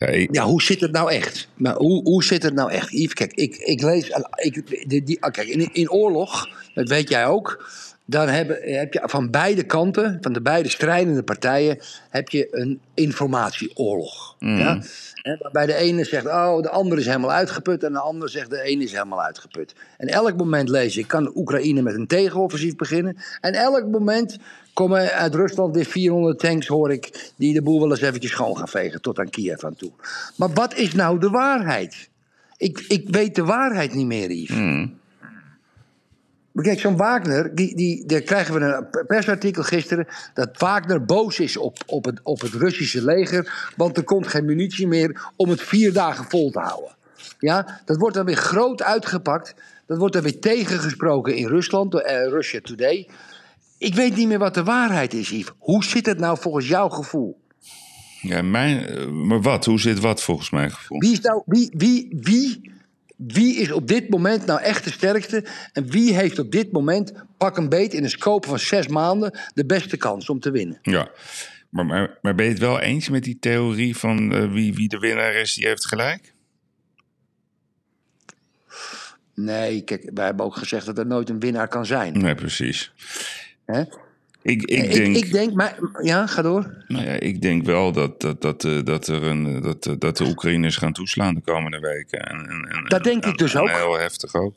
Ja, 0.00 0.06
ik- 0.06 0.34
Ja, 0.34 0.44
hoe 0.44 0.62
zit 0.62 0.80
het 0.80 0.92
nou 0.92 1.12
echt? 1.12 1.48
Maar 1.54 1.74
hoe, 1.74 2.02
hoe 2.02 2.24
zit 2.24 2.42
het 2.42 2.54
nou 2.54 2.70
echt? 2.70 2.90
Yves, 2.90 3.12
kijk, 3.14 3.32
ik, 3.32 3.56
ik 3.56 3.82
lees. 3.82 4.10
Ik, 4.34 4.86
die, 4.88 5.02
die, 5.02 5.22
ah, 5.22 5.32
kijk, 5.32 5.48
in, 5.48 5.68
in 5.72 5.90
oorlog, 5.90 6.48
dat 6.74 6.88
weet 6.88 7.08
jij 7.08 7.26
ook. 7.26 7.68
Dan 8.04 8.28
hebben, 8.28 8.58
heb 8.62 8.92
je 8.92 9.00
van 9.04 9.30
beide 9.30 9.62
kanten, 9.62 10.18
van 10.20 10.32
de 10.32 10.40
beide 10.40 10.68
strijdende 10.68 11.22
partijen, 11.22 11.78
heb 12.10 12.28
je 12.28 12.48
een 12.50 12.80
informatieoorlog. 12.94 14.36
Ja? 14.38 14.82
En 15.22 15.38
waarbij 15.40 15.66
de 15.66 15.74
ene 15.74 16.04
zegt, 16.04 16.26
oh, 16.26 16.62
de 16.62 16.70
andere 16.70 17.00
is 17.00 17.06
helemaal 17.06 17.32
uitgeput. 17.32 17.84
En 17.84 17.92
de 17.92 17.98
andere 17.98 18.30
zegt, 18.30 18.50
de 18.50 18.62
ene 18.62 18.84
is 18.84 18.92
helemaal 18.92 19.22
uitgeput. 19.22 19.74
En 19.98 20.08
elk 20.08 20.36
moment 20.36 20.68
lees 20.68 20.94
je, 20.94 21.06
kan 21.06 21.32
Oekraïne 21.34 21.82
met 21.82 21.94
een 21.94 22.06
tegenoffensief 22.06 22.76
beginnen. 22.76 23.16
En 23.40 23.52
elk 23.54 23.86
moment 23.86 24.38
komen 24.72 25.12
uit 25.12 25.34
Rusland 25.34 25.74
weer 25.74 25.84
400 25.84 26.38
tanks, 26.38 26.66
hoor 26.66 26.92
ik, 26.92 27.32
die 27.36 27.54
de 27.54 27.62
boel 27.62 27.80
wel 27.80 27.90
eens 27.90 28.00
eventjes 28.00 28.30
schoon 28.30 28.56
gaan 28.56 28.68
vegen, 28.68 29.00
tot 29.00 29.18
aan 29.18 29.30
Kiev 29.30 29.64
aan 29.64 29.76
toe. 29.76 29.92
Maar 30.36 30.52
wat 30.52 30.74
is 30.74 30.94
nou 30.94 31.18
de 31.18 31.30
waarheid? 31.30 32.08
Ik, 32.56 32.84
ik 32.88 33.08
weet 33.08 33.34
de 33.34 33.44
waarheid 33.44 33.94
niet 33.94 34.06
meer, 34.06 34.30
Yves. 34.30 34.88
Maar 36.52 36.64
Kijk, 36.64 36.80
zo'n 36.80 36.96
Wagner, 36.96 37.54
die, 37.54 37.76
die, 37.76 38.06
daar 38.06 38.20
krijgen 38.20 38.54
we 38.54 38.60
een 38.60 39.06
persartikel 39.06 39.62
gisteren. 39.62 40.06
dat 40.34 40.58
Wagner 40.58 41.04
boos 41.04 41.40
is 41.40 41.56
op, 41.56 41.78
op, 41.86 42.04
het, 42.04 42.20
op 42.22 42.40
het 42.40 42.52
Russische 42.52 43.04
leger. 43.04 43.72
want 43.76 43.96
er 43.96 44.04
komt 44.04 44.26
geen 44.26 44.44
munitie 44.44 44.86
meer 44.86 45.30
om 45.36 45.48
het 45.48 45.62
vier 45.62 45.92
dagen 45.92 46.24
vol 46.28 46.50
te 46.50 46.58
houden. 46.58 46.96
Ja, 47.38 47.80
dat 47.84 47.96
wordt 47.96 48.16
dan 48.16 48.24
weer 48.24 48.36
groot 48.36 48.82
uitgepakt. 48.82 49.54
Dat 49.86 49.98
wordt 49.98 50.14
dan 50.14 50.22
weer 50.22 50.40
tegengesproken 50.40 51.36
in 51.36 51.46
Rusland, 51.46 51.92
door 51.92 52.00
eh, 52.00 52.28
Russia 52.28 52.60
Today. 52.62 53.08
Ik 53.80 53.94
weet 53.94 54.16
niet 54.16 54.28
meer 54.28 54.38
wat 54.38 54.54
de 54.54 54.64
waarheid 54.64 55.14
is, 55.14 55.28
Yves. 55.28 55.52
Hoe 55.58 55.84
zit 55.84 56.06
het 56.06 56.18
nou 56.18 56.38
volgens 56.38 56.68
jouw 56.68 56.88
gevoel? 56.88 57.40
ja, 58.20 58.42
mijn, 58.42 58.86
eh, 58.86 59.06
maar 59.06 59.42
wat? 59.42 59.64
Hoe 59.64 59.80
zit 59.80 60.00
wat 60.00 60.22
volgens 60.22 60.50
mijn 60.50 60.70
gevoel? 60.70 60.98
Wie 60.98 61.12
is, 61.12 61.20
nou, 61.20 61.42
wie, 61.46 61.72
wie, 61.76 62.08
wie, 62.20 62.72
wie 63.16 63.56
is 63.56 63.72
op 63.72 63.88
dit 63.88 64.08
moment 64.10 64.46
nou 64.46 64.60
echt 64.60 64.84
de 64.84 64.90
sterkste? 64.90 65.44
En 65.72 65.90
wie 65.90 66.14
heeft 66.14 66.38
op 66.38 66.52
dit 66.52 66.72
moment, 66.72 67.12
pak 67.38 67.56
een 67.56 67.68
beet, 67.68 67.94
in 67.94 68.04
een 68.04 68.10
scope 68.10 68.48
van 68.48 68.58
zes 68.58 68.88
maanden... 68.88 69.38
de 69.54 69.66
beste 69.66 69.96
kans 69.96 70.28
om 70.28 70.40
te 70.40 70.50
winnen? 70.50 70.78
Ja, 70.82 71.10
maar, 71.68 71.86
maar, 71.86 72.18
maar 72.22 72.34
ben 72.34 72.44
je 72.44 72.50
het 72.50 72.60
wel 72.60 72.80
eens 72.80 73.08
met 73.08 73.24
die 73.24 73.38
theorie 73.38 73.96
van 73.96 74.34
eh, 74.34 74.52
wie, 74.52 74.74
wie 74.74 74.88
de 74.88 74.98
winnaar 74.98 75.34
is, 75.34 75.54
die 75.54 75.66
heeft 75.66 75.86
gelijk? 75.86 76.34
Nee, 79.34 79.82
kijk, 79.82 80.10
wij 80.14 80.24
hebben 80.24 80.44
ook 80.44 80.56
gezegd 80.56 80.86
dat 80.86 80.98
er 80.98 81.06
nooit 81.06 81.28
een 81.28 81.40
winnaar 81.40 81.68
kan 81.68 81.86
zijn. 81.86 82.18
Nee, 82.18 82.34
precies. 82.34 82.92
Hè? 83.70 83.80
Ik, 84.42 84.62
ik, 84.62 84.82
Ik, 84.84 84.92
denk, 84.92 85.16
ik 85.16 85.32
denk, 85.32 85.52
maar, 85.52 85.78
ja, 86.02 86.26
ga 86.26 86.42
door. 86.42 86.84
nou 86.88 87.04
ja, 87.04 87.12
ik 87.12 87.42
denk 87.42 87.64
wel 87.64 87.92
dat, 87.92 88.20
dat, 88.20 88.42
dat, 88.42 88.64
eh, 88.64 88.84
dat, 88.84 89.06
er 89.06 89.22
een, 89.22 89.56
eh, 89.56 89.62
dat, 89.62 89.86
eh, 89.86 89.94
dat 89.98 90.16
de 90.16 90.24
Oekraïners 90.24 90.76
gaan 90.76 90.92
toeslaan 90.92 91.34
de 91.34 91.40
komende 91.40 91.78
weken. 91.78 92.18
En, 92.20 92.38
en, 92.48 92.68
en, 92.68 92.84
Dat 92.88 93.04
denk 93.04 93.24
en- 93.24 93.30
ik 93.30 93.38
dus 93.38 93.54
en 93.54 93.60
ook. 93.60 93.70
Heel 93.70 93.98
heftig 93.98 94.34
ook. 94.34 94.54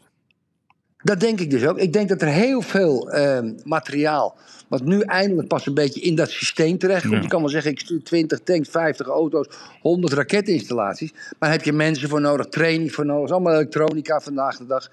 Dat 0.98 1.20
denk 1.20 1.40
ik 1.40 1.50
dus 1.50 1.66
ook. 1.66 1.78
Ik 1.78 1.94
denk 1.94 2.10
dat 2.10 2.22
er 2.22 2.28
heel 2.28 2.62
veel 2.62 3.12
ehm, 3.12 3.54
materiaal, 3.64 4.38
wat 4.68 4.84
nu 4.84 5.02
eindelijk 5.02 5.48
pas 5.48 5.66
een 5.66 5.74
beetje 5.74 6.02
in 6.02 6.16
dat 6.16 6.30
systeem 6.30 6.78
terechtkomt. 6.78 7.16
Ja. 7.16 7.22
Je 7.22 7.28
kan 7.28 7.40
wel 7.42 7.50
zeggen, 7.50 7.72
ik 7.72 7.80
stuur 7.80 8.04
20 8.04 8.40
tanks, 8.40 8.70
50 8.70 9.08
auto's, 9.08 9.48
100 9.82 10.14
raketinstallaties. 10.14 11.14
Maar 11.40 11.52
heb 11.52 11.64
je 11.64 11.74
mensen 11.74 12.10
voor 12.10 12.22
nodig, 12.22 12.46
training 12.46 12.92
voor 12.94 13.06
nodig. 13.06 13.32
Allemaal 13.32 13.54
elektronica 13.54 14.20
vandaag 14.20 14.58
de 14.58 14.66
dag. 14.66 14.90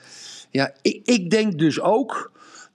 Ja, 0.51 0.73
ik, 0.83 1.01
ik 1.05 1.31
denk 1.31 1.59
dus 1.59 1.81
ook 1.81 2.31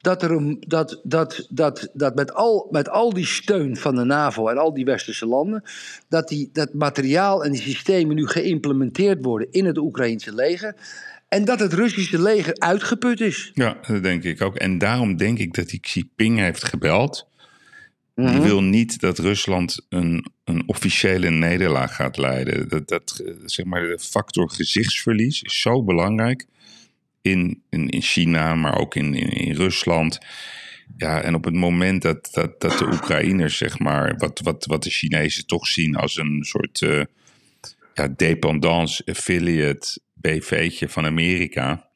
dat, 0.05 0.23
er 0.23 0.31
een, 0.31 0.57
dat, 0.67 1.01
dat, 1.03 1.47
dat, 1.49 1.89
dat 1.93 2.15
met, 2.15 2.33
al, 2.33 2.67
met 2.71 2.89
al 2.89 3.13
die 3.13 3.25
steun 3.25 3.77
van 3.77 3.95
de 3.95 4.03
NAVO 4.03 4.47
en 4.47 4.57
al 4.57 4.73
die 4.73 4.85
westerse 4.85 5.25
landen, 5.25 5.63
dat 6.09 6.27
die, 6.27 6.49
dat 6.53 6.73
materiaal 6.73 7.43
en 7.43 7.51
die 7.51 7.61
systemen 7.61 8.15
nu 8.15 8.27
geïmplementeerd 8.27 9.25
worden 9.25 9.47
in 9.51 9.65
het 9.65 9.77
Oekraïnse 9.77 10.35
leger. 10.35 10.75
En 11.27 11.45
dat 11.45 11.59
het 11.59 11.73
Russische 11.73 12.21
leger 12.21 12.53
uitgeput 12.57 13.21
is. 13.21 13.51
Ja, 13.53 13.77
dat 13.87 14.03
denk 14.03 14.23
ik 14.23 14.41
ook. 14.41 14.55
En 14.55 14.77
daarom 14.77 15.17
denk 15.17 15.39
ik 15.39 15.53
dat 15.53 15.69
die 15.69 15.79
Xi 15.79 15.99
Jinping 15.99 16.39
heeft 16.39 16.63
gebeld. 16.63 17.27
Mhm. 18.15 18.31
Die 18.31 18.41
wil 18.41 18.61
niet 18.61 18.99
dat 18.99 19.19
Rusland 19.19 19.85
een, 19.89 20.25
een 20.43 20.63
officiële 20.65 21.29
nederlaag 21.29 21.95
gaat 21.95 22.17
leiden. 22.17 22.69
Dat, 22.69 22.87
dat, 22.87 23.21
eh, 23.25 23.33
zeg 23.45 23.65
maar, 23.65 23.81
de 23.81 23.99
factor 23.99 24.49
gezichtsverlies 24.49 25.41
is 25.41 25.61
zo 25.61 25.83
belangrijk. 25.83 26.45
In, 27.25 27.63
in, 27.69 27.89
in 27.89 28.01
China, 28.01 28.55
maar 28.55 28.77
ook 28.77 28.95
in, 28.95 29.13
in, 29.13 29.29
in 29.29 29.55
Rusland. 29.55 30.19
Ja, 30.97 31.21
en 31.21 31.35
op 31.35 31.43
het 31.43 31.53
moment 31.53 32.01
dat, 32.01 32.29
dat, 32.31 32.61
dat 32.61 32.77
de 32.77 32.85
Oekraïners, 32.85 33.57
zeg 33.57 33.79
maar, 33.79 34.15
wat, 34.17 34.39
wat, 34.43 34.65
wat 34.65 34.83
de 34.83 34.89
Chinezen 34.89 35.45
toch 35.45 35.67
zien 35.67 35.95
als 35.95 36.17
een 36.17 36.43
soort 36.43 36.81
eh, 36.81 37.01
ja, 37.93 38.07
dependance 38.07 39.03
affiliate 39.05 39.99
BV'tje 40.13 40.89
van 40.89 41.05
Amerika. 41.05 41.89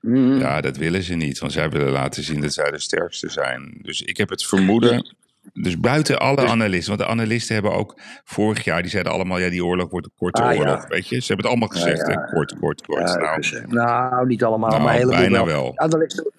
Mhm. 0.00 0.38
Ja, 0.38 0.60
dat 0.60 0.76
willen 0.76 1.02
ze 1.02 1.14
niet, 1.14 1.38
want 1.38 1.52
zij 1.52 1.70
willen 1.70 1.92
laten 1.92 2.22
zien 2.22 2.40
dat 2.40 2.52
zij 2.52 2.70
de 2.70 2.80
sterkste 2.80 3.30
zijn. 3.30 3.78
Dus 3.82 4.02
ik 4.02 4.16
heb 4.16 4.28
het 4.28 4.44
vermoeden. 4.44 5.14
Dus 5.52 5.78
buiten 5.80 6.18
alle 6.18 6.46
analisten, 6.46 6.96
want 6.96 7.08
de 7.08 7.14
analisten 7.14 7.54
hebben 7.54 7.72
ook 7.72 8.00
vorig 8.24 8.64
jaar, 8.64 8.82
die 8.82 8.90
zeiden 8.90 9.12
allemaal, 9.12 9.38
ja, 9.38 9.48
die 9.50 9.64
oorlog 9.64 9.90
wordt 9.90 10.06
een 10.06 10.12
korte 10.16 10.42
Ah, 10.42 10.52
ja. 10.52 10.58
oorlog, 10.58 10.88
weet 10.88 11.08
je. 11.08 11.20
Ze 11.20 11.26
hebben 11.26 11.36
het 11.36 11.46
allemaal 11.46 11.68
gezegd, 11.78 12.06
ja, 12.06 12.20
hè, 12.20 12.32
kort, 12.32 12.58
kort, 12.58 12.86
kort. 12.86 13.16
Nou, 13.16 13.36
dus, 13.36 13.62
nou, 13.66 14.26
niet 14.26 14.44
allemaal, 14.44 14.70
Nou, 14.70 14.82
maar 14.82 14.92
helemaal 14.94 15.20
bijna 15.20 15.44
wel. 15.44 15.62
wel. 15.62 15.72
Analisten, 15.78 16.30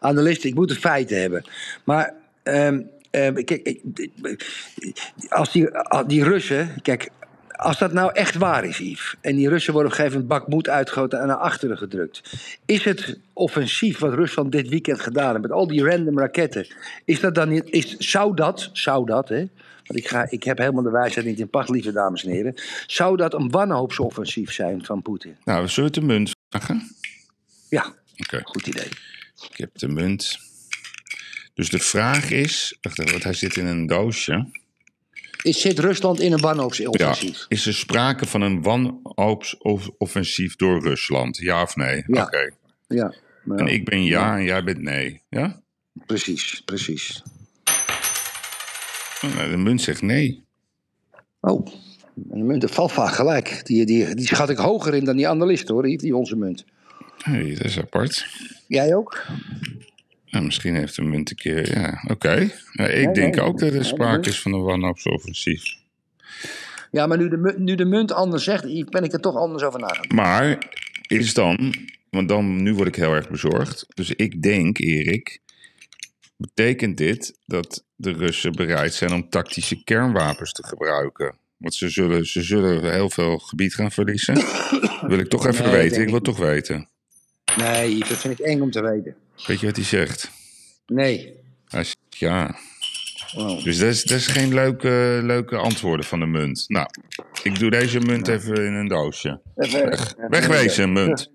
analisten, 0.00 0.48
ik 0.48 0.54
moet 0.54 0.68
de 0.68 0.74
feiten 0.74 1.20
hebben. 1.20 1.44
Maar 1.84 2.14
ehm, 2.42 2.80
ehm, 3.10 3.34
kijk, 3.44 3.80
als 5.28 5.52
die, 5.52 5.70
als 5.78 6.06
die 6.06 6.24
Russen, 6.24 6.70
kijk, 6.82 7.10
als 7.56 7.78
dat 7.78 7.92
nou 7.92 8.12
echt 8.12 8.34
waar 8.34 8.64
is, 8.64 8.78
Yves, 8.78 9.14
en 9.20 9.36
die 9.36 9.48
Russen 9.48 9.72
worden 9.72 9.92
op 9.92 9.98
een 9.98 10.04
gegeven 10.04 10.26
moment 10.26 10.40
bakmoed 10.40 10.68
uitgegoten 10.68 11.20
en 11.20 11.26
naar 11.26 11.36
achteren 11.36 11.78
gedrukt, 11.78 12.22
is 12.66 12.84
het 12.84 13.18
offensief 13.32 13.98
wat 13.98 14.14
Rusland 14.14 14.52
dit 14.52 14.68
weekend 14.68 15.00
gedaan 15.00 15.30
heeft 15.30 15.42
met 15.42 15.52
al 15.52 15.66
die 15.66 15.84
random 15.84 16.18
raketten, 16.18 16.66
is 17.04 17.20
dat 17.20 17.34
dan 17.34 17.48
niet, 17.48 17.70
is, 17.70 17.96
zou 17.96 18.34
dat, 18.36 18.70
zou 18.72 19.06
dat, 19.06 19.28
hè, 19.28 19.38
Want 19.86 19.98
ik, 19.98 20.08
ga, 20.08 20.26
ik 20.30 20.42
heb 20.42 20.58
helemaal 20.58 20.82
de 20.82 20.90
wijsheid 20.90 21.26
niet 21.26 21.38
in 21.38 21.50
pacht, 21.50 21.68
lieve 21.68 21.92
dames 21.92 22.24
en 22.24 22.30
heren. 22.30 22.54
Zou 22.86 23.16
dat 23.16 23.34
een 23.34 23.50
wanhoopsoffensief 23.50 24.52
zijn 24.52 24.84
van 24.84 25.02
Poetin? 25.02 25.36
Nou, 25.44 25.68
zullen 25.68 25.92
we 25.92 26.00
de 26.00 26.06
munt 26.06 26.30
vragen? 26.50 26.96
Ja, 27.68 27.94
Oké, 28.16 28.40
goed 28.44 28.66
idee. 28.66 28.88
ik 29.50 29.56
heb 29.56 29.70
de 29.72 29.88
munt. 29.88 30.38
Dus 31.54 31.68
de 31.68 31.78
vraag 31.78 32.30
is, 32.30 32.76
wacht 32.80 32.98
even, 32.98 33.10
want 33.12 33.24
hij 33.24 33.32
zit 33.32 33.56
in 33.56 33.66
een 33.66 33.86
doosje. 33.86 34.46
Is, 35.42 35.60
zit 35.60 35.78
Rusland 35.78 36.20
in 36.20 36.32
een 36.32 36.38
Ja, 36.38 36.44
wanhoopsoffensief? 36.44 37.44
is 37.48 37.66
er 37.66 37.74
sprake 37.74 38.26
van 38.26 38.40
een 38.40 38.62
wanhoopsoffensief 38.62 40.56
door 40.56 40.82
Rusland? 40.82 41.36
Ja 41.36 41.62
of 41.62 41.76
nee? 41.76 42.04
Ja. 42.06 42.22
Oké. 42.22 42.50
Ja, 42.88 43.14
nou, 43.44 43.60
En 43.60 43.66
ik 43.66 43.84
ben 43.84 44.04
ja 44.04 44.36
en 44.36 44.44
jij 44.44 44.64
bent 44.64 44.80
nee. 44.82 45.22
Ja? 45.30 45.60
precies, 46.06 46.62
precies. 46.64 47.22
Oh, 49.24 49.34
nou, 49.36 49.50
De 49.50 49.56
munt 49.56 49.82
zegt 49.82 50.02
nee. 50.02 50.44
Oh, 51.40 51.66
en 52.30 52.38
de 52.38 52.44
munt 52.44 52.70
valt 52.70 52.92
vaak 52.92 53.12
gelijk. 53.14 53.60
Die, 53.66 53.86
die, 53.86 54.14
die 54.14 54.26
schat 54.26 54.50
ik 54.50 54.56
hoger 54.58 54.94
in 54.94 55.04
dan 55.04 55.16
die 55.16 55.28
analist 55.28 55.68
hoor, 55.68 55.82
die, 55.82 55.98
die 55.98 56.16
onze 56.16 56.36
munt. 56.36 56.64
Hey, 57.22 57.54
dat 57.54 57.64
is 57.64 57.78
apart. 57.78 58.26
Jij 58.66 58.94
ook? 58.94 59.26
Nou, 60.32 60.44
misschien 60.44 60.74
heeft 60.76 60.96
de 60.96 61.02
munt 61.02 61.30
een 61.30 61.36
keer. 61.36 61.78
Ja, 61.78 62.02
oké. 62.08 62.34
Ik 62.34 62.52
Nee, 62.72 63.12
denk 63.12 63.34
nee, 63.34 63.44
ook 63.44 63.58
dat 63.58 63.72
er 63.72 63.84
sprake 63.84 64.28
is 64.28 64.40
van 64.40 64.52
een 64.52 64.62
wanhoopsoffensief. 64.62 65.62
Ja, 66.90 67.06
maar 67.06 67.18
nu 67.18 67.28
de, 67.28 67.54
nu 67.58 67.74
de 67.74 67.84
munt 67.84 68.12
anders 68.12 68.44
zegt, 68.44 68.90
ben 68.90 69.04
ik 69.04 69.12
er 69.12 69.20
toch 69.20 69.36
anders 69.36 69.62
over 69.62 69.80
nagedacht. 69.80 70.12
Maar 70.12 70.70
is 71.06 71.34
dan, 71.34 71.74
want 72.10 72.28
dan, 72.28 72.62
nu 72.62 72.74
word 72.74 72.88
ik 72.88 72.94
heel 72.94 73.14
erg 73.14 73.28
bezorgd. 73.28 73.86
Dus 73.94 74.10
ik 74.10 74.42
denk, 74.42 74.78
Erik, 74.78 75.40
betekent 76.36 76.96
dit 76.96 77.38
dat 77.46 77.84
de 77.96 78.12
Russen 78.12 78.52
bereid 78.52 78.94
zijn 78.94 79.12
om 79.12 79.28
tactische 79.28 79.84
kernwapens 79.84 80.52
te 80.52 80.66
gebruiken? 80.66 81.34
Want 81.56 81.74
ze 81.74 81.88
zullen, 81.88 82.26
ze 82.26 82.42
zullen 82.42 82.92
heel 82.92 83.10
veel 83.10 83.38
gebied 83.38 83.74
gaan 83.74 83.92
verliezen. 83.92 84.34
wil 85.08 85.18
ik 85.18 85.28
toch 85.28 85.46
even 85.46 85.64
Nee, 85.64 85.72
weten. 85.72 86.02
Ik 86.02 86.08
wil 86.08 86.16
ik 86.16 86.24
toch 86.24 86.38
weten. 86.38 86.88
Nee, 87.56 87.98
dat 87.98 88.18
vind 88.18 88.38
ik 88.38 88.46
eng 88.46 88.60
om 88.60 88.70
te 88.70 88.82
weten. 88.82 89.16
Weet 89.46 89.60
je 89.60 89.66
wat 89.66 89.76
hij 89.76 89.84
zegt? 89.84 90.30
Nee. 90.86 91.34
Hij 91.68 91.84
zegt 91.84 91.96
ja. 92.08 92.54
Oh. 93.36 93.64
Dus 93.64 93.78
dat 93.78 93.88
is, 93.88 94.02
dat 94.02 94.18
is 94.18 94.26
geen 94.26 94.54
leuke, 94.54 95.20
leuke 95.22 95.56
antwoorden 95.56 96.06
van 96.06 96.18
de 96.20 96.26
munt. 96.26 96.64
Nou, 96.68 96.86
ik 97.42 97.58
doe 97.58 97.70
deze 97.70 98.00
munt 98.00 98.28
even 98.28 98.54
in 98.66 98.72
een 98.74 98.88
doosje. 98.88 99.40
Even, 99.56 99.88
Weg, 99.88 100.00
even- 100.00 100.30
wegwezen, 100.30 100.92
munt. 100.92 101.30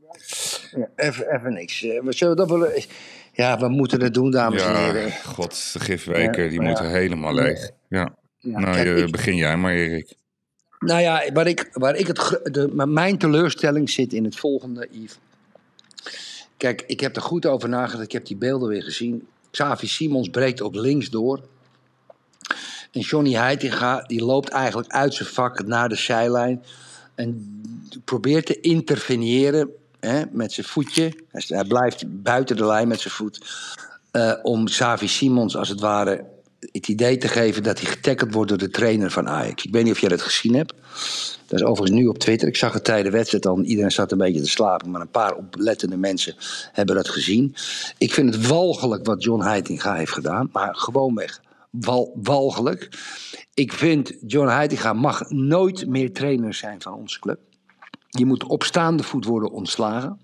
Ja, 0.76 0.88
even, 0.96 1.36
even 1.36 1.54
niks. 1.54 1.84
Eh, 1.84 2.02
We 2.04 2.14
zullen 2.14 2.36
dat 2.36 2.50
wel... 2.50 2.72
Ja, 3.34 3.60
we 3.60 3.70
moeten 3.70 4.02
het 4.02 4.14
doen, 4.14 4.32
dames 4.32 4.62
en 4.64 4.76
heren. 4.76 5.12
god, 5.12 5.70
de 5.74 5.80
gifweker, 5.80 6.50
die 6.50 6.62
Ja, 6.62 6.68
moet 6.68 6.78
ja. 6.78 6.84
er 6.84 6.90
helemaal 6.92 7.34
leeg. 7.34 7.70
Ja. 7.90 8.16
Nou, 8.42 8.64
kijk, 8.74 8.88
je, 8.88 8.96
ik- 9.06 9.12
begin 9.12 9.36
jij 9.36 9.58
maar, 9.58 9.74
Erik. 9.74 10.14
Nou 10.80 11.02
ja, 11.02 11.32
waar 11.34 11.48
ik, 11.48 11.70
waar 11.72 11.96
ik 11.96 12.08
het, 12.08 12.40
de, 12.44 12.68
maar 12.74 12.90
mijn 12.90 13.18
teleurstelling 13.18 13.90
zit 13.90 14.14
in 14.14 14.24
het 14.24 14.36
volgende, 14.38 14.88
Yves. 14.92 15.18
Kijk, 16.58 16.84
ik 16.88 17.00
heb 17.00 17.16
er 17.16 17.22
goed 17.22 17.46
over 17.46 17.70
nagedacht. 17.70 18.04
Ik 18.04 18.12
heb 18.12 18.26
die 18.26 18.38
beelden 18.38 18.70
weer 18.70 18.84
gezien. 18.84 19.28
Xavi 19.52 19.88
Simons 19.88 20.30
breekt 20.30 20.62
op 20.62 20.76
links 20.76 21.10
door. 21.10 21.42
En 22.92 23.02
Johnny 23.02 23.34
Heitinga, 23.34 24.02
die 24.02 24.24
loopt 24.24 24.50
eigenlijk 24.50 24.92
uit 24.92 25.14
zijn 25.14 25.30
vak 25.30 25.66
naar 25.66 25.90
de 25.90 25.96
zijlijn. 25.96 26.64
En 27.16 27.62
probeert 28.06 28.46
te 28.46 28.60
interveneren 28.60 29.70
hè, 30.00 30.24
met 30.32 30.52
zijn 30.52 30.66
voetje. 30.66 31.14
Hij, 31.32 31.66
blijft 31.68 32.04
buiten 32.24 32.56
de 32.56 32.66
lijn 32.66 32.88
met 32.88 33.00
zijn 33.00 33.14
voet. 33.14 33.46
eh, 34.12 34.34
om 34.42 34.66
Xavi 34.66 35.08
Simons 35.08 35.56
als 35.56 35.70
het 35.70 35.80
ware 35.80 36.26
het 36.72 36.88
idee 36.88 37.18
te 37.18 37.28
geven 37.28 37.64
dat 37.64 37.80
hij 37.80 37.90
getackeld 37.92 38.34
wordt 38.34 38.50
door 38.50 38.58
de 38.58 38.70
trainer 38.70 39.12
van 39.12 39.30
Ajax. 39.30 39.66
Ik 39.66 39.72
weet 39.72 39.84
niet 39.84 39.94
of 39.94 40.00
jij 40.00 40.10
dat 40.10 40.22
gezien 40.22 40.56
hebt. 40.56 40.74
Dat 41.46 41.60
is 41.60 41.66
overigens 41.66 42.00
nu 42.00 42.08
op 42.08 42.18
Twitter. 42.18 42.48
Ik 42.48 42.56
zag 42.56 42.74
het 42.74 42.84
tijdens 42.84 43.10
de 43.10 43.18
wedstrijd 43.18 43.46
al. 43.46 43.62
Iedereen 43.62 43.92
zat 43.92 44.12
een 44.12 44.18
beetje 44.18 44.42
te 44.42 44.50
slapen. 44.50 44.92
Maar 44.92 45.02
een 45.02 45.10
paar 45.10 45.36
oplettende 45.36 45.98
mensen 45.98 46.36
hebben 46.72 46.96
dat 46.96 47.10
gezien. 47.10 47.56
Ik 47.98 48.14
vind 48.14 48.36
het 48.36 48.48
walgelijk 48.48 49.06
wat 49.06 49.24
John 49.24 49.44
Heitinga 49.44 49.94
heeft 49.94 50.12
gedaan. 50.12 50.50
Maar 50.52 50.76
gewoonweg 50.76 51.42
wal, 51.70 52.12
walgelijk. 52.24 52.90
Ik 53.54 53.74
vind 53.74 54.14
John 54.26 54.48
Heitinga 54.48 54.94
mag 54.94 55.30
nooit 55.30 55.88
meer 55.88 56.14
trainer 56.14 56.54
zijn 56.54 56.82
van 56.82 56.94
onze 56.94 57.20
club. 57.20 57.40
Die 58.10 58.26
moet 58.26 58.44
op 58.44 58.64
staande 58.64 59.04
voet 59.04 59.26
worden 59.26 59.52
ontslagen. 59.52 60.20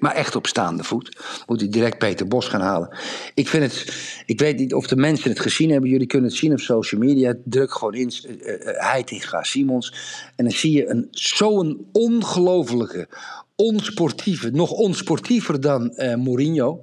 Maar 0.00 0.14
echt 0.14 0.36
op 0.36 0.46
staande 0.46 0.84
voet. 0.84 1.18
Moet 1.46 1.60
hij 1.60 1.68
direct 1.68 1.98
Peter 1.98 2.28
Bos 2.28 2.48
gaan 2.48 2.60
halen. 2.60 2.96
Ik 3.34 3.48
vind 3.48 3.62
het. 3.62 3.94
Ik 4.26 4.38
weet 4.40 4.58
niet 4.58 4.74
of 4.74 4.86
de 4.86 4.96
mensen 4.96 5.30
het 5.30 5.40
gezien 5.40 5.70
hebben. 5.70 5.90
Jullie 5.90 6.06
kunnen 6.06 6.28
het 6.28 6.38
zien 6.38 6.52
op 6.52 6.60
social 6.60 7.00
media. 7.00 7.34
Druk 7.44 7.72
gewoon 7.72 7.94
in. 7.94 8.12
eh, 8.12 8.54
Heitinga, 8.90 9.42
Simons. 9.42 9.94
En 10.36 10.44
dan 10.44 10.54
zie 10.54 10.72
je 10.72 10.88
een, 10.88 11.08
zo'n 11.10 11.86
ongelofelijke, 11.92 13.08
onsportieve. 13.56 14.50
Nog 14.50 14.70
onsportiever 14.70 15.60
dan 15.60 15.90
eh, 15.90 16.14
Mourinho. 16.14 16.80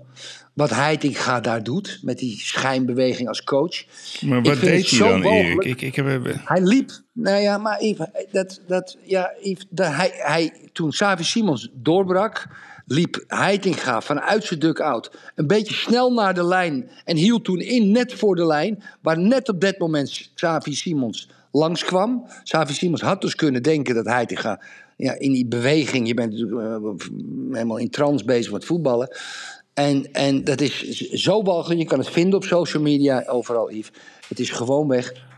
Wat 0.54 0.70
Heitinga 0.70 1.40
daar 1.40 1.64
doet. 1.64 2.00
Met 2.02 2.18
die 2.20 2.40
schijnbeweging 2.40 3.28
als 3.28 3.44
coach. 3.44 3.84
Maar 4.22 4.42
wat 4.42 4.60
deed 4.60 4.90
hij 4.90 5.00
dan, 5.00 5.24
Erik? 5.24 5.64
Ik, 5.64 5.82
ik 5.82 5.96
heb... 5.96 6.06
Hij 6.46 6.62
liep. 6.62 6.92
Nou 7.14 7.42
ja, 7.42 7.58
maar 7.58 7.78
even. 7.78 8.12
Dat, 8.32 8.62
dat, 8.68 8.98
ja, 9.04 9.34
Yves, 9.42 9.66
dat 9.70 9.94
hij, 9.94 10.12
hij, 10.16 10.54
toen 10.74 10.90
Xavi 10.90 11.24
Simons 11.24 11.70
doorbrak, 11.74 12.48
liep 12.92 13.24
Heitinga 13.28 14.02
vanuit 14.02 14.44
zijn 14.44 14.60
duck-out 14.60 15.12
een 15.36 15.48
beetje 15.48 15.74
snel 15.74 16.14
naar 16.14 16.34
de 16.34 16.44
lijn. 16.44 16.90
En 17.06 17.16
hield 17.16 17.44
toen 17.44 17.60
in 17.60 17.92
net 17.92 18.14
voor 18.14 18.36
de 18.36 18.46
lijn. 18.46 18.84
Waar 19.02 19.20
net 19.20 19.50
op 19.50 19.62
dat 19.62 19.78
moment 19.78 20.32
Xavi 20.36 20.74
Simons 20.74 21.30
langskwam. 21.52 22.26
Xavi 22.44 22.74
Simons 22.74 23.02
had 23.02 23.22
dus 23.22 23.36
kunnen 23.36 23.64
denken 23.64 23.96
dat 23.96 24.06
Heitinga 24.06 24.62
ja, 24.98 25.14
in 25.14 25.32
die 25.32 25.46
beweging. 25.46 26.08
Je 26.08 26.14
bent 26.14 26.34
eh, 26.34 26.76
helemaal 27.52 27.78
in 27.78 27.90
trance 27.90 28.26
bezig 28.26 28.52
met 28.52 28.66
voetballen. 28.66 29.18
En, 29.74 30.12
en 30.12 30.44
dat 30.44 30.62
is 30.62 31.00
zo 31.00 31.44
walgelijk. 31.44 31.80
Je 31.80 31.88
kan 31.88 32.00
het 32.00 32.10
vinden 32.10 32.40
op 32.40 32.44
social 32.44 32.84
media, 32.84 33.24
overal, 33.28 33.72
Yves. 33.72 33.92
Het 34.28 34.40
is 34.40 34.50
gewoonweg 34.50 35.14
Maar, 35.14 35.29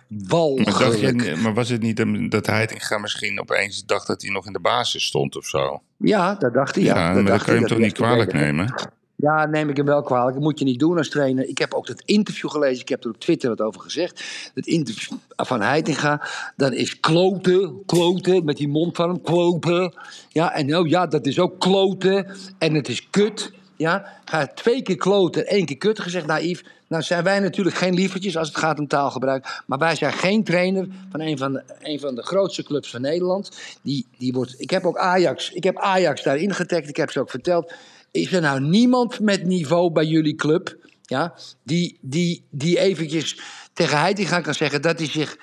je, 0.99 1.35
maar 1.41 1.53
was 1.53 1.69
het 1.69 1.81
niet 1.81 2.31
dat 2.31 2.45
Heitinga 2.45 2.97
misschien 2.97 3.39
opeens 3.39 3.85
dacht 3.85 4.07
dat 4.07 4.21
hij 4.21 4.31
nog 4.31 4.45
in 4.45 4.53
de 4.53 4.59
basis 4.59 5.05
stond 5.05 5.35
of 5.35 5.45
zo? 5.45 5.81
Ja, 5.97 6.35
dat 6.35 6.53
dacht 6.53 6.75
hij. 6.75 6.83
Ja, 6.83 6.95
Ja, 6.95 7.13
dat 7.13 7.23
maar 7.23 7.31
dat 7.31 7.43
kan 7.43 7.53
je 7.53 7.59
hem 7.59 7.69
toch 7.69 7.77
niet 7.77 7.93
kwalijk 7.93 8.33
nemen? 8.33 8.73
Ja, 9.15 9.45
neem 9.45 9.69
ik 9.69 9.77
hem 9.77 9.85
wel 9.85 10.01
kwalijk. 10.01 10.33
Dat 10.33 10.43
moet 10.43 10.59
je 10.59 10.65
niet 10.65 10.79
doen 10.79 10.97
als 10.97 11.09
trainer. 11.09 11.47
Ik 11.47 11.57
heb 11.57 11.73
ook 11.73 11.87
dat 11.87 12.01
interview 12.05 12.49
gelezen. 12.49 12.81
Ik 12.81 12.89
heb 12.89 13.03
er 13.03 13.09
op 13.09 13.19
Twitter 13.19 13.49
wat 13.49 13.61
over 13.61 13.81
gezegd. 13.81 14.23
Het 14.53 14.67
interview 14.67 15.17
van 15.35 15.61
Heitinga. 15.61 16.27
Dat 16.55 16.73
is 16.73 16.99
kloten, 16.99 17.83
kloten, 17.85 18.45
met 18.45 18.57
die 18.57 18.67
mond 18.67 18.95
van 18.95 19.09
hem, 19.09 19.21
kloten. 19.21 19.93
Ja, 20.29 20.53
en 20.53 20.65
nou 20.65 20.89
ja, 20.89 21.07
dat 21.07 21.25
is 21.25 21.39
ook 21.39 21.59
kloten. 21.59 22.35
En 22.57 22.73
het 22.73 22.87
is 22.87 23.09
kut. 23.09 23.51
Ja, 23.81 24.05
ga 24.25 24.47
twee 24.47 24.81
keer 24.81 24.95
kloten, 24.95 25.47
één 25.47 25.65
keer 25.65 25.77
kut 25.77 25.99
gezegd. 25.99 26.41
Yves, 26.41 26.63
nou 26.87 27.03
zijn 27.03 27.23
wij 27.23 27.39
natuurlijk 27.39 27.75
geen 27.75 27.93
lievertjes 27.93 28.37
als 28.37 28.47
het 28.47 28.57
gaat 28.57 28.79
om 28.79 28.87
taalgebruik. 28.87 29.63
Maar 29.65 29.77
wij 29.77 29.95
zijn 29.95 30.13
geen 30.13 30.43
trainer 30.43 30.87
van 31.11 31.21
een 31.21 31.37
van 31.37 31.53
de, 31.53 31.63
een 31.79 31.99
van 31.99 32.15
de 32.15 32.23
grootste 32.23 32.63
clubs 32.63 32.89
van 32.89 33.01
Nederland. 33.01 33.51
Die, 33.81 34.07
die 34.17 34.33
wordt, 34.33 34.55
ik 34.57 34.69
heb 34.69 34.85
ook 34.85 34.97
Ajax, 34.97 35.51
ik 35.51 35.63
heb 35.63 35.77
Ajax 35.77 36.23
daarin 36.23 36.53
getagd. 36.53 36.89
Ik 36.89 36.97
heb 36.97 37.11
ze 37.11 37.19
ook 37.19 37.29
verteld. 37.29 37.73
Is 38.11 38.33
er 38.33 38.41
nou 38.41 38.59
niemand 38.59 39.19
met 39.19 39.43
niveau 39.45 39.91
bij 39.91 40.05
jullie 40.05 40.35
club... 40.35 40.79
Ja, 41.01 41.33
die, 41.63 41.97
die, 42.01 42.45
die 42.49 42.79
eventjes 42.79 43.39
tegen 43.73 43.99
Heitinga 43.99 44.41
kan 44.41 44.53
zeggen... 44.53 44.81
dat 44.81 44.97
hij 44.97 45.07
zich 45.07 45.37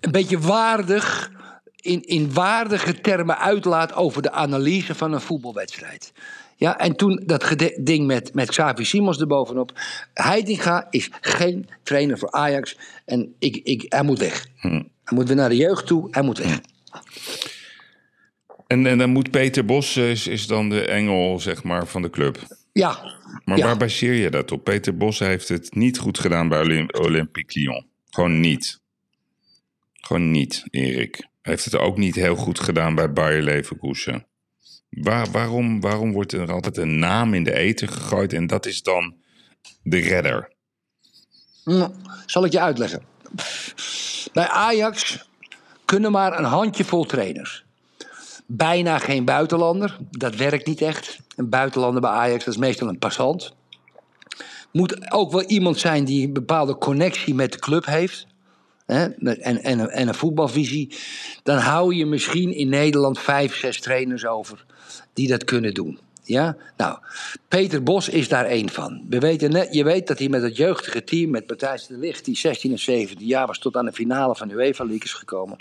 een 0.00 0.12
beetje 0.12 0.38
waardig... 0.38 1.32
In, 1.80 2.02
in 2.02 2.32
waardige 2.32 3.00
termen 3.00 3.38
uitlaat 3.38 3.94
over 3.94 4.22
de 4.22 4.30
analyse 4.30 4.94
van 4.94 5.12
een 5.12 5.20
voetbalwedstrijd. 5.20 6.12
Ja, 6.56 6.78
en 6.78 6.96
toen 6.96 7.22
dat 7.26 7.54
ding 7.80 8.06
met, 8.06 8.34
met 8.34 8.48
Xavi 8.48 8.84
Simons 8.84 9.20
erbovenop. 9.20 9.72
Heitinga 10.14 10.86
is 10.90 11.10
geen 11.20 11.68
trainer 11.82 12.18
voor 12.18 12.30
Ajax. 12.30 12.76
En 13.04 13.34
ik, 13.38 13.56
ik, 13.64 13.84
hij 13.88 14.02
moet 14.02 14.18
weg. 14.18 14.46
Hij 14.58 14.84
moet 15.14 15.26
weer 15.26 15.36
naar 15.36 15.48
de 15.48 15.56
jeugd 15.56 15.86
toe. 15.86 16.08
Hij 16.10 16.22
moet 16.22 16.38
weg. 16.38 16.60
En, 18.66 18.86
en 18.86 18.98
dan 18.98 19.10
moet 19.10 19.30
Peter 19.30 19.64
Bos, 19.64 19.96
is, 19.96 20.26
is 20.26 20.46
dan 20.46 20.68
de 20.68 20.84
engel 20.86 21.40
zeg 21.40 21.62
maar, 21.62 21.86
van 21.86 22.02
de 22.02 22.10
club. 22.10 22.38
Ja, 22.72 22.98
Maar 23.44 23.58
Ja. 23.58 23.64
waar 23.64 23.76
baseer 23.76 24.12
je 24.14 24.30
dat 24.30 24.52
op? 24.52 24.64
Peter 24.64 24.96
Bos 24.96 25.18
heeft 25.18 25.48
het 25.48 25.74
niet 25.74 25.98
goed 25.98 26.18
gedaan 26.18 26.48
bij 26.48 26.60
Olymp- 26.60 26.96
Olympique 26.98 27.60
Lyon. 27.60 27.86
Gewoon 28.10 28.40
niet. 28.40 28.80
Gewoon 29.92 30.30
niet, 30.30 30.64
Erik. 30.70 31.16
Hij 31.16 31.52
heeft 31.52 31.64
het 31.64 31.76
ook 31.76 31.96
niet 31.98 32.14
heel 32.14 32.36
goed 32.36 32.60
gedaan 32.60 32.94
bij 32.94 33.12
Bayer 33.12 33.42
Leverkusen. 33.42 34.26
Waar, 34.94 35.30
waarom, 35.30 35.80
waarom 35.80 36.12
wordt 36.12 36.32
er 36.32 36.52
altijd 36.52 36.76
een 36.76 36.98
naam 36.98 37.34
in 37.34 37.44
de 37.44 37.52
eten 37.54 37.88
gegooid 37.88 38.32
en 38.32 38.46
dat 38.46 38.66
is 38.66 38.82
dan 38.82 39.14
de 39.82 39.98
redder? 39.98 40.52
Hm, 41.64 41.88
Zal 42.26 42.44
ik 42.44 42.52
je 42.52 42.60
uitleggen. 42.60 43.02
Bij 44.32 44.48
Ajax 44.48 45.28
kunnen 45.84 46.12
maar 46.12 46.38
een 46.38 46.44
handjevol 46.44 47.04
trainers. 47.04 47.64
Bijna 48.46 48.98
geen 48.98 49.24
buitenlander. 49.24 49.96
Dat 50.10 50.36
werkt 50.36 50.66
niet 50.66 50.80
echt. 50.80 51.18
Een 51.36 51.48
buitenlander 51.48 52.00
bij 52.00 52.10
Ajax, 52.10 52.44
dat 52.44 52.54
is 52.54 52.60
meestal 52.60 52.88
een 52.88 52.98
passant. 52.98 53.54
Moet 54.72 55.12
ook 55.12 55.32
wel 55.32 55.42
iemand 55.42 55.78
zijn 55.78 56.04
die 56.04 56.26
een 56.26 56.32
bepaalde 56.32 56.78
connectie 56.78 57.34
met 57.34 57.52
de 57.52 57.58
club 57.58 57.86
heeft. 57.86 58.26
hè, 58.86 59.04
en, 59.06 59.62
en, 59.62 59.90
en 59.90 60.08
een 60.08 60.14
voetbalvisie, 60.14 60.96
dan 61.42 61.58
hou 61.58 61.94
je 61.94 62.06
misschien 62.06 62.54
in 62.54 62.68
Nederland 62.68 63.18
vijf, 63.18 63.56
zes 63.56 63.80
trainers 63.80 64.26
over 64.26 64.64
die 65.14 65.28
dat 65.28 65.44
kunnen 65.44 65.74
doen. 65.74 65.98
Ja? 66.24 66.56
Nou, 66.76 66.98
Peter 67.48 67.82
Bos 67.82 68.08
is 68.08 68.28
daar 68.28 68.44
één 68.44 68.68
van. 68.68 69.04
We 69.08 69.18
weten 69.18 69.50
net, 69.50 69.74
je 69.74 69.84
weet 69.84 70.06
dat 70.06 70.18
hij 70.18 70.28
met 70.28 70.42
het 70.42 70.56
jeugdige 70.56 71.04
team, 71.04 71.30
met 71.30 71.48
Matthijs 71.48 71.86
de 71.86 71.98
Ligt, 71.98 72.24
die 72.24 72.36
16 72.36 72.70
en 72.70 72.78
17 72.78 73.26
jaar 73.26 73.46
was, 73.46 73.58
tot 73.58 73.76
aan 73.76 73.84
de 73.84 73.92
finale 73.92 74.36
van 74.36 74.48
de 74.48 74.54
UEFA 74.54 74.84
League 74.84 75.04
is 75.04 75.12
gekomen. 75.12 75.56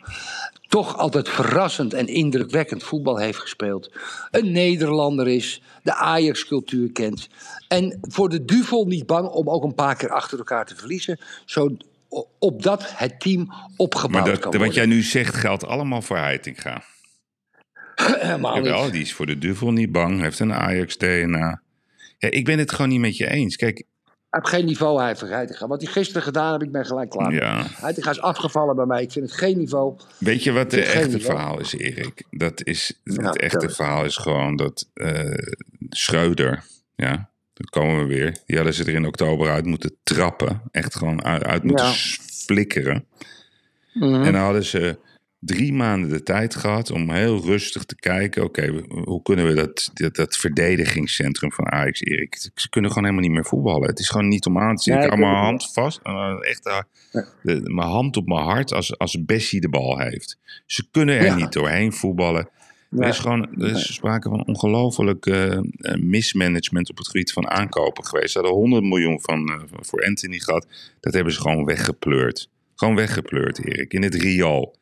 Toch 0.67 0.97
altijd 0.97 1.29
verrassend 1.29 1.93
en 1.93 2.07
indrukwekkend 2.07 2.83
voetbal 2.83 3.17
heeft 3.17 3.39
gespeeld. 3.39 3.91
Een 4.31 4.51
Nederlander 4.51 5.27
is, 5.27 5.61
de 5.83 5.93
Ajax-cultuur 5.95 6.91
kent. 6.91 7.27
En 7.67 7.97
voor 8.01 8.29
de 8.29 8.45
duvel 8.45 8.85
niet 8.85 9.05
bang 9.05 9.27
om 9.27 9.49
ook 9.49 9.63
een 9.63 9.75
paar 9.75 9.95
keer 9.95 10.09
achter 10.09 10.37
elkaar 10.37 10.65
te 10.65 10.75
verliezen. 10.75 11.19
Zo, 11.45 11.77
opdat 12.39 12.83
het 12.95 13.19
team 13.19 13.53
opgebouwd 13.77 14.11
Maar 14.11 14.23
kan 14.23 14.33
dat, 14.33 14.43
worden. 14.43 14.61
wat 14.61 14.73
jij 14.73 14.85
nu 14.85 15.01
zegt 15.01 15.35
geldt 15.35 15.65
allemaal 15.65 16.01
voor 16.01 16.17
Heitinga. 16.17 16.83
Jawel, 18.55 18.91
die 18.91 19.01
is 19.01 19.13
voor 19.13 19.25
de 19.25 19.37
duivel 19.37 19.71
niet 19.71 19.91
bang, 19.91 20.21
heeft 20.21 20.39
een 20.39 20.53
Ajax-DNA. 20.53 21.61
Ja, 22.17 22.31
ik 22.31 22.45
ben 22.45 22.59
het 22.59 22.71
gewoon 22.71 22.89
niet 22.89 22.99
met 22.99 23.17
je 23.17 23.29
eens. 23.29 23.55
Kijk, 23.55 23.83
Hij 24.03 24.13
heeft 24.29 24.47
geen 24.55 24.65
niveau, 24.65 24.99
hij 24.99 25.07
heeft. 25.07 25.59
Wat 25.59 25.81
hij 25.81 25.91
gisteren 25.91 26.21
gedaan 26.23 26.51
heeft, 26.51 26.63
ik 26.63 26.71
ben 26.71 26.85
gelijk 26.85 27.09
klaar. 27.09 27.33
ja. 27.33 27.65
Heitinga 27.69 28.09
is 28.09 28.21
afgevallen 28.21 28.75
bij 28.75 28.85
mij. 28.85 29.01
Ik 29.01 29.11
vind 29.11 29.25
het 29.29 29.37
geen 29.37 29.57
niveau. 29.57 29.95
Weet 30.17 30.43
je 30.43 30.51
wat 30.51 30.69
de 30.71 30.77
heb 30.77 30.85
geen 30.85 31.01
echte 31.03 31.19
verhaal 31.19 31.59
is, 31.59 31.73
Erik? 31.73 32.23
Dat 32.31 32.63
is, 32.65 32.99
het 33.03 33.21
Nou, 33.21 33.39
echte 33.39 33.69
verhaal 33.69 34.05
is 34.05 34.17
gewoon 34.17 34.55
dat 34.55 34.89
eh 34.93 35.33
Schreuder, 35.89 36.63
ja, 36.95 37.29
komen 37.69 37.97
we 38.07 38.13
weer. 38.13 38.37
Die 38.45 38.55
hadden 38.55 38.73
ze 38.73 38.83
er 38.83 38.93
in 38.93 39.05
oktober 39.05 39.49
uit 39.51 39.65
moeten 39.65 39.95
trappen. 40.03 40.61
Echt 40.71 40.95
gewoon 40.95 41.23
uit, 41.23 41.43
uit 41.43 41.63
moeten 41.63 41.85
Ja. 41.85 41.91
flikkeren. 42.45 43.05
En 43.93 44.23
dan 44.23 44.35
hadden 44.35 44.63
ze 44.63 44.97
drie 45.45 45.73
maanden 45.73 46.09
de 46.09 46.23
tijd 46.23 46.55
gehad 46.55 46.91
om 46.91 47.11
heel 47.11 47.41
rustig 47.45 47.83
te 47.83 47.95
kijken. 47.95 48.43
Oké, 48.43 48.83
hoe 48.87 49.21
kunnen 49.21 49.45
we 49.47 49.53
dat, 49.53 49.89
dat, 49.93 50.15
dat 50.15 50.37
verdedigingscentrum 50.37 51.51
van 51.51 51.71
Ajax, 51.71 52.01
Erik? 52.01 52.49
Ze 52.55 52.69
kunnen 52.69 52.89
gewoon 52.91 53.05
helemaal 53.07 53.27
niet 53.27 53.35
meer 53.37 53.45
voetballen. 53.49 53.87
Het 53.87 53.99
is 53.99 54.09
gewoon 54.09 54.27
niet 54.27 54.45
om 54.45 54.59
aan 54.59 54.75
te 54.75 54.83
zien. 54.83 54.93
Nee, 54.93 55.03
ik 55.03 55.09
hou 55.09 55.21
mijn 55.21 55.35
hand 55.35 55.71
vast. 55.73 55.99
eh, 56.03 56.35
echt 56.41 56.63
daar, 56.63 56.87
de, 57.43 57.59
mijn 57.63 57.87
hand 57.89 58.17
op 58.17 58.27
mijn 58.27 58.43
hart 58.45 58.73
als, 58.73 58.97
als 58.97 59.25
Bessie 59.25 59.61
de 59.61 59.69
bal 59.69 59.99
heeft. 59.99 60.37
Ze 60.65 60.87
kunnen 60.91 61.15
er 61.17 61.25
Ja. 61.25 61.35
niet 61.35 61.51
doorheen 61.51 61.93
voetballen. 61.93 62.49
Er 62.97 63.07
is 63.07 63.19
gewoon 63.19 63.61
er 63.61 63.69
is 63.71 63.93
sprake 63.93 64.29
van 64.29 64.45
ongelooflijk 64.47 65.25
eh, 65.25 65.59
mismanagement 65.99 66.89
op 66.89 66.97
het 66.97 67.07
gebied 67.07 67.31
van 67.31 67.49
aankopen 67.49 68.05
geweest. 68.05 68.31
Ze 68.31 68.37
hadden 68.39 68.57
100 68.57 68.83
miljoen 68.83 69.21
van, 69.21 69.47
eh, 69.49 69.59
voor 69.79 70.05
Anthony 70.05 70.39
gehad. 70.39 70.67
Dat 70.99 71.13
hebben 71.13 71.33
ze 71.33 71.41
gewoon 71.41 71.65
weggepleurd. 71.65 72.49
Gewoon 72.75 72.95
weggepleurd, 72.95 73.65
Erik. 73.65 73.93
In 73.93 74.03
het 74.03 74.15
Riool. 74.15 74.75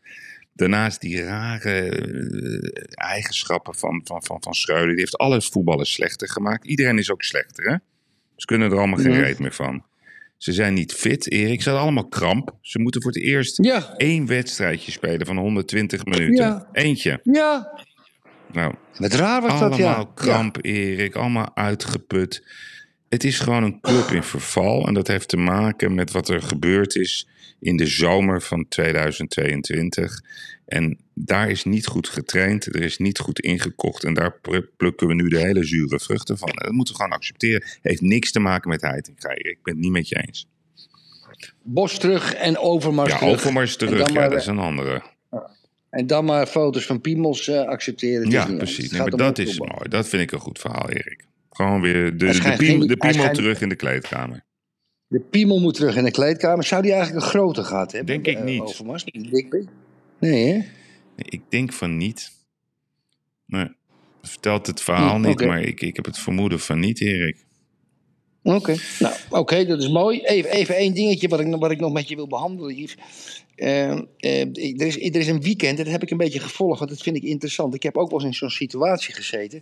Daarnaast 0.62 1.01
die 1.01 1.24
rare 1.24 1.80
eh, 1.89 2.70
eigenschappen 2.91 3.76
van, 3.76 4.01
van, 4.03 4.24
van, 4.24 4.38
van 4.41 4.53
Schreuder. 4.53 4.88
Die 4.89 4.99
heeft 4.99 5.18
alle 5.18 5.41
voetballers 5.41 5.93
slechter 5.93 6.30
gemaakt. 6.30 6.66
Iedereen 6.68 6.97
is 6.97 7.12
ook 7.12 7.24
slechter, 7.24 7.70
hè? 7.70 7.76
Ze 8.36 8.45
kunnen 8.45 8.72
er 8.72 8.78
allemaal 8.78 8.99
geen 8.99 9.12
Mhm. 9.12 9.20
reet 9.22 9.39
meer 9.39 9.53
van. 9.53 9.84
Ze 10.38 10.53
zijn 10.53 10.74
niet 10.74 10.93
fit, 10.93 11.32
Erik. 11.32 11.62
Ze 11.62 11.70
hadden 11.70 11.88
allemaal 11.88 12.07
kramp. 12.07 12.57
Ze 12.62 12.80
moeten 12.80 13.01
voor 13.01 13.12
het 13.12 13.22
eerst 13.22 13.64
Ja, 13.64 13.93
één 13.97 14.26
wedstrijdje 14.26 14.91
spelen 14.91 15.26
van 15.26 15.38
120 15.38 16.05
minuten. 16.05 16.45
Ja. 16.45 16.68
Eentje. 16.72 17.20
ja. 17.24 17.80
Nou, 18.51 18.74
Wat 18.97 19.14
raar 19.14 19.41
was 19.41 19.59
dat, 19.59 19.72
allemaal 19.72 19.99
ja. 19.99 20.12
kramp, 20.16 20.57
Erik. 20.62 21.16
Allemaal 21.16 21.51
uitgeput. 21.55 22.47
Het 23.09 23.24
is 23.24 23.39
gewoon 23.39 23.64
een 23.64 23.80
club 23.82 24.07
in 24.09 24.24
verval. 24.24 24.88
En 24.88 24.93
dat 24.93 25.07
heeft 25.07 25.28
te 25.30 25.38
maken 25.38 25.93
met 25.93 26.12
wat 26.12 26.30
er 26.30 26.41
gebeurd 26.41 26.95
is 26.95 27.28
in 27.62 27.78
de 27.78 27.86
zomer 27.86 28.41
van 28.41 28.68
2022. 28.68 30.22
En 30.66 30.97
daar 31.14 31.49
is 31.49 31.64
niet 31.64 31.86
goed 31.86 32.07
getraind. 32.09 32.66
Er 32.66 32.82
is 32.82 32.97
niet 32.97 33.20
goed 33.20 33.39
ingekocht. 33.39 34.03
En 34.03 34.14
daar 34.14 34.39
pl- 34.41 34.57
plukken 34.78 35.07
we 35.07 35.14
nu 35.14 35.28
de 35.28 35.39
hele 35.39 35.64
zure 35.64 35.99
vruchten 35.99 36.38
van. 36.38 36.49
En 36.49 36.64
dat 36.66 36.72
moeten 36.74 36.93
we 36.93 36.99
gewoon 37.01 37.18
accepteren. 37.18 37.64
Heeft 37.82 38.01
niks 38.01 38.32
te 38.32 38.39
maken 38.39 38.70
met 38.70 38.82
Heitinga. 38.82 39.30
Ik 39.30 39.57
ben 39.64 39.74
het 39.74 39.84
niet 39.84 39.91
met 39.91 40.09
je 40.09 40.16
eens. 40.28 40.47
Bos 41.64 41.97
terug 41.99 42.34
en 42.34 42.57
Overmars 42.57 43.12
Ja, 43.12 43.18
terug. 43.18 43.34
Overmars 43.34 43.76
terug. 43.76 44.07
Ja, 44.07 44.14
maar, 44.14 44.30
dat 44.30 44.39
is 44.39 44.45
een 44.47 44.59
andere. 44.59 45.01
En 45.89 46.07
dan 46.07 46.26
maar 46.26 46.47
foto's 46.47 46.86
van 46.86 47.01
Piemels 47.01 47.47
eh, 47.47 47.66
accepteren. 47.68 48.30
Ja, 48.30 48.47
niet 48.47 48.57
precies. 48.57 48.91
Nee, 48.91 48.99
maar 49.01 49.09
dat 49.09 49.38
is 49.38 49.59
mooi. 49.59 49.89
Dat 49.89 50.07
vind 50.07 50.22
ik 50.22 50.32
een 50.32 50.39
goed 50.39 50.59
verhaal, 50.59 50.89
Erik. 50.89 51.26
Gewoon 51.49 51.82
weer 51.82 52.18
de, 52.18 52.26
de, 52.26 52.34
schijnt 52.34 52.57
piem- 52.57 52.80
geen- 52.80 52.88
de 52.88 52.95
hij 52.99 53.12
piemel 53.12 53.32
terug 53.34 53.62
in 53.62 53.70
de 53.70 53.76
kleedkamer. 53.76 54.43
De 55.12 55.20
Piemel 55.20 55.59
moet 55.59 55.74
terug 55.74 55.95
in 55.95 56.03
de 56.03 56.12
kleedkamer. 56.12 56.64
Zou 56.64 56.82
die 56.82 56.91
eigenlijk 56.93 57.24
een 57.26 57.30
grote 57.32 57.64
gehad 57.64 57.91
hebben? 57.91 58.24
Denk 58.24 58.28
ik 58.38 58.38
eh, 58.38 58.43
niet. 58.51 58.62
Overmars, 58.62 59.03
dikpik? 59.03 59.70
Nee, 60.20 60.53
hè? 60.53 60.59
Ik 61.16 61.41
denk 61.49 61.74
van 61.74 61.97
niet. 61.97 62.32
Nee. 63.45 63.68
Vertelt 64.22 64.68
het 64.68 64.82
verhaal 64.82 65.16
Hm, 65.16 65.28
niet, 65.28 65.45
maar 65.45 65.62
ik, 65.62 65.82
ik 65.82 65.95
heb 65.95 66.05
het 66.05 66.18
vermoeden 66.18 66.59
van 66.59 66.80
niet, 66.80 67.01
Erik. 67.01 67.38
Oké, 68.43 68.76
nou, 68.99 69.16
oké, 69.30 69.66
dat 69.66 69.80
is 69.82 69.89
mooi. 69.89 70.20
Even, 70.22 70.51
even 70.51 70.76
één 70.76 70.93
dingetje 70.93 71.28
wat 71.28 71.39
ik, 71.39 71.47
nog- 71.47 71.59
wat 71.59 71.72
ik 71.72 71.80
nog 71.80 71.91
met 71.93 72.07
je 72.07 72.16
wil 72.16 72.28
behandelen, 72.28 72.76
Yves. 72.76 72.95
Eh, 73.55 73.91
eh, 73.91 74.01
er, 74.18 74.88
is, 74.88 74.97
er 74.97 75.16
is 75.16 75.28
een 75.28 75.41
weekend, 75.41 75.78
en 75.78 75.84
dat 75.84 75.93
heb 75.93 76.01
ik 76.03 76.09
een 76.12 76.18
beetje 76.18 76.39
gevolgd, 76.39 76.80
want 76.80 76.91
dat 76.91 77.01
vind 77.01 77.16
ik 77.16 77.24
interessant. 77.24 77.74
Ik 77.76 77.84
heb 77.84 77.97
ook 77.97 78.09
wel 78.09 78.20
eens 78.20 78.28
in 78.28 78.34
zo'n 78.34 78.49
situatie 78.49 79.14
gezeten. 79.14 79.62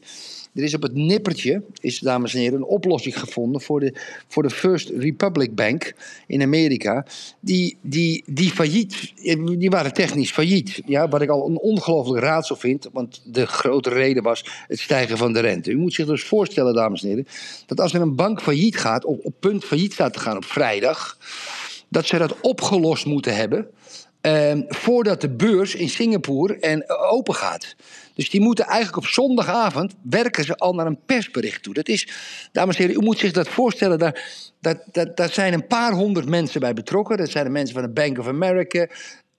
Er 0.53 0.63
is 0.63 0.73
op 0.73 0.81
het 0.81 0.95
nippertje, 0.95 1.61
is, 1.81 1.99
dames 1.99 2.33
en 2.33 2.39
heren, 2.39 2.57
een 2.57 2.65
oplossing 2.65 3.19
gevonden 3.19 3.61
voor 3.61 3.79
de, 3.79 3.93
voor 4.27 4.43
de 4.43 4.49
First 4.49 4.89
Republic 4.89 5.55
Bank 5.55 5.93
in 6.27 6.41
Amerika. 6.41 7.05
Die, 7.39 7.77
die, 7.81 8.23
die 8.27 8.51
failliet, 8.51 9.13
die 9.57 9.69
waren 9.69 9.93
technisch 9.93 10.31
failliet. 10.31 10.81
Ja, 10.85 11.07
wat 11.07 11.21
ik 11.21 11.29
al 11.29 11.47
een 11.49 11.59
ongelooflijk 11.59 12.23
raadsel 12.23 12.55
vind, 12.55 12.89
want 12.91 13.21
de 13.25 13.45
grote 13.45 13.89
reden 13.89 14.23
was 14.23 14.45
het 14.67 14.79
stijgen 14.79 15.17
van 15.17 15.33
de 15.33 15.39
rente. 15.39 15.71
U 15.71 15.77
moet 15.77 15.93
zich 15.93 16.05
dus 16.05 16.23
voorstellen, 16.23 16.73
dames 16.73 17.01
en 17.01 17.07
heren, 17.07 17.27
dat 17.65 17.79
als 17.79 17.93
er 17.93 18.01
een 18.01 18.15
bank 18.15 18.41
failliet 18.41 18.77
gaat, 18.77 19.05
op, 19.05 19.25
op 19.25 19.33
punt 19.39 19.63
failliet 19.63 19.93
staat 19.93 20.13
te 20.13 20.19
gaan 20.19 20.37
op 20.37 20.45
vrijdag, 20.45 21.17
dat 21.89 22.05
ze 22.05 22.17
dat 22.17 22.41
opgelost 22.41 23.05
moeten 23.05 23.35
hebben. 23.35 23.67
ehm, 24.21 24.61
voordat 24.67 25.21
de 25.21 25.29
beurs 25.29 25.75
in 25.75 25.89
Singapore 25.89 26.59
en, 26.59 26.89
open 26.89 27.35
gaat. 27.35 27.75
Dus 28.19 28.29
die 28.29 28.41
moeten 28.41 28.65
eigenlijk 28.65 28.97
op 28.97 29.07
zondagavond 29.07 29.93
werken 30.01 30.43
ze 30.43 30.55
al 30.55 30.73
naar 30.73 30.85
een 30.85 30.99
persbericht 31.05 31.63
toe. 31.63 31.73
Dat 31.73 31.87
is, 31.87 32.07
dames 32.51 32.75
en 32.77 32.85
heren, 32.85 33.01
u 33.01 33.05
moet 33.05 33.19
zich 33.19 33.31
dat 33.31 33.49
voorstellen. 33.49 33.99
Daar, 33.99 34.23
daar, 34.61 35.15
daar, 35.15 35.31
zijn 35.31 35.53
een 35.53 35.67
paar 35.67 35.91
honderd 35.91 36.29
mensen 36.29 36.59
bij 36.59 36.73
betrokken. 36.73 37.17
Dat 37.17 37.29
zijn 37.29 37.45
de 37.45 37.49
mensen 37.51 37.75
van 37.75 37.83
de 37.83 37.89
Bank 37.89 38.19
of 38.19 38.27
America. 38.27 38.87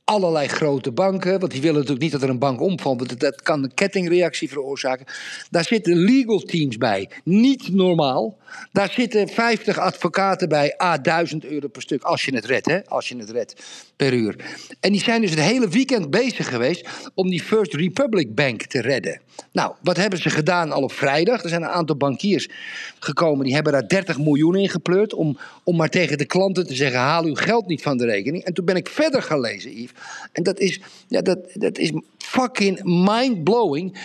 Allerlei 0.05 0.49
grote 0.49 0.93
banken, 0.93 1.41
want 1.41 1.53
die 1.53 1.61
willen 1.61 1.77
natuurlijk 1.77 2.03
niet 2.03 2.13
dat 2.13 2.23
er 2.23 2.29
een 2.29 2.39
bank 2.39 2.61
omvalt, 2.61 2.99
want 2.99 3.09
dat- 3.09 3.21
dat 3.21 3.43
kan 3.43 3.63
een 3.63 3.75
kettingreactie 3.75 4.49
veroorzaken. 4.49 5.07
Daar 5.51 5.65
zitten 5.65 5.97
legal 5.97 6.39
teams 6.39 6.77
bij, 6.77 7.11
niet 7.25 7.75
normaal. 7.75 8.39
Daar 8.73 8.91
zitten 8.91 9.29
50 9.29 9.79
advocaten 9.79 10.49
bij, 10.49 10.75
a 10.83 10.99
1000 10.99 11.45
euro 11.45 11.69
per 11.69 11.83
stuk, 11.83 12.03
als 12.03 12.25
je 12.25 12.35
het 12.35 12.45
redt, 12.45 12.67
hè? 12.67 12.87
Als 12.87 13.09
je 13.09 13.17
het 13.17 13.31
redt 13.31 13.63
per 14.01 14.13
uur. 14.13 14.37
En 14.81 14.93
die 14.93 15.03
zijn 15.03 15.21
dus 15.21 15.31
het 15.31 15.41
hele 15.41 15.69
weekend 15.69 16.11
bezig 16.11 16.49
geweest 16.49 16.89
om 17.15 17.31
die 17.31 17.43
First 17.43 17.75
Republic 17.75 18.35
Bank 18.35 18.63
te 18.63 18.81
redden. 18.81 19.21
Nou, 19.53 19.75
wat 19.83 19.97
hebben 19.97 20.19
ze 20.19 20.31
gedaan 20.31 20.73
al 20.73 20.83
op 20.83 20.93
vrijdag? 20.93 21.43
Er 21.43 21.49
zijn 21.49 21.63
een 21.63 21.69
aantal 21.69 21.97
bankiers 21.97 22.49
gekomen, 22.99 23.45
die 23.45 23.55
hebben 23.55 23.73
daar 23.73 23.89
30 23.89 24.19
miljoen 24.19 24.57
in 24.57 24.69
gepleurd. 24.69 25.15
Om, 25.15 25.39
om 25.65 25.77
maar 25.77 25.89
tegen 25.89 26.19
de 26.19 26.25
klanten 26.25 26.67
te 26.67 26.75
zeggen: 26.75 27.01
haal 27.01 27.25
uw 27.25 27.35
geld 27.35 27.67
niet 27.67 27.83
van 27.83 27.97
de 27.97 28.05
rekening. 28.05 28.45
En 28.45 28.55
toen 28.55 28.65
ben 28.65 28.77
ik 28.77 28.89
verder 28.89 29.23
gaan 29.23 29.41
lezen, 29.41 29.71
Yves. 29.71 29.93
En 30.33 30.43
dat 30.43 30.59
is, 30.59 30.81
ja, 31.09 31.21
dat, 31.21 31.39
dat 31.55 31.79
is 31.79 31.93
fucking 32.19 32.81
mind-blowing. 32.85 33.99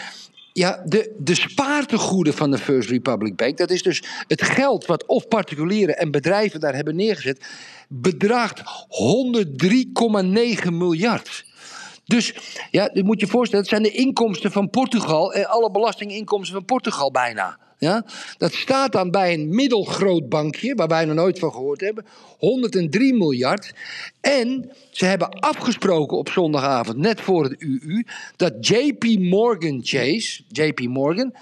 Ja, 0.58 0.82
de, 0.86 1.16
de 1.18 1.36
spaartegoeden 1.36 2.34
van 2.34 2.52
de 2.52 2.58
First 2.58 2.90
Republic 2.90 3.36
Bank, 3.36 3.58
dat 3.58 3.70
is 3.70 3.84
dus 3.84 4.04
het 4.28 4.42
geld 4.42 4.86
wat 4.86 5.06
of 5.06 5.28
particulieren 5.28 5.98
en 5.98 6.12
bedrijven 6.12 6.60
daar 6.60 6.76
hebben 6.76 6.96
neergezet, 6.96 7.46
bedraagt 7.90 8.60
103,9 8.60 8.64
miljard. 10.72 11.46
Dus 12.06 12.36
ja, 12.72 12.90
je 12.94 13.04
moet 13.04 13.20
je 13.20 13.28
voorstellen, 13.28 13.66
dat 13.66 13.74
zijn 13.74 13.84
de 13.84 13.92
inkomsten 13.92 14.52
van 14.52 14.70
Portugal 14.70 15.34
en 15.34 15.50
alle 15.50 15.72
belastinginkomsten 15.72 16.56
van 16.56 16.66
Portugal 16.66 17.12
bijna. 17.12 17.60
Ja? 17.78 18.06
Dat 18.38 18.54
staat 18.54 18.92
dan 18.92 19.12
bij 19.12 19.34
een 19.34 19.56
middelgroot 19.56 20.30
bankje, 20.30 20.76
waar 20.76 20.88
wij 20.88 21.06
nog 21.06 21.16
nooit 21.16 21.40
van 21.40 21.52
gehoord 21.52 21.82
hebben, 21.82 22.06
103 22.38 23.14
miljard. 23.14 23.74
En 24.22 24.72
ze 24.92 25.06
hebben 25.06 25.30
afgesproken 25.30 26.18
op 26.18 26.30
zondagavond, 26.30 26.98
net 26.98 27.22
voor 27.22 27.44
het 27.44 27.56
UU, 27.62 28.06
dat 28.36 28.68
JP 28.68 29.04
Morgan 29.20 29.80
Chase, 29.84 30.42
JP 30.48 30.80
Morgan, 30.80 31.34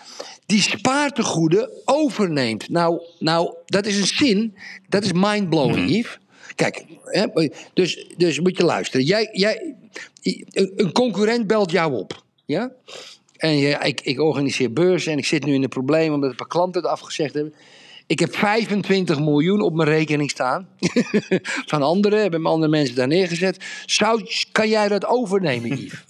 die 0.45 0.61
spaartegoeden 0.61 1.69
overneemt. 1.86 2.69
Nou, 2.69 3.01
nou 3.19 3.55
dat 3.65 3.86
is 3.86 3.97
een 3.99 4.25
zin, 4.25 4.55
dat 4.89 5.03
is 5.03 5.11
mindblowing, 5.13 5.89
Yves. 5.89 6.21
Kijk, 6.55 6.86
hè, 7.03 7.49
dus, 7.73 8.07
dus 8.17 8.39
moet 8.39 8.57
je 8.57 8.65
luisteren. 8.65 9.05
Jij, 9.05 9.29
jij, 9.31 9.75
een 10.21 10.71
een 10.75 10.91
concurrent 10.91 11.47
belt 11.47 11.71
jou 11.71 11.93
op. 11.93 12.23
Ja? 12.45 12.71
En 13.43 13.57
je, 13.57 13.77
ik, 13.81 14.01
ik 14.01 14.19
organiseer 14.19 14.73
beurzen 14.73 15.11
en 15.11 15.17
ik 15.17 15.25
zit 15.25 15.45
nu 15.45 15.53
in 15.53 15.61
de 15.61 15.67
problemen 15.67 16.13
omdat 16.13 16.29
een 16.29 16.35
paar 16.35 16.47
klanten 16.47 16.81
het 16.81 16.91
afgezegd 16.91 17.33
hebben. 17.33 17.53
Ik 18.07 18.19
heb 18.19 18.35
25 18.35 19.19
miljoen 19.19 19.61
op 19.61 19.73
mijn 19.73 19.89
rekening 19.89 20.29
staan. 20.29 20.67
Van 21.71 21.81
anderen, 21.81 22.21
hebben 22.21 22.45
andere 22.45 22.71
mensen 22.71 22.95
daar 22.95 23.07
neergezet. 23.07 23.65
Zou, 23.85 24.23
kan 24.51 24.69
jij 24.69 24.87
dat 24.87 25.05
overnemen, 25.05 25.69
Yves? 25.77 26.03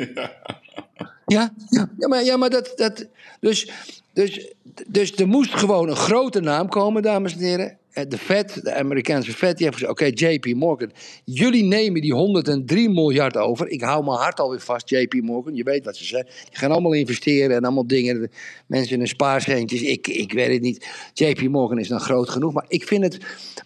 Ja, 1.25 1.53
ja, 1.69 1.89
ja, 1.97 2.07
maar, 2.07 2.23
ja, 2.23 2.37
maar 2.37 2.49
dat. 2.49 2.73
dat 2.75 3.05
dus, 3.39 3.71
dus, 4.13 4.53
dus 4.87 5.15
er 5.15 5.27
moest 5.27 5.53
gewoon 5.53 5.89
een 5.89 5.95
grote 5.95 6.39
naam 6.39 6.69
komen, 6.69 7.01
dames 7.01 7.33
en 7.33 7.39
heren. 7.39 7.77
Eh, 7.93 8.03
De 8.07 8.17
Fed, 8.17 8.63
de 8.63 8.73
Amerikaanse 8.73 9.33
Fed, 9.33 9.57
die 9.57 9.65
heeft 9.65 9.77
gezegd: 9.77 9.91
Oké, 9.91 10.05
JP 10.05 10.55
Morgan, 10.55 10.91
jullie 11.25 11.63
nemen 11.63 12.01
die 12.01 12.13
103 12.13 12.89
miljard 12.89 13.37
over. 13.37 13.69
Ik 13.69 13.81
hou 13.81 14.03
mijn 14.03 14.17
hart 14.17 14.39
alweer 14.39 14.59
vast, 14.59 14.89
JP 14.89 15.13
Morgan. 15.13 15.55
Je 15.55 15.63
weet 15.63 15.85
wat 15.85 15.95
ze 15.95 16.05
zeggen. 16.05 16.29
Die 16.49 16.57
gaan 16.57 16.71
allemaal 16.71 16.93
investeren 16.93 17.55
en 17.55 17.63
allemaal 17.63 17.87
dingen. 17.87 18.31
Mensen 18.67 18.93
in 18.93 18.99
hun 18.99 19.07
spaarscheentjes. 19.07 19.81
Ik, 19.81 20.07
ik 20.07 20.33
weet 20.33 20.51
het 20.51 20.61
niet. 20.61 20.87
JP 21.13 21.41
Morgan 21.41 21.79
is 21.79 21.87
dan 21.87 21.99
groot 21.99 22.29
genoeg. 22.29 22.53
Maar 22.53 22.65
ik 22.67 22.87
vind 22.87 23.03
het 23.03 23.17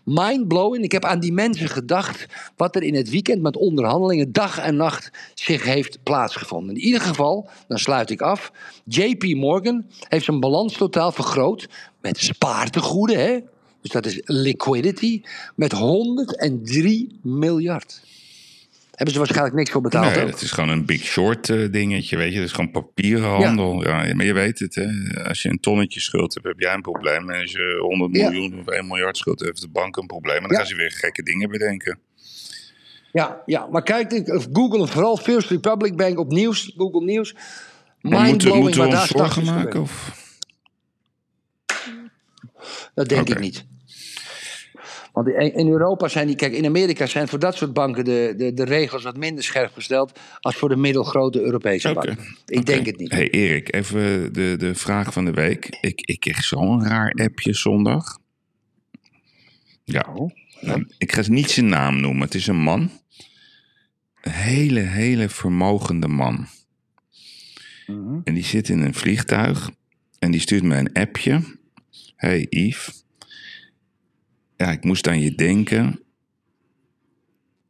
mindblowing. 0.04 0.84
Ik 0.84 0.92
heb 0.92 1.06
aan 1.06 1.20
die 1.20 1.34
mensen 1.34 1.70
gedacht. 1.70 2.26
wat 2.56 2.76
er 2.76 2.84
in 2.84 2.96
het 2.96 3.10
weekend 3.10 3.42
met 3.42 3.58
onderhandelingen 3.58 4.32
dag 4.32 4.60
en 4.60 4.76
nacht 4.76 5.10
zich 5.34 5.64
heeft 5.64 6.04
plaatsgevonden. 6.04 6.76
In 6.76 6.82
ieder 6.82 7.02
geval, 7.02 7.50
dan 7.68 7.78
sluit 7.78 8.10
ik 8.10 8.22
af. 8.22 8.52
JP 8.86 9.24
Morgan 9.24 9.86
heeft 10.08 10.26
zijn 10.26 10.40
balans 10.40 10.78
totaal 10.78 11.12
vergroot. 11.12 11.68
met 12.02 12.18
spaartegoeden, 12.18 13.20
hè? 13.20 13.40
Dus 13.82 13.92
dat 13.92 14.06
is 14.06 14.22
liquidity. 14.26 15.22
met 15.56 15.72
103 15.72 17.20
miljard. 17.24 18.02
Hebben 18.92 19.14
ze 19.14 19.20
waarschijnlijk 19.20 19.58
niks 19.58 19.72
voor 19.72 19.82
betaald. 19.82 20.14
Nee, 20.16 20.24
ook. 20.24 20.30
het 20.30 20.42
is 20.42 20.52
gewoon 20.52 20.70
een 20.70 20.86
big 20.86 21.02
short 21.04 21.50
eh, 21.50 21.72
dingetje, 21.72 22.18
weet 22.18 22.32
je. 22.34 22.38
Het 22.40 22.48
is 22.48 22.54
gewoon 22.54 22.72
papierenhandel. 22.72 23.84
Ja. 23.84 24.14
maar 24.14 24.26
je 24.26 24.34
weet 24.34 24.60
het, 24.60 24.76
hè. 24.76 24.88
Als 25.24 25.42
je 25.42 25.50
een 25.50 25.60
tonnetje 25.60 26.00
schuld 26.00 26.34
hebt, 26.34 26.46
heb 26.46 26.60
jij 26.60 26.74
een 26.74 26.82
probleem. 26.82 27.30
En 27.30 27.42
als 27.42 27.52
je 27.52 27.78
100 27.82 28.16
Ja. 28.16 28.30
miljoen 28.30 28.60
of 28.60 28.68
1 28.68 28.88
miljard 28.88 29.18
schuld 29.18 29.40
hebt, 29.40 29.52
heeft 29.52 29.66
de 29.74 29.80
bank 29.80 29.96
een 29.98 30.06
probleem. 30.08 30.36
En 30.36 30.42
dan 30.42 30.52
Ja. 30.52 30.58
gaan 30.58 30.68
ze 30.68 30.76
weer 30.76 30.92
gekke 30.92 31.24
dingen 31.24 31.50
bedenken. 31.50 32.00
Ja, 33.12 33.42
ja, 33.46 33.68
maar 33.72 33.84
kijk, 33.84 34.22
Google 34.54 34.88
vooral 34.88 35.18
First 35.18 35.50
Republic 35.50 35.96
Bank 35.96 36.20
op 36.20 36.32
nieuws, 36.32 36.74
Google 36.78 37.04
Nieuws. 37.06 37.36
Moeten, 38.02 38.56
moeten 38.58 38.82
we 38.82 38.88
ons 38.88 39.08
zorgen 39.08 39.46
maken? 39.46 39.82
Of? 39.82 40.17
Dat 42.94 43.10
denk 43.10 43.30
ik 43.30 43.40
niet. 43.40 43.66
Want 45.14 45.28
in 45.28 45.68
Europa 45.68 46.08
zijn 46.08 46.28
die, 46.28 46.36
kijk, 46.36 46.54
in 46.54 46.66
Amerika 46.66 47.06
zijn 47.06 47.28
voor 47.28 47.40
dat 47.40 47.56
soort 47.56 47.74
banken 47.74 48.06
de, 48.06 48.34
de, 48.38 48.54
de 48.54 48.64
regels 48.64 49.04
wat 49.04 49.18
minder 49.18 49.44
scherp 49.44 49.74
gesteld 49.74 50.20
als 50.40 50.56
voor 50.56 50.70
de 50.70 50.76
middelgrote 50.76 51.42
Europese 51.42 51.94
banken. 51.94 52.18
Ik 52.46 52.66
denk 52.66 52.86
het 52.86 52.98
niet. 52.98 53.12
Hey 53.12 53.30
Erik, 53.30 53.74
even 53.76 54.34
de, 54.34 54.56
de 54.58 54.76
vraag 54.76 55.14
van 55.14 55.26
de 55.26 55.32
week. 55.32 55.78
Ik, 55.82 56.02
ik 56.02 56.20
kreeg 56.20 56.44
zo'n 56.44 56.88
raar 56.88 57.12
appje 57.12 57.54
zondag. 57.54 58.18
Ja, 59.84 60.06
Oh, 60.16 60.32
ik 60.98 61.12
ga 61.12 61.24
niet 61.28 61.50
zijn 61.50 61.68
naam 61.68 62.02
noemen. 62.02 62.22
Het 62.22 62.36
is 62.36 62.48
een 62.48 62.62
man. 62.62 62.90
Een 64.22 64.32
hele, 64.32 64.80
hele 64.80 65.30
vermogende 65.30 66.08
man. 66.08 66.48
Mhm. 67.88 68.20
En 68.24 68.34
die 68.34 68.44
zit 68.44 68.70
in 68.70 68.80
een 68.80 68.94
vliegtuig. 68.94 69.70
En 70.20 70.32
die 70.32 70.42
stuurt 70.42 70.64
mij 70.64 70.80
een 70.80 70.94
appje. 70.94 71.42
Hey 72.18 72.46
Yves. 72.50 73.06
Ja, 74.56 74.72
ik 74.72 74.84
moest 74.84 75.08
aan 75.08 75.20
je 75.22 75.36
denken. 75.36 76.02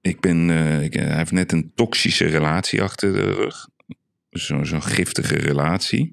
Ik 0.02 0.20
ben, 0.20 0.50
eh, 0.50 0.84
ik, 0.84 0.94
hij 0.94 1.18
heeft 1.18 1.32
net 1.32 1.52
een 1.52 1.72
toxische 1.76 2.26
relatie 2.26 2.82
achter 2.82 3.14
de 3.14 3.32
rug. 3.34 3.68
Zo- 4.32 4.64
Zo'n 4.64 4.84
giftige 4.84 5.36
relatie. 5.36 6.12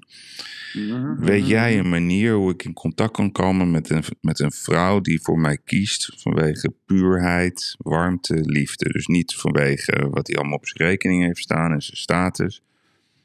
Mhm. 0.73 1.19
Weet 1.19 1.47
jij 1.47 1.79
een 1.79 1.89
manier 1.89 2.33
hoe 2.33 2.51
ik 2.51 2.63
in 2.63 2.73
contact 2.73 3.11
kan 3.13 3.31
komen 3.31 3.71
met 3.71 3.89
een, 3.89 4.03
met 4.21 4.39
een 4.39 4.51
vrouw 4.51 5.01
die 5.01 5.21
voor 5.21 5.39
mij 5.39 5.57
kiest 5.57 6.11
vanwege 6.21 6.73
puurheid, 6.85 7.75
warmte, 7.77 8.33
liefde? 8.41 8.89
Dus 8.89 9.05
niet 9.07 9.33
vanwege 9.35 10.09
wat 10.09 10.27
hij 10.27 10.35
allemaal 10.35 10.57
op 10.57 10.67
zijn 10.67 10.89
rekening 10.89 11.23
heeft 11.23 11.39
staan 11.39 11.71
en 11.71 11.81
zijn 11.81 11.97
status. 11.97 12.61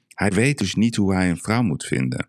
Hij 0.08 0.30
weet 0.30 0.58
dus 0.58 0.74
niet 0.74 0.96
hoe 0.96 1.14
hij 1.14 1.30
een 1.30 1.36
vrouw 1.40 1.62
moet 1.62 1.84
vinden. 1.84 2.28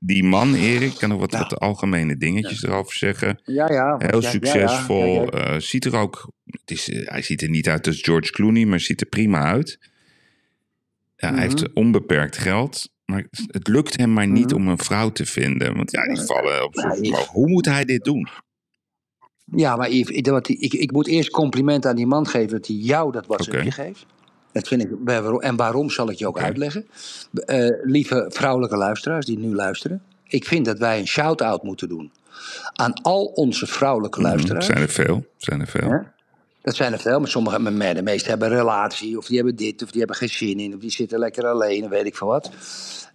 Die 0.00 0.24
man, 0.24 0.54
Erik, 0.54 0.94
kan 0.94 1.08
nog 1.08 1.18
wat, 1.20 1.32
Ja. 1.32 1.38
wat 1.38 1.58
algemene 1.60 2.16
dingetjes 2.16 2.62
erover 2.62 2.96
zeggen. 2.96 3.40
Ja, 3.44 3.72
ja. 3.72 3.96
Heel 3.98 4.22
Ja, 4.22 4.30
succesvol. 4.30 5.28
Eh, 5.30 5.58
ziet 5.60 5.84
er 5.84 5.96
ook. 5.96 6.32
Het 6.44 6.70
is, 6.70 6.88
eh, 6.88 7.08
hij 7.10 7.22
ziet 7.22 7.42
er 7.42 7.48
niet 7.50 7.68
uit 7.68 7.86
als 7.86 8.00
George 8.02 8.32
Clooney, 8.32 8.64
maar 8.64 8.80
ziet 8.80 9.00
er 9.00 9.06
prima 9.06 9.42
uit. 9.42 9.78
Ja, 9.80 11.28
Hij 11.28 11.30
Mhm. 11.30 11.40
heeft 11.40 11.72
onbeperkt 11.72 12.36
geld. 12.36 12.90
Maar 13.04 13.26
het 13.46 13.68
lukt 13.68 13.96
hem 13.98 14.12
maar 14.12 14.28
niet 14.28 14.46
Mhm. 14.50 14.54
om 14.54 14.68
een 14.68 14.78
vrouw 14.78 15.10
te 15.12 15.26
vinden. 15.26 15.76
Want 15.76 15.90
ja, 15.90 16.02
die 16.14 16.20
vallen 16.22 16.64
op 16.64 16.74
Ja, 16.74 16.94
vermogen. 16.94 17.32
Hoe 17.32 17.48
moet 17.48 17.64
hij 17.66 17.84
dit 17.84 18.04
doen? 18.04 18.28
Ja, 19.44 19.76
maar 19.76 19.90
Yves, 19.90 20.16
ik, 20.16 20.46
ik, 20.46 20.72
ik 20.72 20.92
moet 20.92 21.06
eerst 21.06 21.30
compliment 21.30 21.86
aan 21.86 21.96
die 21.96 22.06
man 22.06 22.26
geven 22.26 22.48
dat 22.48 22.66
hij 22.66 22.76
jou 22.76 23.12
dat 23.12 23.26
WhatsAppje 23.26 23.60
Oké. 23.60 23.70
geeft. 23.70 24.06
Dat 24.58 24.68
vind 24.68 24.82
ik, 24.82 24.90
en 25.40 25.56
waarom 25.56 25.90
zal 25.90 26.10
ik 26.10 26.18
je 26.18 26.26
ook 26.26 26.38
uitleggen. 26.40 26.86
Eh, 27.32 27.68
lieve 27.82 28.26
vrouwelijke 28.28 28.76
luisteraars 28.76 29.26
die 29.26 29.38
nu 29.38 29.54
luisteren. 29.54 30.02
Ik 30.28 30.44
vind 30.44 30.64
dat 30.64 30.78
wij 30.78 30.98
een 30.98 31.06
shout-out 31.06 31.62
moeten 31.62 31.88
doen 31.88 32.12
aan 32.72 32.92
al 32.92 33.24
onze 33.24 33.66
vrouwelijke 33.66 34.20
luisteraars. 34.20 34.66
Zijn 34.66 34.78
er 34.78 34.88
veel? 34.88 35.26
Zijn 35.36 35.60
er 35.60 35.66
veel? 35.66 35.88
Ja. 35.88 36.12
Dat 36.62 36.76
zijn 36.76 36.92
er 36.92 36.98
veel, 36.98 37.18
maar 37.18 37.28
sommige, 37.28 37.58
maar 37.58 37.94
de 37.94 38.02
meeste 38.02 38.28
hebben 38.28 38.50
een 38.50 38.56
relatie, 38.56 39.18
of 39.18 39.26
die 39.26 39.36
hebben 39.36 39.56
dit, 39.56 39.82
of 39.82 39.90
die 39.90 39.98
hebben 39.98 40.16
geen 40.16 40.28
zin 40.28 40.60
in, 40.60 40.74
of 40.74 40.80
die 40.80 40.90
zitten 40.90 41.18
lekker 41.18 41.46
alleen, 41.46 41.84
of 41.84 41.90
weet 41.90 42.06
ik 42.06 42.16
veel 42.16 42.26
wat. 42.28 42.50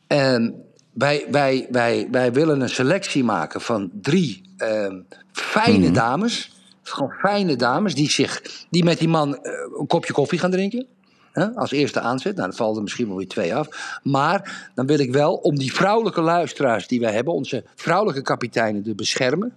En 0.07 0.63
wij, 0.93 1.25
wij, 1.31 1.67
wij, 1.71 2.07
wij 2.11 2.33
willen 2.33 2.61
een 2.61 2.69
selectie 2.69 3.23
maken 3.23 3.61
van 3.61 3.89
drie 4.01 4.41
ehm, 4.57 5.01
fijne 5.31 5.85
Mhm. 5.85 5.93
dames. 5.93 6.51
Gewoon 6.83 7.11
fijne 7.11 7.55
dames 7.55 7.95
die, 7.95 8.09
zich, 8.09 8.41
die 8.69 8.83
met 8.83 8.99
die 8.99 9.07
man 9.07 9.37
eh, 9.37 9.51
een 9.79 9.87
kopje 9.87 10.13
koffie 10.13 10.39
gaan 10.39 10.51
drinken. 10.51 10.85
Hè, 11.33 11.55
als 11.55 11.71
eerste 11.71 11.99
aanzet. 11.99 12.35
Nou, 12.35 12.47
dan 12.47 12.57
vallen 12.57 12.75
er 12.75 12.81
misschien 12.81 13.07
wel 13.07 13.17
weer 13.17 13.27
twee 13.27 13.55
af. 13.55 13.99
Maar 14.03 14.69
dan 14.75 14.85
wil 14.85 14.99
ik 14.99 15.11
wel, 15.11 15.33
om 15.33 15.57
die 15.57 15.73
vrouwelijke 15.73 16.21
luisteraars 16.21 16.87
die 16.87 16.99
wij 16.99 17.13
hebben, 17.13 17.33
onze 17.33 17.63
vrouwelijke 17.75 18.21
kapiteinen 18.21 18.83
te 18.83 18.95
beschermen, 18.95 19.55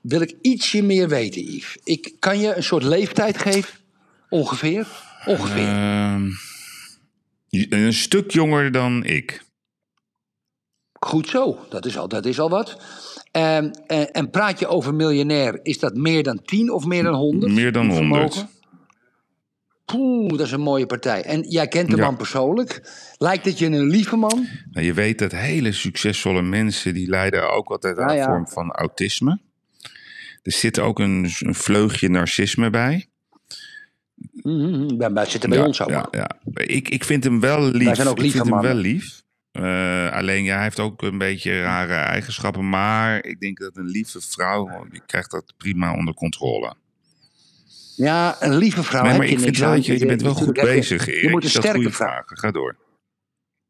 wil 0.00 0.20
ik 0.20 0.34
ietsje 0.40 0.82
meer 0.82 1.08
weten, 1.08 1.42
Yves. 1.42 1.78
Ik 1.84 2.12
kan 2.18 2.38
je 2.38 2.56
een 2.56 2.62
soort 2.62 2.82
leeftijd 2.82 3.38
geven, 3.38 3.74
ongeveer. 4.28 4.86
Ongeveer. 5.26 5.68
Ehm, 5.68 6.30
een 7.50 7.92
stuk 7.92 8.30
jonger 8.30 8.72
dan 8.72 9.04
ik. 9.04 9.42
Goed 10.92 11.28
zo, 11.28 11.58
dat 11.68 11.86
is 11.86 11.98
al, 11.98 12.08
dat 12.08 12.26
is 12.26 12.40
al 12.40 12.50
wat. 12.50 12.80
En, 13.30 13.70
en, 13.86 14.12
en 14.12 14.30
praat 14.30 14.58
je 14.58 14.66
over 14.66 14.94
miljonair, 14.94 15.60
is 15.62 15.78
dat 15.78 15.94
meer 15.94 16.22
dan 16.22 16.42
10 16.42 16.72
of 16.72 16.84
meer 16.84 17.02
dan 17.02 17.14
100? 17.14 17.52
Meer 17.52 17.72
dan 17.72 17.90
in 17.90 17.96
100. 17.96 18.46
Poeh, 19.84 20.28
dat 20.30 20.40
is 20.40 20.52
een 20.52 20.60
mooie 20.60 20.86
partij. 20.86 21.22
En 21.22 21.40
jij 21.48 21.68
kent 21.68 21.90
de 21.90 21.96
Ja. 21.96 22.04
man 22.04 22.16
persoonlijk. 22.16 22.90
Lijkt 23.18 23.44
het 23.44 23.58
je 23.58 23.66
een 23.66 23.86
lieve 23.88 24.16
man? 24.16 24.46
Nou, 24.70 24.86
je 24.86 24.92
weet 24.92 25.18
dat 25.18 25.32
hele 25.32 25.72
succesvolle 25.72 26.42
mensen... 26.42 26.94
die 26.94 27.08
lijden 27.08 27.50
ook 27.50 27.68
altijd 27.70 27.98
aan 27.98 28.06
Ja, 28.06 28.12
een 28.12 28.18
ja. 28.18 28.24
vorm 28.26 28.48
van 28.48 28.70
autisme. 28.70 29.40
Er 30.42 30.52
zit 30.52 30.78
ook 30.78 30.98
een, 30.98 31.30
een 31.38 31.54
vleugje 31.54 32.08
narcisme 32.08 32.70
bij. 32.70 33.06
Mhm, 34.32 34.96
bij, 34.96 35.12
bij, 35.12 35.26
zitten 35.26 35.50
bij 35.50 35.58
ja, 35.58 35.64
ons 35.64 35.80
ook. 35.82 35.88
Ja, 35.88 36.08
ja. 36.10 36.30
Ik, 36.54 36.88
ik 36.88 37.04
vind 37.04 37.24
hem 37.24 37.40
wel 37.40 37.62
lief. 37.70 37.84
Wij 37.84 37.94
zijn 37.94 38.08
ook 38.08 38.16
ik 38.16 38.30
vind 38.30 38.42
hem 38.44 38.48
mannen. 38.52 38.72
wel 38.72 38.80
lief. 38.80 39.22
Eh, 39.52 40.10
alleen 40.12 40.44
ja, 40.44 40.54
hij 40.54 40.62
heeft 40.62 40.80
ook 40.80 41.02
een 41.02 41.18
beetje 41.18 41.60
rare 41.62 41.94
eigenschappen. 41.94 42.68
Maar 42.68 43.24
ik 43.24 43.40
denk 43.40 43.58
dat 43.58 43.76
een 43.76 43.86
lieve 43.88 44.20
vrouw, 44.20 44.86
die 44.90 45.02
krijgt 45.06 45.30
dat 45.30 45.54
prima 45.56 45.94
onder 45.94 46.14
controle. 46.14 46.74
Ja, 47.96 48.36
een 48.42 48.56
lieve 48.56 48.82
vrouw 48.82 49.00
nee, 49.02 49.10
heb 49.10 49.18
maar 49.20 49.28
je 49.28 49.32
ik 49.32 49.40
vind 49.40 49.62
aan. 49.62 49.82
je, 49.82 49.98
je 49.98 50.06
bent 50.06 50.22
wel 50.22 50.34
goed 50.34 50.56
je- 50.56 50.62
bezig, 50.62 51.06
Erik. 51.08 51.22
Je 51.22 51.30
moet 51.30 51.44
een 51.44 51.50
sterke 51.50 51.90
vrouw. 51.90 51.90
vragen. 51.90 52.38
Ga 52.38 52.50
door. 52.50 52.76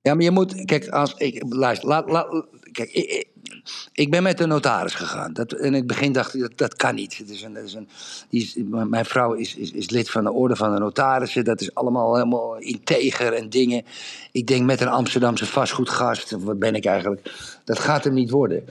Ja, 0.01 0.15
maar 0.15 0.23
je 0.23 0.31
moet, 0.31 0.65
kijk, 0.65 0.89
als 0.89 1.15
ik, 1.15 1.43
luister, 1.49 1.89
laat, 1.89 2.11
laat, 2.11 2.47
kijk, 2.73 2.91
ik, 2.91 3.27
ik, 3.93 4.11
ben 4.11 4.23
met 4.23 4.39
de 4.39 4.47
notaris 4.47 4.95
gegaan. 4.95 5.33
Dat, 5.33 5.55
in 5.55 5.73
het 5.73 5.87
begin 5.87 6.13
dacht 6.13 6.35
ik, 6.35 6.41
dat, 6.41 6.53
dat 6.57 6.75
kan 6.75 6.95
niet. 6.95 7.19
Het 7.19 7.31
is 7.31 7.43
een, 7.43 7.53
dat 7.53 7.65
is 7.65 7.75
een, 7.75 7.89
die 8.29 8.43
is, 8.43 8.57
mijn 8.89 9.05
vrouw 9.05 9.33
is, 9.33 9.55
is, 9.55 9.71
is 9.71 9.91
lid 9.91 10.11
van 10.11 10.25
de 10.25 10.33
orde 10.33 10.57
van 10.57 10.75
de 10.75 10.81
notarissen. 10.81 11.45
Dat 11.45 11.61
is 11.61 11.75
allemaal 11.75 12.15
helemaal 12.15 12.57
integer 12.57 13.33
en 13.33 13.49
dingen. 13.49 13.85
Ik 14.33 14.47
denk 14.47 14.65
met 14.65 14.81
een 14.81 14.89
Amsterdamse 14.89 15.47
vastgoedgast, 15.47 16.31
wat 16.31 16.59
ben 16.59 16.75
ik 16.75 16.85
eigenlijk, 16.85 17.31
dat 17.65 17.79
gaat 17.79 18.05
hem 18.05 18.15
niet 18.15 18.31
worden. 18.31 18.65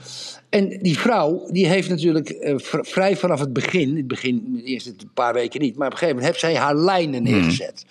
En 0.48 0.68
die 0.68 0.98
vrouw, 0.98 1.46
die 1.50 1.66
heeft 1.66 1.88
natuurlijk 1.88 2.28
eh, 2.28 2.54
vrij 2.66 3.16
vanaf 3.16 3.40
het 3.40 3.52
begin, 3.52 3.96
het 3.96 4.06
begin, 4.06 4.44
de 4.54 4.62
eerste 4.62 4.94
paar 5.14 5.34
weken 5.34 5.60
niet, 5.60 5.76
maar 5.76 5.86
op 5.86 5.92
een 5.92 5.98
gegeven 5.98 6.20
moment 6.20 6.34
heeft 6.34 6.52
zij 6.52 6.62
haar 6.62 6.76
lijnen 6.76 7.22
neergezet. 7.22 7.84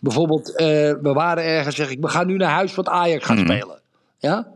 Bijvoorbeeld, 0.00 0.56
eh, 0.56 0.66
we 1.02 1.12
waren 1.12 1.44
ergens, 1.44 1.76
zeg 1.76 1.90
ik, 1.90 2.00
we 2.00 2.08
gaan 2.08 2.26
nu 2.26 2.36
naar 2.36 2.50
huis, 2.50 2.74
want 2.74 2.88
Ajax 2.88 3.24
gaat 3.24 3.38
spelen. 3.38 3.80
Ja? 4.18 4.46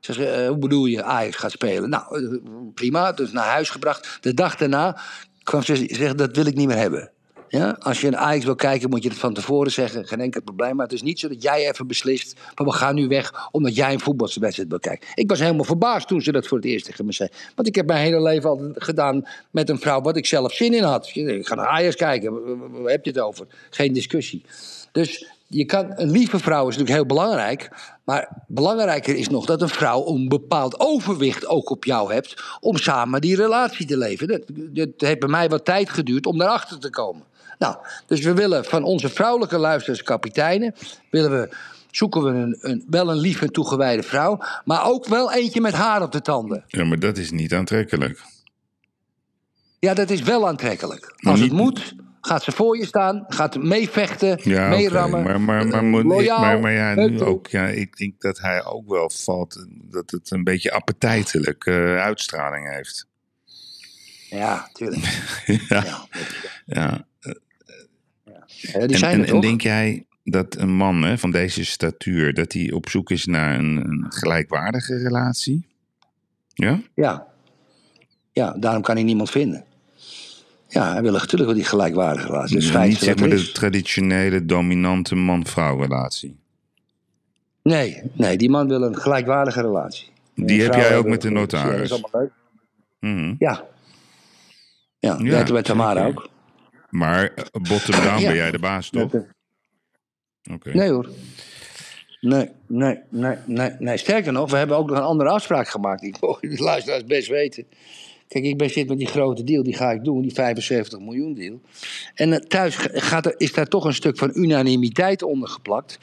Zeg, 0.00 0.18
eh, 0.18 0.48
hoe 0.48 0.58
bedoel 0.58 0.84
je, 0.84 1.02
Ajax 1.02 1.36
gaat 1.36 1.50
spelen? 1.50 1.90
Nou, 1.90 2.24
eh, 2.24 2.38
prima, 2.74 3.12
dus 3.12 3.32
naar 3.32 3.46
huis 3.46 3.70
gebracht. 3.70 4.18
De 4.20 4.34
dag 4.34 4.56
daarna 4.56 5.00
kwam 5.42 5.62
ze 5.62 5.76
zeggen, 5.76 6.16
dat 6.16 6.36
wil 6.36 6.46
ik 6.46 6.54
niet 6.54 6.66
meer 6.66 6.76
hebben. 6.76 7.10
Ja, 7.50 7.76
als 7.80 8.00
je 8.00 8.06
een 8.06 8.16
Ajax 8.16 8.44
wil 8.44 8.54
kijken, 8.54 8.90
moet 8.90 9.02
je 9.02 9.08
het 9.08 9.18
van 9.18 9.34
tevoren 9.34 9.72
zeggen. 9.72 10.06
Geen 10.06 10.20
enkel 10.20 10.42
probleem. 10.42 10.76
Maar 10.76 10.86
het 10.86 10.94
is 10.94 11.02
niet 11.02 11.18
zo 11.18 11.28
dat 11.28 11.42
jij 11.42 11.68
even 11.68 11.86
beslist. 11.86 12.38
van 12.54 12.66
we 12.66 12.72
gaan 12.72 12.94
nu 12.94 13.08
weg 13.08 13.48
omdat 13.50 13.74
jij 13.74 13.92
een 13.92 14.00
voetbalwedstrijd 14.00 14.68
wil 14.68 14.78
kijken. 14.78 15.08
Ik 15.14 15.28
was 15.28 15.38
helemaal 15.38 15.64
verbaasd 15.64 16.08
toen 16.08 16.22
ze 16.22 16.32
dat 16.32 16.46
voor 16.46 16.56
het 16.56 16.66
eerst 16.66 16.84
tegen 16.84 17.04
me 17.04 17.12
zei. 17.12 17.28
Want 17.54 17.68
ik 17.68 17.74
heb 17.74 17.86
mijn 17.86 18.00
hele 18.00 18.22
leven 18.22 18.50
altijd 18.50 18.82
gedaan 18.82 19.28
met 19.50 19.68
een 19.68 19.78
vrouw 19.78 20.00
wat 20.00 20.16
ik 20.16 20.26
zelf 20.26 20.52
zin 20.52 20.74
in 20.74 20.82
had. 20.82 21.10
Ik 21.14 21.46
ga 21.46 21.54
naar 21.54 21.66
Ajax 21.66 21.96
kijken. 21.96 22.32
Waar 22.82 22.92
heb 22.92 23.04
je 23.04 23.10
het 23.10 23.20
over? 23.20 23.46
Geen 23.70 23.92
discussie. 23.92 24.44
Dus 24.92 25.26
je 25.52 25.64
kan, 25.64 25.92
een 25.94 26.10
lieve 26.10 26.38
vrouw 26.38 26.68
is 26.68 26.76
natuurlijk 26.76 26.96
heel 26.96 27.16
belangrijk. 27.16 27.70
Maar 28.04 28.28
belangrijker 28.46 29.16
is 29.16 29.28
nog 29.28 29.46
dat 29.46 29.62
een 29.62 29.68
vrouw 29.68 30.06
een 30.06 30.28
bepaald 30.28 30.80
overwicht 30.80 31.46
ook 31.46 31.70
op 31.70 31.84
jou 31.84 32.12
hebt. 32.12 32.42
om 32.60 32.76
samen 32.76 33.20
die 33.20 33.36
relatie 33.36 33.86
te 33.86 33.98
leven. 33.98 34.28
Dat, 34.28 34.42
dat 34.54 34.88
heeft 34.96 35.18
bij 35.18 35.28
mij 35.28 35.48
wat 35.48 35.64
tijd 35.64 35.90
geduurd 35.90 36.26
om 36.26 36.38
daarachter 36.38 36.78
te 36.78 36.90
komen. 36.90 37.22
Nou, 37.58 37.76
dus 38.06 38.20
we 38.20 38.34
willen 38.34 38.64
van 38.64 38.82
onze 38.82 39.08
vrouwelijke 39.08 39.58
luisteraars, 39.58 40.02
kapiteinen. 40.02 40.74
willen 41.10 41.30
we 41.30 41.48
zoeken 41.90 42.22
we 42.22 42.30
een, 42.30 42.56
een, 42.60 42.84
wel 42.88 43.10
een 43.10 43.18
lief 43.18 43.42
en 43.42 43.52
toegewijde 43.52 44.02
vrouw. 44.02 44.38
maar 44.64 44.84
ook 44.84 45.06
wel 45.06 45.32
eentje 45.32 45.60
met 45.60 45.72
haar 45.72 46.02
op 46.02 46.12
de 46.12 46.20
tanden. 46.20 46.64
Ja, 46.66 46.84
maar 46.84 46.98
dat 46.98 47.16
is 47.16 47.30
niet 47.30 47.54
aantrekkelijk. 47.54 48.22
Ja, 49.78 49.94
dat 49.94 50.10
is 50.10 50.22
wel 50.22 50.48
aantrekkelijk. 50.48 51.14
Als 51.16 51.40
het 51.40 51.52
moet, 51.52 51.94
gaat 52.20 52.42
ze 52.42 52.52
voor 52.52 52.78
je 52.78 52.86
staan, 52.86 53.24
gaat 53.28 53.62
meevechten, 53.62 54.38
ja, 54.42 54.68
meerammen. 54.68 55.20
Okay. 55.20 55.38
Maar, 55.38 55.40
maar, 55.40 55.66
maar, 55.66 55.84
moet, 55.84 56.04
loyaal, 56.04 56.40
maar, 56.40 56.60
maar 56.60 56.72
ja, 56.72 56.94
nu 56.94 57.20
ook, 57.20 57.46
ja, 57.46 57.66
ik 57.66 57.96
denk 57.96 58.20
dat 58.20 58.40
hij 58.40 58.64
ook 58.64 58.88
wel 58.88 59.10
valt, 59.10 59.66
dat 59.68 60.10
het 60.10 60.30
een 60.30 60.44
beetje 60.44 60.72
appetijtelijk 60.72 61.66
uh, 61.66 61.96
uitstraling 61.96 62.74
heeft. 62.74 63.06
Ja, 64.28 64.68
tuurlijk. 64.72 65.04
ja. 65.68 65.84
ja. 65.84 66.06
ja. 66.66 67.04
ja. 68.24 68.86
die 68.86 68.96
zijn 68.96 69.20
en, 69.20 69.26
en, 69.26 69.34
en 69.34 69.40
denk 69.40 69.60
jij 69.60 70.04
dat 70.24 70.56
een 70.56 70.74
man 70.74 71.02
hè, 71.02 71.18
van 71.18 71.30
deze 71.30 71.64
statuur, 71.64 72.34
dat 72.34 72.52
hij 72.52 72.72
op 72.72 72.88
zoek 72.88 73.10
is 73.10 73.26
naar 73.26 73.58
een, 73.58 73.76
een 73.76 74.06
gelijkwaardige 74.08 74.96
relatie? 74.96 75.66
Ja? 76.54 76.80
Ja. 76.94 77.26
Ja, 78.32 78.52
daarom 78.58 78.82
kan 78.82 78.94
hij 78.94 79.04
niemand 79.04 79.30
vinden. 79.30 79.64
Ja, 80.70 80.92
hij 80.92 81.02
wil 81.02 81.12
natuurlijk 81.12 81.44
wel 81.44 81.54
die 81.54 81.64
gelijkwaardige 81.64 82.26
relatie. 82.26 82.56
Dus 82.56 82.76
niet 82.76 82.98
zeg 82.98 83.16
maar 83.16 83.28
de 83.28 83.52
traditionele 83.52 84.44
dominante 84.44 85.14
man-vrouw 85.14 85.80
relatie. 85.80 86.38
Nee, 87.62 88.02
nee, 88.12 88.36
die 88.36 88.50
man 88.50 88.68
wil 88.68 88.82
een 88.82 88.96
gelijkwaardige 88.96 89.60
relatie. 89.60 90.08
Die 90.34 90.62
heb 90.62 90.74
jij 90.74 90.96
ook 90.96 91.06
met 91.06 91.22
de 91.22 91.30
notaris? 91.30 91.88
Dat 91.88 91.98
is 91.98 92.04
allemaal 92.04 92.20
leuk. 92.20 92.32
Mm 93.00 93.16
-hmm. 93.16 93.36
Ja. 93.38 93.64
Ja, 94.98 95.18
ja 95.22 95.38
dat 95.38 95.52
met 95.52 95.64
Tamara 95.64 96.06
ook. 96.06 96.28
Maar 96.90 97.24
eh, 97.34 97.44
bottom 97.52 97.94
down 97.94 98.20
ja. 98.20 98.26
ben 98.26 98.36
jij 98.36 98.50
de 98.50 98.58
baas, 98.58 98.90
toch? 98.90 99.04
Oké. 99.04 99.26
Okay. 100.52 100.72
Nee 100.72 100.90
hoor. 100.90 101.08
Nee, 102.20 102.48
nee, 102.66 102.98
nee, 103.08 103.36
nee, 103.46 103.70
nee. 103.78 103.96
Sterker 103.96 104.32
nog, 104.32 104.50
we 104.50 104.56
hebben 104.56 104.76
ook 104.76 104.88
nog 104.88 104.96
een 104.96 105.04
andere 105.04 105.30
afspraak 105.30 105.68
gemaakt. 105.68 106.00
Die 106.00 106.14
mogen 106.20 106.50
de 106.56 106.62
luisteraars 106.62 107.04
best 107.04 107.28
weten. 107.28 107.66
Kijk, 108.30 108.44
ik 108.44 108.58
ben 108.58 108.70
zit 108.70 108.88
met 108.88 108.98
die 108.98 109.06
grote 109.06 109.44
deal, 109.44 109.62
die 109.62 109.74
ga 109.74 109.90
ik 109.90 110.04
doen, 110.04 110.22
die 110.22 110.32
75 110.32 111.00
miljoen 111.00 111.34
deal. 111.34 111.60
En 112.14 112.32
eh, 112.32 112.38
thuis 112.38 112.76
gaat 112.78 113.26
er, 113.26 113.34
is 113.36 113.52
daar 113.52 113.66
toch 113.66 113.84
een 113.84 113.94
stuk 113.94 114.18
van 114.18 114.30
unanimiteit 114.34 115.22
onder 115.22 115.48
geplakt. 115.48 115.98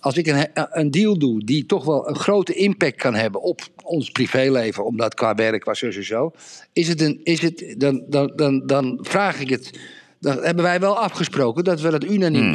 Als 0.00 0.16
ik 0.16 0.26
een, 0.26 0.46
een 0.54 0.90
deal 0.90 1.18
doe 1.18 1.44
die 1.44 1.66
toch 1.66 1.84
wel 1.84 2.08
een 2.08 2.16
grote 2.16 2.54
impact 2.54 2.96
kan 2.96 3.14
hebben 3.14 3.42
op 3.42 3.60
ons 3.82 4.10
privéleven, 4.10 4.84
omdat 4.84 5.14
qua 5.14 5.34
werk 5.34 5.64
was 5.64 5.78
zo 5.78 5.86
en 5.86 6.04
zo, 6.04 6.32
is 6.72 6.88
het 6.88 7.00
een, 7.00 7.20
is 7.22 7.40
het, 7.42 7.74
dan, 7.78 8.04
dan, 8.08 8.32
dan, 8.36 8.66
dan 8.66 8.98
vraag 9.02 9.40
ik 9.40 9.50
het. 9.50 9.78
Dan 10.20 10.42
hebben 10.42 10.64
wij 10.64 10.80
wel 10.80 10.98
afgesproken 10.98 11.64
dat 11.64 11.80
we 11.80 11.90
dat 11.90 12.04
unaniem 12.04 12.42
hmm. 12.42 12.54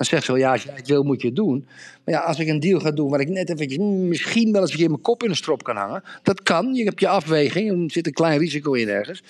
Dan 0.00 0.08
zegt 0.08 0.24
ze 0.24 0.32
wel, 0.32 0.40
ja, 0.40 0.52
als 0.52 0.62
jij 0.62 0.74
het 0.76 0.88
wil, 0.88 1.02
moet 1.02 1.20
je 1.20 1.26
het 1.26 1.36
doen. 1.36 1.66
Maar 2.04 2.14
ja, 2.14 2.20
als 2.20 2.38
ik 2.38 2.48
een 2.48 2.60
deal 2.60 2.80
ga 2.80 2.90
doen 2.90 3.10
waar 3.10 3.20
ik 3.20 3.28
net 3.28 3.50
eventjes 3.50 3.78
hmm, 3.78 4.08
misschien 4.08 4.52
wel 4.52 4.60
eens 4.60 4.78
een 4.78 4.90
mijn 4.90 5.00
kop 5.00 5.22
in 5.22 5.30
een 5.30 5.36
strop 5.36 5.62
kan 5.62 5.76
hangen. 5.76 6.02
Dat 6.22 6.42
kan, 6.42 6.74
je 6.74 6.84
hebt 6.84 7.00
je 7.00 7.08
afweging, 7.08 7.84
er 7.84 7.90
zit 7.90 8.06
een 8.06 8.12
klein 8.12 8.38
risico 8.38 8.72
in 8.72 8.88
ergens. 8.88 9.22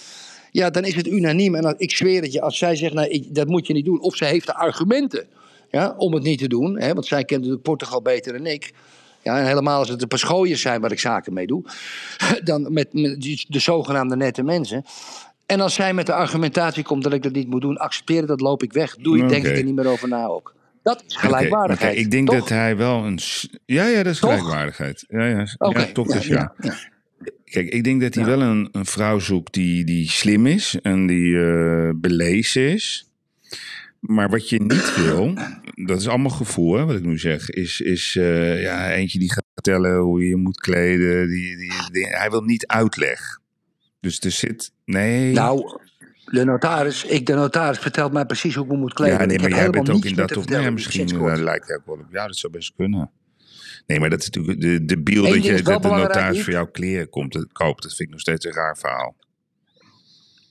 Ja, 0.51 0.71
dan 0.71 0.85
is 0.85 0.95
het 0.95 1.07
unaniem. 1.07 1.55
En 1.55 1.75
ik 1.79 1.91
zweer 1.91 2.23
het 2.23 2.33
je, 2.33 2.41
als 2.41 2.59
zij 2.59 2.77
zegt, 2.77 2.95
nou, 2.95 3.09
ik, 3.09 3.35
dat 3.35 3.47
moet 3.49 3.67
je 3.67 3.73
niet 3.73 3.85
doen. 3.85 4.01
Of 4.01 4.17
ze 4.17 4.25
heeft 4.25 4.47
de 4.47 4.55
argumenten 4.55 5.27
ja, 5.71 5.95
om 5.97 6.15
het 6.15 6.23
niet 6.23 6.39
te 6.39 6.49
doen. 6.49 6.81
Hè, 6.81 6.95
want 6.95 7.07
zij 7.07 7.25
kent 7.25 7.41
natuurlijk 7.41 7.63
Portugal 7.63 8.03
beter 8.03 8.33
dan 8.33 8.47
ik. 8.47 8.73
Ja, 9.23 9.39
en 9.39 9.47
helemaal 9.47 9.79
als 9.79 9.89
het 9.89 10.03
een 10.03 10.09
paar 10.09 10.19
schooiers 10.19 10.61
zijn 10.61 10.81
waar 10.81 10.93
ik 10.93 11.01
zaken 11.01 11.33
mee 11.33 11.47
doe. 11.47 11.63
Dan 12.45 12.73
met, 12.73 12.93
met 12.93 13.45
de 13.49 13.59
zogenaamde 13.59 14.17
nette 14.17 14.43
mensen. 14.43 14.85
En 15.47 15.61
als 15.61 15.75
zij 15.75 15.95
met 15.95 16.07
de 16.07 16.15
argumentatie 16.15 16.85
komt 16.85 17.03
dat 17.03 17.13
ik 17.13 17.23
dat 17.23 17.33
niet 17.33 17.49
moet 17.49 17.61
doen, 17.61 17.77
accepteer 17.77 18.27
dat, 18.27 18.41
loop 18.41 18.63
ik 18.63 18.73
weg. 18.73 18.97
Doe 18.97 19.17
je, 19.17 19.25
okay. 19.25 19.35
denk 19.35 19.47
ik 19.47 19.59
er 19.59 19.65
niet 19.65 19.75
meer 19.75 19.87
over 19.87 20.09
na 20.09 20.27
ook. 20.27 20.55
Dat 20.83 21.05
is 21.07 21.17
gelijkwaardigheid. 21.17 21.91
Okay, 21.91 22.05
ik 22.05 22.11
denk 22.11 22.31
dat 22.31 22.49
hij 22.49 22.77
wel 22.77 23.05
een. 23.05 23.19
Ja, 23.67 23.87
ja, 23.87 24.03
dat 24.03 24.13
is 24.13 24.19
toch? 24.19 24.31
gelijkwaardigheid. 24.31 25.05
Ja, 25.09 25.27
ja. 25.27 25.47
Okay. 25.59 25.87
ja 25.87 25.93
toch 25.93 26.07
dus 26.07 26.27
ja. 26.27 26.55
ja. 26.59 26.75
Kijk, 27.45 27.69
ik 27.69 27.85
denk 27.85 28.01
dat 28.01 28.15
hij 28.15 28.25
wel 28.25 28.43
een, 28.43 28.69
een, 28.73 28.87
vrouw 28.87 29.19
zoekt 29.19 29.55
die, 29.55 29.85
die 29.85 30.11
slim 30.11 30.47
is 30.47 30.77
en 30.83 31.07
die 31.07 31.33
uh, 31.33 31.91
belezen 31.95 32.73
is. 32.73 33.11
Maar 34.01 34.29
wat 34.29 34.49
je 34.49 34.61
niet 34.63 34.97
wil, 34.97 35.35
dat 35.75 36.01
is 36.01 36.09
allemaal 36.09 36.31
gevoel, 36.31 36.75
hè, 36.75 36.85
wat 36.85 36.97
ik 36.97 37.05
nu 37.05 37.19
zeg, 37.19 37.51
is, 37.51 37.81
is 37.81 38.15
uh, 38.15 38.63
ja, 38.63 38.93
eentje 38.93 39.19
die 39.19 39.33
gaat 39.33 39.45
vertellen 39.55 39.99
hoe 39.99 40.23
je 40.23 40.29
je 40.29 40.37
moet 40.37 40.61
kleden. 40.61 41.29
Die, 41.29 41.57
die, 41.57 41.73
die, 41.93 42.07
hij 42.07 42.31
wil 42.31 42.43
niet 42.43 42.67
uitleg. 42.67 43.39
Dus 44.01 44.21
er 44.21 44.31
zit. 44.31 44.73
Nee. 44.85 45.33
Nou, 45.33 45.81
de 46.31 46.45
notaris, 46.45 47.05
ik, 47.05 47.27
de 47.27 47.35
notaris 47.35 47.79
vertelt 47.79 48.13
mij 48.13 48.25
precies 48.25 48.55
hoe 48.55 48.65
ik 48.65 48.71
me 48.71 48.77
moet 48.77 48.93
kleden. 48.93 49.19
Ja, 49.19 49.25
nee, 49.25 49.39
maar 49.39 49.51
jij 49.51 49.71
bent 49.71 49.91
ook 49.91 50.05
in 50.05 50.15
dat 50.15 50.37
of 50.37 50.49
nee, 50.49 50.71
misschien 50.71 51.15
uh, 51.15 51.37
lijkt 51.37 51.75
ook 51.75 51.87
wel 51.87 51.95
op. 51.95 52.07
Ja, 52.11 52.27
dat 52.27 52.37
zou 52.37 52.53
best 52.53 52.73
kunnen. 52.77 53.11
Nee, 53.87 54.01
maar 54.01 54.11
dat 54.11 54.21
is 54.21 54.31
natuurlijk 54.31 54.61
de, 54.61 54.85
de 54.85 54.99
beeld 55.03 55.29
dat, 55.29 55.45
je, 55.45 55.63
dat 55.63 55.83
de 55.83 55.89
notaris 55.89 56.43
voor 56.43 56.53
jouw 56.53 56.67
kleren 56.67 57.09
komt, 57.09 57.47
koopt. 57.53 57.83
Dat 57.83 57.95
vind 57.95 58.09
ik 58.09 58.11
nog 58.11 58.21
steeds 58.21 58.45
een 58.45 58.53
raar 58.53 58.77
verhaal. 58.79 59.15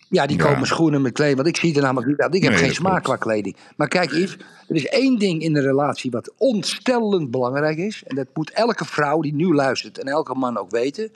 Ja, 0.09 0.25
die 0.25 0.37
ja. 0.37 0.43
komen 0.43 0.67
schoenen 0.67 1.01
met 1.01 1.13
kleding. 1.13 1.35
Want 1.35 1.47
ik 1.47 1.57
zie 1.57 1.75
er 1.75 1.81
namelijk 1.81 2.07
niet 2.07 2.19
uit. 2.19 2.35
Ik 2.35 2.43
heb 2.43 2.51
nee, 2.51 2.61
geen 2.61 2.73
smaak 2.73 3.03
qua 3.03 3.15
kleding. 3.15 3.55
Maar 3.75 3.87
kijk, 3.87 4.11
Yves, 4.11 4.37
er 4.67 4.75
is 4.75 4.87
één 4.87 5.19
ding 5.19 5.41
in 5.41 5.53
de 5.53 5.61
relatie 5.61 6.11
wat 6.11 6.33
ontstellend 6.37 7.31
belangrijk 7.31 7.77
is. 7.77 8.03
En 8.03 8.15
dat 8.15 8.27
moet 8.33 8.51
elke 8.51 8.85
vrouw 8.85 9.21
die 9.21 9.33
nu 9.33 9.53
luistert 9.53 9.97
en 9.97 10.07
elke 10.07 10.35
man 10.35 10.57
ook 10.57 10.71
weten. 10.71 11.11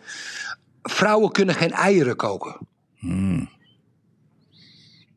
Vrouwen 0.81 1.31
kunnen 1.31 1.55
geen 1.55 1.71
eieren 1.71 2.15
koken. 2.15 2.57
Hmm. 2.95 3.49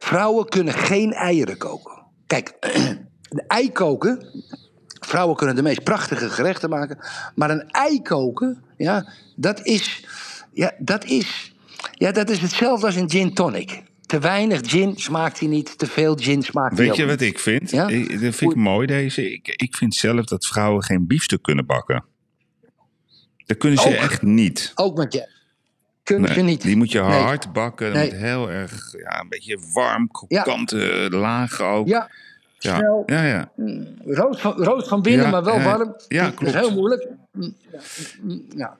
Vrouwen 0.06 0.48
kunnen 0.48 0.74
geen 0.74 1.12
eieren 1.12 1.56
koken. 1.56 2.02
Kijk, 2.26 2.54
de 3.36 3.44
ei 3.46 3.72
koken. 3.72 4.44
Vrouwen 5.00 5.36
kunnen 5.36 5.56
de 5.56 5.62
meest 5.62 5.82
prachtige 5.82 6.30
gerechten 6.30 6.70
maken. 6.70 6.98
Maar 7.34 7.50
een 7.50 7.70
ei 7.70 8.02
koken, 8.02 8.64
ja, 8.76 9.12
dat 9.36 9.64
is. 9.64 10.04
Ja, 10.52 10.74
dat 10.78 11.04
is. 11.04 11.54
Ja, 11.92 12.12
dat 12.12 12.30
is 12.30 12.40
hetzelfde 12.40 12.86
als 12.86 12.96
een 12.96 13.10
gin 13.10 13.34
tonic. 13.34 13.82
Te 14.00 14.18
weinig 14.18 14.60
gin 14.70 14.96
smaakt 14.96 15.38
hij 15.38 15.48
niet, 15.48 15.78
te 15.78 15.86
veel 15.86 16.14
gin 16.14 16.42
smaakt 16.42 16.78
hij 16.78 16.86
Weet 16.86 16.96
je 16.96 17.06
wat 17.06 17.20
ik 17.20 17.38
vind? 17.38 17.70
Ja? 17.70 17.88
Ik, 17.88 18.20
dat 18.20 18.34
vind 18.34 18.50
ik 18.50 18.56
mooi 18.56 18.86
deze. 18.86 19.32
Ik, 19.32 19.48
ik 19.48 19.76
vind 19.76 19.94
zelf 19.94 20.24
dat 20.24 20.46
vrouwen 20.46 20.82
geen 20.82 21.06
biefstuk 21.06 21.42
kunnen 21.42 21.66
bakken. 21.66 22.04
Dat 23.46 23.56
kunnen 23.56 23.78
ze 23.78 23.88
ook, 23.88 23.94
echt 23.94 24.22
niet. 24.22 24.72
Ook 24.74 24.96
met 24.96 25.12
je. 25.12 25.34
Nee, 26.08 26.32
ze 26.32 26.40
niet. 26.40 26.62
Die 26.62 26.76
moet 26.76 26.92
je 26.92 26.98
hard 26.98 27.52
bakken. 27.52 27.92
Nee. 27.92 28.10
Moet 28.10 28.20
heel 28.20 28.50
erg, 28.50 28.94
ja, 28.98 29.20
een 29.20 29.28
beetje 29.28 29.58
warm, 29.72 30.10
krokante 30.10 30.76
ja. 30.76 31.18
lagen 31.18 31.64
ook. 31.64 31.88
Ja, 31.88 32.10
ja. 32.58 32.76
snel. 32.76 33.02
Ja, 33.06 33.22
ja. 33.22 33.50
Rood, 34.04 34.40
van, 34.40 34.52
rood 34.52 34.88
van 34.88 35.02
binnen, 35.02 35.24
ja, 35.24 35.30
maar 35.30 35.44
wel 35.44 35.60
warm. 35.60 35.96
Ja, 36.08 36.30
klopt. 36.30 36.52
Dat 36.52 36.62
is 36.62 36.68
heel 36.68 36.78
moeilijk. 36.78 37.08
Ja. 38.56 38.76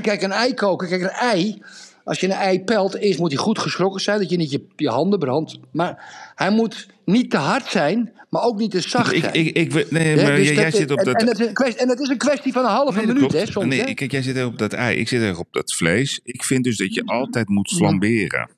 Kijk, 0.00 0.22
een 0.22 0.32
ei 0.32 0.54
koken. 0.54 0.88
Kijk, 0.88 1.02
een 1.02 1.08
ei. 1.08 1.62
Als 2.04 2.20
je 2.20 2.26
een 2.26 2.32
ei 2.32 2.64
pelt, 2.64 2.94
eerst 2.94 3.18
moet 3.18 3.32
hij 3.32 3.40
goed 3.40 3.58
geschrokken 3.58 4.00
zijn, 4.00 4.18
dat 4.18 4.30
je 4.30 4.36
niet 4.36 4.50
je, 4.50 4.66
je 4.76 4.88
handen 4.88 5.18
brandt. 5.18 5.58
Maar 5.70 6.14
hij 6.34 6.50
moet 6.50 6.86
niet 7.04 7.30
te 7.30 7.36
hard 7.36 7.66
zijn, 7.66 8.12
maar 8.30 8.42
ook 8.42 8.58
niet 8.58 8.70
te 8.70 8.80
zacht 8.80 9.12
ik, 9.12 9.22
zijn. 9.22 9.34
Ik, 9.34 9.56
ik, 9.56 9.74
ik, 9.74 9.90
nee, 9.90 10.16
maar 10.16 10.36
dus 10.36 10.48
jij, 10.48 10.64
dat, 10.64 10.74
zit 10.74 10.90
op 10.90 10.98
en, 10.98 11.04
dat... 11.04 11.20
En 11.20 11.26
dat, 11.26 11.40
is 11.40 11.46
een 11.46 11.54
kwestie, 11.54 11.80
en 11.80 11.88
dat 11.88 12.00
is 12.00 12.08
een 12.08 12.18
kwestie 12.18 12.52
van 12.52 12.64
een 12.64 12.70
halve 12.70 12.98
nee, 12.98 13.06
minuut, 13.06 13.32
hè, 13.32 13.46
soms. 13.46 13.66
Nee, 13.66 13.94
kijk, 13.94 14.10
jij 14.10 14.22
zit 14.22 14.44
op 14.44 14.58
dat 14.58 14.72
ei, 14.72 14.98
ik 14.98 15.08
zit 15.08 15.22
erg 15.22 15.38
op 15.38 15.48
dat 15.50 15.74
vlees. 15.74 16.20
Ik 16.22 16.44
vind 16.44 16.64
dus 16.64 16.76
dat 16.76 16.94
je 16.94 17.04
altijd 17.04 17.48
moet 17.48 17.68
flamberen. 17.68 18.50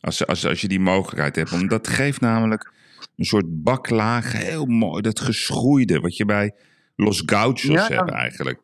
Als, 0.00 0.26
als, 0.26 0.46
als 0.46 0.60
je 0.60 0.68
die 0.68 0.80
mogelijkheid 0.80 1.36
hebt. 1.36 1.50
Want 1.50 1.70
dat 1.70 1.88
geeft 1.88 2.20
namelijk 2.20 2.72
een 3.16 3.24
soort 3.24 3.62
baklaag, 3.62 4.32
heel 4.32 4.66
mooi, 4.66 5.02
dat 5.02 5.20
geschroeide, 5.20 6.00
wat 6.00 6.16
je 6.16 6.24
bij 6.24 6.54
Los 6.96 7.22
Gauchos 7.26 7.62
Ja, 7.62 7.86
hebt 7.86 8.10
eigenlijk. 8.10 8.60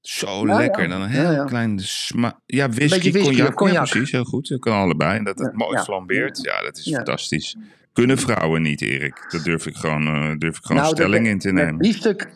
Zo 0.00 0.46
Ja, 0.46 0.56
lekker. 0.56 0.82
ja. 0.82 0.88
Dan 0.88 1.00
een 1.00 1.08
heel 1.08 1.44
klein 1.44 1.78
sma 1.78 2.40
Ja, 2.46 2.68
whisky, 2.68 3.12
whisky 3.12 3.50
cognac. 3.50 3.88
precies, 3.88 4.10
heel 4.10 4.24
goed. 4.24 4.48
Dat 4.48 4.60
kan 4.60 4.72
allebei. 4.72 5.18
En 5.18 5.24
dat 5.24 5.38
het 5.38 5.54
mooi 5.54 5.78
flambeert. 5.78 6.38
Ja, 6.42 6.62
dat 6.62 6.78
is 6.78 6.90
fantastisch. 6.94 7.56
Kunnen 7.94 8.18
vrouwen 8.18 8.62
niet, 8.62 8.80
Erik. 8.82 9.26
Dat 9.30 9.44
durf 9.44 9.66
ik 9.66 9.76
gewoon, 9.76 10.06
eh, 10.06 10.30
durf 10.38 10.56
ik 10.58 10.64
gewoon 10.64 10.82
Nou, 10.82 10.94
stelling 10.94 11.22
dat- 11.24 11.32
in 11.32 11.38
te 11.38 11.52
nemen. 11.52 11.78
biefstuk. 11.78 12.28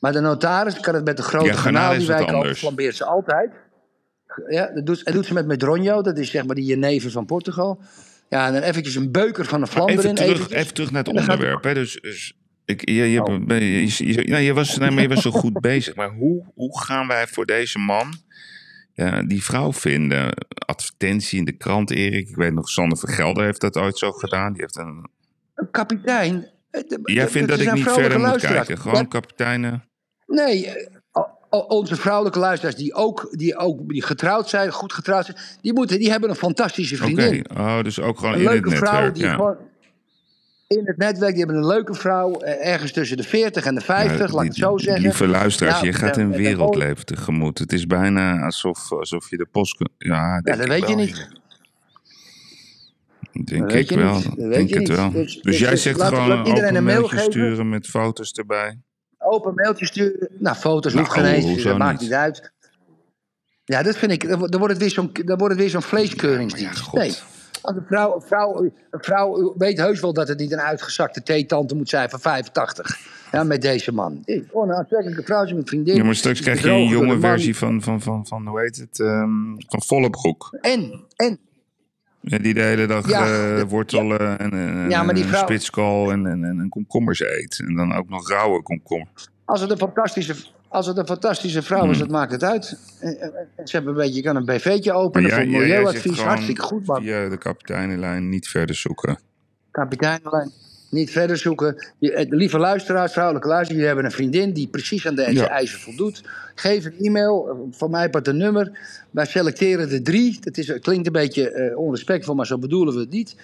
Maar 0.00 0.12
de 0.12 0.20
notaris 0.20 0.80
kan 0.80 0.94
het 0.94 1.04
met 1.04 1.16
de 1.16 1.22
grote 1.22 1.70
Ja, 1.70 1.94
die 1.96 2.06
wij 2.06 2.24
kopen, 2.24 2.56
flambeert 2.56 2.96
ze 2.96 3.04
altijd. 3.04 3.50
Ja, 4.48 4.66
dat 4.74 4.86
doet, 4.86 5.04
dat 5.04 5.14
doet 5.14 5.26
ze 5.26 5.34
met 5.34 5.46
Medronho, 5.46 6.02
dat 6.02 6.18
is 6.18 6.30
zeg 6.30 6.44
maar 6.46 6.54
die 6.54 6.64
jenever 6.64 7.10
van 7.10 7.26
Portugal. 7.26 7.80
Ja, 8.28 8.46
en 8.46 8.52
dan 8.52 8.62
eventjes 8.62 8.94
een 8.94 9.10
beuker 9.10 9.44
van 9.44 9.60
een 9.60 9.66
vlam 9.66 9.88
Even 9.88 10.02
erin. 10.02 10.14
terug, 10.14 10.30
eventjes. 10.32 10.58
even 10.60 10.74
terug 10.74 10.90
naar 10.90 11.02
het 11.04 11.16
onderwerp. 11.18 11.64
Hè? 11.64 11.74
Dus, 11.74 11.98
dus 12.00 12.36
ik, 12.64 12.88
je, 12.88 12.94
je, 12.94 13.22
Oh. 13.24 13.28
je, 13.48 14.22
nou, 14.26 14.40
je 14.42 14.52
was, 14.54 14.78
nee, 14.78 14.90
maar 14.90 15.02
je 15.02 15.08
was 15.08 15.22
zo 15.22 15.30
goed 15.30 15.60
bezig. 15.70 15.94
Maar 15.94 16.10
hoe, 16.10 16.44
hoe 16.54 16.80
gaan 16.80 17.06
wij 17.06 17.26
voor 17.26 17.46
deze 17.46 17.78
man 17.78 18.14
ja, 18.92 19.22
die 19.22 19.44
vrouw 19.44 19.72
vinden? 19.72 20.32
Advertentie 20.66 21.38
in 21.38 21.44
de 21.44 21.52
krant, 21.56 21.90
Erik. 21.90 22.28
Ik 22.28 22.36
weet 22.36 22.52
nog, 22.54 22.68
Sander 22.68 22.98
Vergelder 22.98 23.44
heeft 23.44 23.60
dat 23.60 23.76
ooit 23.76 23.98
zo 23.98 24.10
gedaan. 24.12 24.52
Die 24.52 24.60
heeft 24.62 24.76
een, 24.76 25.08
Een 25.54 25.70
kapitein. 25.70 26.48
eh, 26.70 26.82
jij 27.04 27.28
vindt 27.28 27.48
dat 27.48 27.60
ik 27.60 27.72
niet 27.72 27.88
verder 27.88 28.20
moet 28.20 28.36
kijken? 28.40 28.78
Gewoon 28.78 29.08
kapiteinen. 29.08 29.84
Nee, 30.26 30.66
eh, 30.68 30.82
onze 31.68 31.96
vrouwelijke 31.96 32.38
luisteraars 32.38 32.76
die 32.76 32.94
ook, 32.94 33.28
die 33.30 33.56
ook 33.56 33.88
die 33.88 34.02
getrouwd 34.02 34.48
zijn, 34.48 34.70
goed 34.72 34.92
getrouwd 34.92 35.24
zijn, 35.24 35.36
die, 35.60 35.72
moeten, 35.72 35.98
die 35.98 36.10
hebben 36.10 36.30
een 36.30 36.36
fantastische 36.36 36.94
Oké, 36.94 37.04
vriendin. 37.04 37.46
oh, 37.58 37.82
dus 37.82 38.00
ook 38.00 38.18
gewoon 38.18 38.34
Een 38.34 38.40
in 38.40 38.46
het 38.46 38.52
leuke 38.54 38.70
vrouw 38.76 38.92
netwerk. 38.92 39.14
die 39.14 39.24
Ja. 39.24 39.34
gewoon 39.34 39.56
in 40.76 40.86
het 40.86 40.96
netwerk, 40.96 41.34
die 41.34 41.44
hebben 41.44 41.62
een 41.62 41.66
leuke 41.66 41.94
vrouw, 41.94 42.32
eh, 42.40 42.72
ergens 42.72 42.92
tussen 42.92 43.16
de 43.16 43.22
40 43.22 43.64
en 43.64 43.74
de 43.74 43.80
50, 43.80 44.28
Ja, 44.28 44.34
laat 44.34 44.42
ik 44.44 44.48
het 44.48 44.56
zo 44.58 44.78
zeggen. 44.78 45.02
Lieve 45.02 45.26
luisteraars, 45.26 45.74
Nou, 45.74 45.86
je 45.86 45.92
gaat 45.92 46.16
en- 46.16 46.22
een 46.26 46.32
en- 46.32 46.38
wereld 46.38 46.72
en- 46.72 46.78
leven 46.78 47.04
tegemoet. 47.06 47.58
Het 47.58 47.72
is 47.72 47.86
bijna 47.86 48.40
alsof, 48.44 48.92
alsof 48.92 49.30
je 49.30 49.36
de 49.36 49.46
post... 49.50 49.76
kunt- 49.76 49.90
Ja, 49.98 50.40
dat 50.40 50.58
ik 50.60 50.66
weet 50.66 50.88
je 50.88 50.94
niet. 50.94 51.28
Denk 53.44 53.72
ik 53.72 53.90
wel. 53.90 54.20
Denk 54.36 54.70
het 54.70 54.78
niet. 54.78 54.88
wel. 54.88 55.10
Dus- 55.10 55.32
Dus, 55.34 55.42
dus- 55.42 55.58
jij 55.58 55.70
dus 55.70 55.82
zegt 55.82 56.02
gewoon 56.02 56.28
laat 56.28 56.38
een 56.38 56.46
iedereen 56.46 56.62
open 56.64 56.76
een 56.76 56.84
mail 56.84 56.96
mailtje 56.96 57.16
geven. 57.16 57.32
sturen 57.32 57.68
met 57.68 57.86
foto's 57.86 58.32
erbij. 58.32 58.78
Open 59.18 59.54
mailtje 59.54 59.86
sturen. 59.86 60.28
Nou, 60.38 60.56
foto's 60.56 60.92
Nou, 60.94 61.06
hoeft 61.06 61.18
geen 61.18 61.26
eens, 61.32 61.62
dat 61.62 61.78
maakt 61.78 62.00
niet? 62.00 62.12
uit. 62.12 62.52
Ja, 63.64 63.82
dat 63.82 63.96
vind 63.96 64.12
ik, 64.12 64.28
dan 64.28 64.38
wordt 64.38 64.68
het 64.68 64.78
weer 64.78 64.90
zo'n 64.90 65.10
dan 65.24 65.38
wordt 65.38 65.54
het 65.54 65.62
weer 65.62 65.70
zo'n. 65.70 66.48
Ja, 66.56 66.72
god. 66.72 67.00
nee, 67.00 67.14
als 67.62 67.76
een 67.76 67.84
vrouw, 67.86 68.14
een, 68.14 68.22
vrouw, 68.22 68.62
een 68.90 69.00
vrouw 69.02 69.54
weet 69.58 69.78
heus 69.78 70.00
wel 70.00 70.12
dat 70.12 70.28
het 70.28 70.38
niet 70.38 70.52
een 70.52 70.60
uitgezakte 70.60 71.22
theetante 71.22 71.74
moet 71.74 71.88
zijn 71.88 72.10
van 72.10 72.20
85. 72.20 72.98
Ja, 73.32 73.44
met 73.44 73.62
deze 73.62 73.92
man. 73.92 74.22
Gewoon 74.24 74.68
een 74.68 74.74
aantrekkelijke 74.74 75.22
vrouw, 75.22 75.46
ze 75.46 75.54
met 75.54 75.68
vriendin. 75.68 75.96
Ja, 75.96 76.04
maar 76.04 76.14
straks 76.14 76.40
krijg 76.40 76.62
je 76.62 76.70
een 76.70 76.86
jonge 76.88 77.20
versie 77.20 77.56
van, 77.56 77.82
van, 77.82 78.00
van, 78.00 78.26
van 78.26 78.46
hoe 78.46 78.60
heet 78.60 78.76
het, 78.76 79.00
ehm, 79.00 79.54
van 79.68 79.82
Vollebroek. 79.82 80.58
En, 80.60 81.04
en, 81.16 81.38
Ja, 82.20 82.38
die 82.38 82.54
de 82.54 82.62
hele 82.62 82.86
dag 82.86 83.08
Ja, 83.08 83.26
eh, 83.56 83.62
wortelen 83.62 84.38
en, 84.38 84.52
en, 84.52 84.90
Ja, 84.90 85.02
maar 85.02 85.14
die 85.14 85.22
en 85.22 85.28
vrouw- 85.28 85.42
spitskool 85.42 86.10
en, 86.10 86.26
en, 86.26 86.44
en, 86.44 86.60
en 86.60 86.68
komkommers 86.68 87.20
eet. 87.20 87.62
En 87.66 87.74
dan 87.74 87.94
ook 87.94 88.08
nog 88.08 88.28
rauwe 88.28 88.62
komkommers. 88.62 89.28
als 89.44 89.60
het 89.60 89.70
een 89.70 89.78
fantastische, 89.78 90.34
als 90.70 90.86
het 90.86 90.96
een 90.96 91.06
fantastische 91.06 91.62
vrouw 91.62 91.84
is, 91.84 91.88
Hmm. 91.90 91.98
dat 91.98 92.08
maakt 92.08 92.32
het 92.32 92.44
uit. 92.44 92.78
En, 93.00 93.20
en- 93.20 93.32
en 93.56 93.66
ze 93.66 93.76
hebben 93.76 93.92
een 93.94 94.00
beetje, 94.00 94.14
je 94.14 94.22
kan 94.22 94.36
een 94.36 94.44
BV'tje 94.44 94.92
openen 94.92 95.30
voor 95.30 95.46
milieuadvies. 95.46 96.20
Hartstikke 96.20 96.62
goed, 96.62 96.86
man. 96.86 97.02
via 97.02 97.28
de 97.28 97.38
kapiteinenlijn 97.38 98.28
niet 98.28 98.48
verder 98.48 98.74
zoeken. 98.76 99.18
Kapiteinlijn. 99.70 100.50
Niet 100.90 101.10
verder 101.10 101.36
zoeken. 101.36 101.86
Je, 101.98 102.12
eh, 102.12 102.26
lieve 102.28 102.58
luisteraars, 102.58 103.12
vrouwelijke 103.12 103.48
luisteraars, 103.48 103.68
jullie 103.80 103.86
hebben 103.86 104.04
een 104.04 104.30
vriendin 104.30 104.52
die 104.52 104.68
precies 104.68 105.06
aan 105.06 105.14
deze 105.14 105.30
Ja. 105.32 105.48
eisen 105.48 105.78
voldoet. 105.80 106.22
Geef 106.54 106.84
een 106.84 106.94
e-mail, 106.98 107.48
eh, 107.48 107.54
van 107.78 107.90
mij 107.90 108.10
part 108.10 108.28
een 108.28 108.36
nummer. 108.36 108.78
Wij 109.10 109.26
selecteren 109.26 109.90
er 109.90 110.02
drie. 110.02 110.38
Dat 110.40 110.56
is, 110.56 110.78
klinkt 110.80 111.06
een 111.06 111.12
beetje 111.12 111.50
eh, 111.50 111.78
onrespectvol, 111.78 112.34
maar 112.34 112.46
zo 112.46 112.58
bedoelen 112.58 112.94
we 112.94 113.00
het 113.00 113.10
niet. 113.10 113.36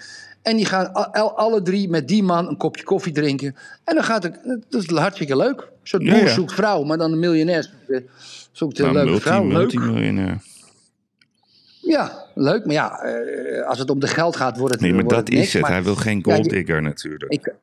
En 0.47 0.57
die 0.57 0.65
gaan 0.67 0.93
al- 0.93 1.37
alle 1.37 1.63
drie 1.63 1.89
met 1.89 2.09
die 2.09 2.23
man 2.23 2.49
een 2.49 2.57
kopje 2.57 2.83
koffie 2.85 3.13
drinken. 3.13 3.57
En 3.85 3.95
dan 3.95 4.05
gaat 4.05 4.23
het, 4.23 4.39
dat 4.69 4.83
is 4.83 4.91
hartstikke 4.91 5.37
leuk. 5.37 5.61
Een 5.61 5.67
soort 5.83 6.03
boer 6.05 6.15
ja. 6.17 6.27
zoekt 6.29 6.53
vrouw, 6.53 6.83
maar 6.83 6.99
dan 6.99 7.13
een 7.13 7.19
miljonair 7.19 7.71
zoekt, 8.53 8.79
eh, 8.81 8.87
een 8.87 8.93
Nou, 8.93 9.07
leuke 9.07 9.45
multi, 9.45 9.79
vrouw. 9.79 9.93
Leuk. 9.95 10.37
Ja, 11.81 12.25
leuk. 12.35 12.65
Maar 12.65 12.75
ja, 12.75 12.99
eh, 12.99 13.67
als 13.69 13.79
het 13.79 13.91
om 13.91 14.01
de 14.01 14.07
geld 14.07 14.37
gaat, 14.37 14.57
wordt 14.59 14.73
het 14.73 14.83
Nee, 14.83 14.93
maar 14.93 15.01
wordt 15.05 15.17
dat 15.17 15.27
het 15.27 15.37
niks. 15.37 15.47
is 15.47 15.53
het. 15.53 15.63
Maar- 15.63 15.71
Hij 15.71 15.83
wil 15.83 15.95
geen 15.97 16.23
Ja, 16.25 16.31
je- 16.35 16.41
golddigger 16.41 16.83
natuurlijk. 16.83 17.33
ik, 17.33 17.55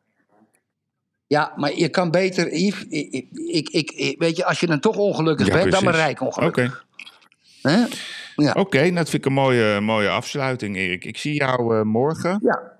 ja, 1.27 1.53
maar 1.55 1.75
je 1.75 1.89
kan 1.89 2.11
beter, 2.11 2.53
Yves, 2.55 2.85
ik, 2.89 3.69
ik, 3.69 3.91
ik, 3.91 4.15
weet 4.19 4.35
je, 4.37 4.45
als 4.45 4.59
je 4.59 4.67
dan 4.67 4.79
toch 4.79 4.95
ongelukkig 4.97 5.47
Ja, 5.47 5.53
bent, 5.53 5.71
dan 5.71 5.83
maar 5.83 5.93
precies. 5.93 6.07
rijk 6.07 6.21
ongelukkig. 6.21 6.65
Oké, 6.65 7.71
Hè? 7.71 7.83
Ja. 8.35 8.51
Oké, 8.53 8.77
nou, 8.81 8.93
dat 8.93 9.09
vind 9.09 9.21
ik 9.23 9.25
een 9.25 9.33
mooie, 9.37 9.79
mooie 9.81 10.09
afsluiting, 10.09 10.75
Erik. 10.77 11.05
Ik 11.05 11.17
zie 11.17 11.33
jou 11.33 11.75
eh, 11.77 11.81
morgen. 11.81 12.39
ja, 12.43 12.71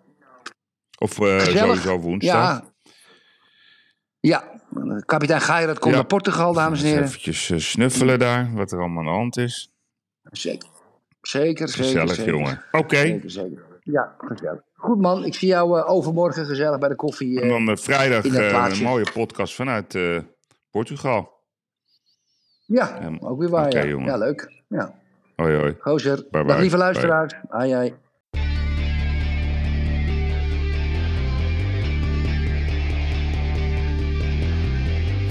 Of 1.04 1.20
eh, 1.20 1.40
gezellig. 1.40 1.60
sowieso 1.60 2.00
woensdag. 2.00 2.62
Ja. 2.62 2.72
Ja, 4.20 4.60
kapitein 5.06 5.42
Geirat 5.42 5.80
komt 5.80 5.92
Ja. 5.94 6.00
naar 6.00 6.08
Portugal, 6.08 6.54
dames 6.54 6.82
en 6.82 6.88
heren. 6.88 7.04
eventjes 7.04 7.50
eh, 7.50 7.58
snuffelen 7.58 8.20
daar, 8.20 8.54
wat 8.54 8.72
er 8.72 8.80
allemaal 8.80 8.98
aan 9.00 9.06
de 9.10 9.12
hand 9.12 9.38
is. 9.38 9.72
Zeker, 10.24 10.70
zeker, 11.22 11.68
zeker. 11.70 11.84
Gezellig, 11.84 12.16
zeker. 12.16 12.34
jongen. 12.34 12.64
Oké, 12.72 12.96
Zeker, 12.96 13.32
zeker. 13.32 13.66
Ja, 13.82 14.16
gezellig. 14.18 14.62
Goed 14.74 15.02
man, 15.02 15.26
ik 15.26 15.34
zie 15.36 15.48
jou 15.48 15.80
eh, 15.80 15.90
overmorgen 15.90 16.46
gezellig 16.46 16.80
bij 16.80 16.90
de 16.90 16.96
koffie. 16.96 17.42
en 17.42 17.48
dan 17.66 17.78
vrijdag 17.78 18.24
een 18.24 18.84
mooie 18.84 19.12
podcast 19.14 19.56
vanuit 19.56 19.98
Portugal. 20.72 21.32
ja, 22.66 23.12
ook 23.20 23.40
weer 23.40 23.50
waar, 23.50 23.66
oké, 23.66 23.82
ja. 23.82 24.18
leuk. 24.18 24.52
Ja. 24.68 24.96
Hoi, 25.36 25.56
hoi. 25.56 25.76
Gozer, 25.80 26.16
Bye, 26.16 26.30
dag 26.32 26.46
bye. 26.46 26.60
lieve 26.60 26.78
luisteraars. 26.78 27.34
Ai, 27.50 27.72
ai. 27.72 27.94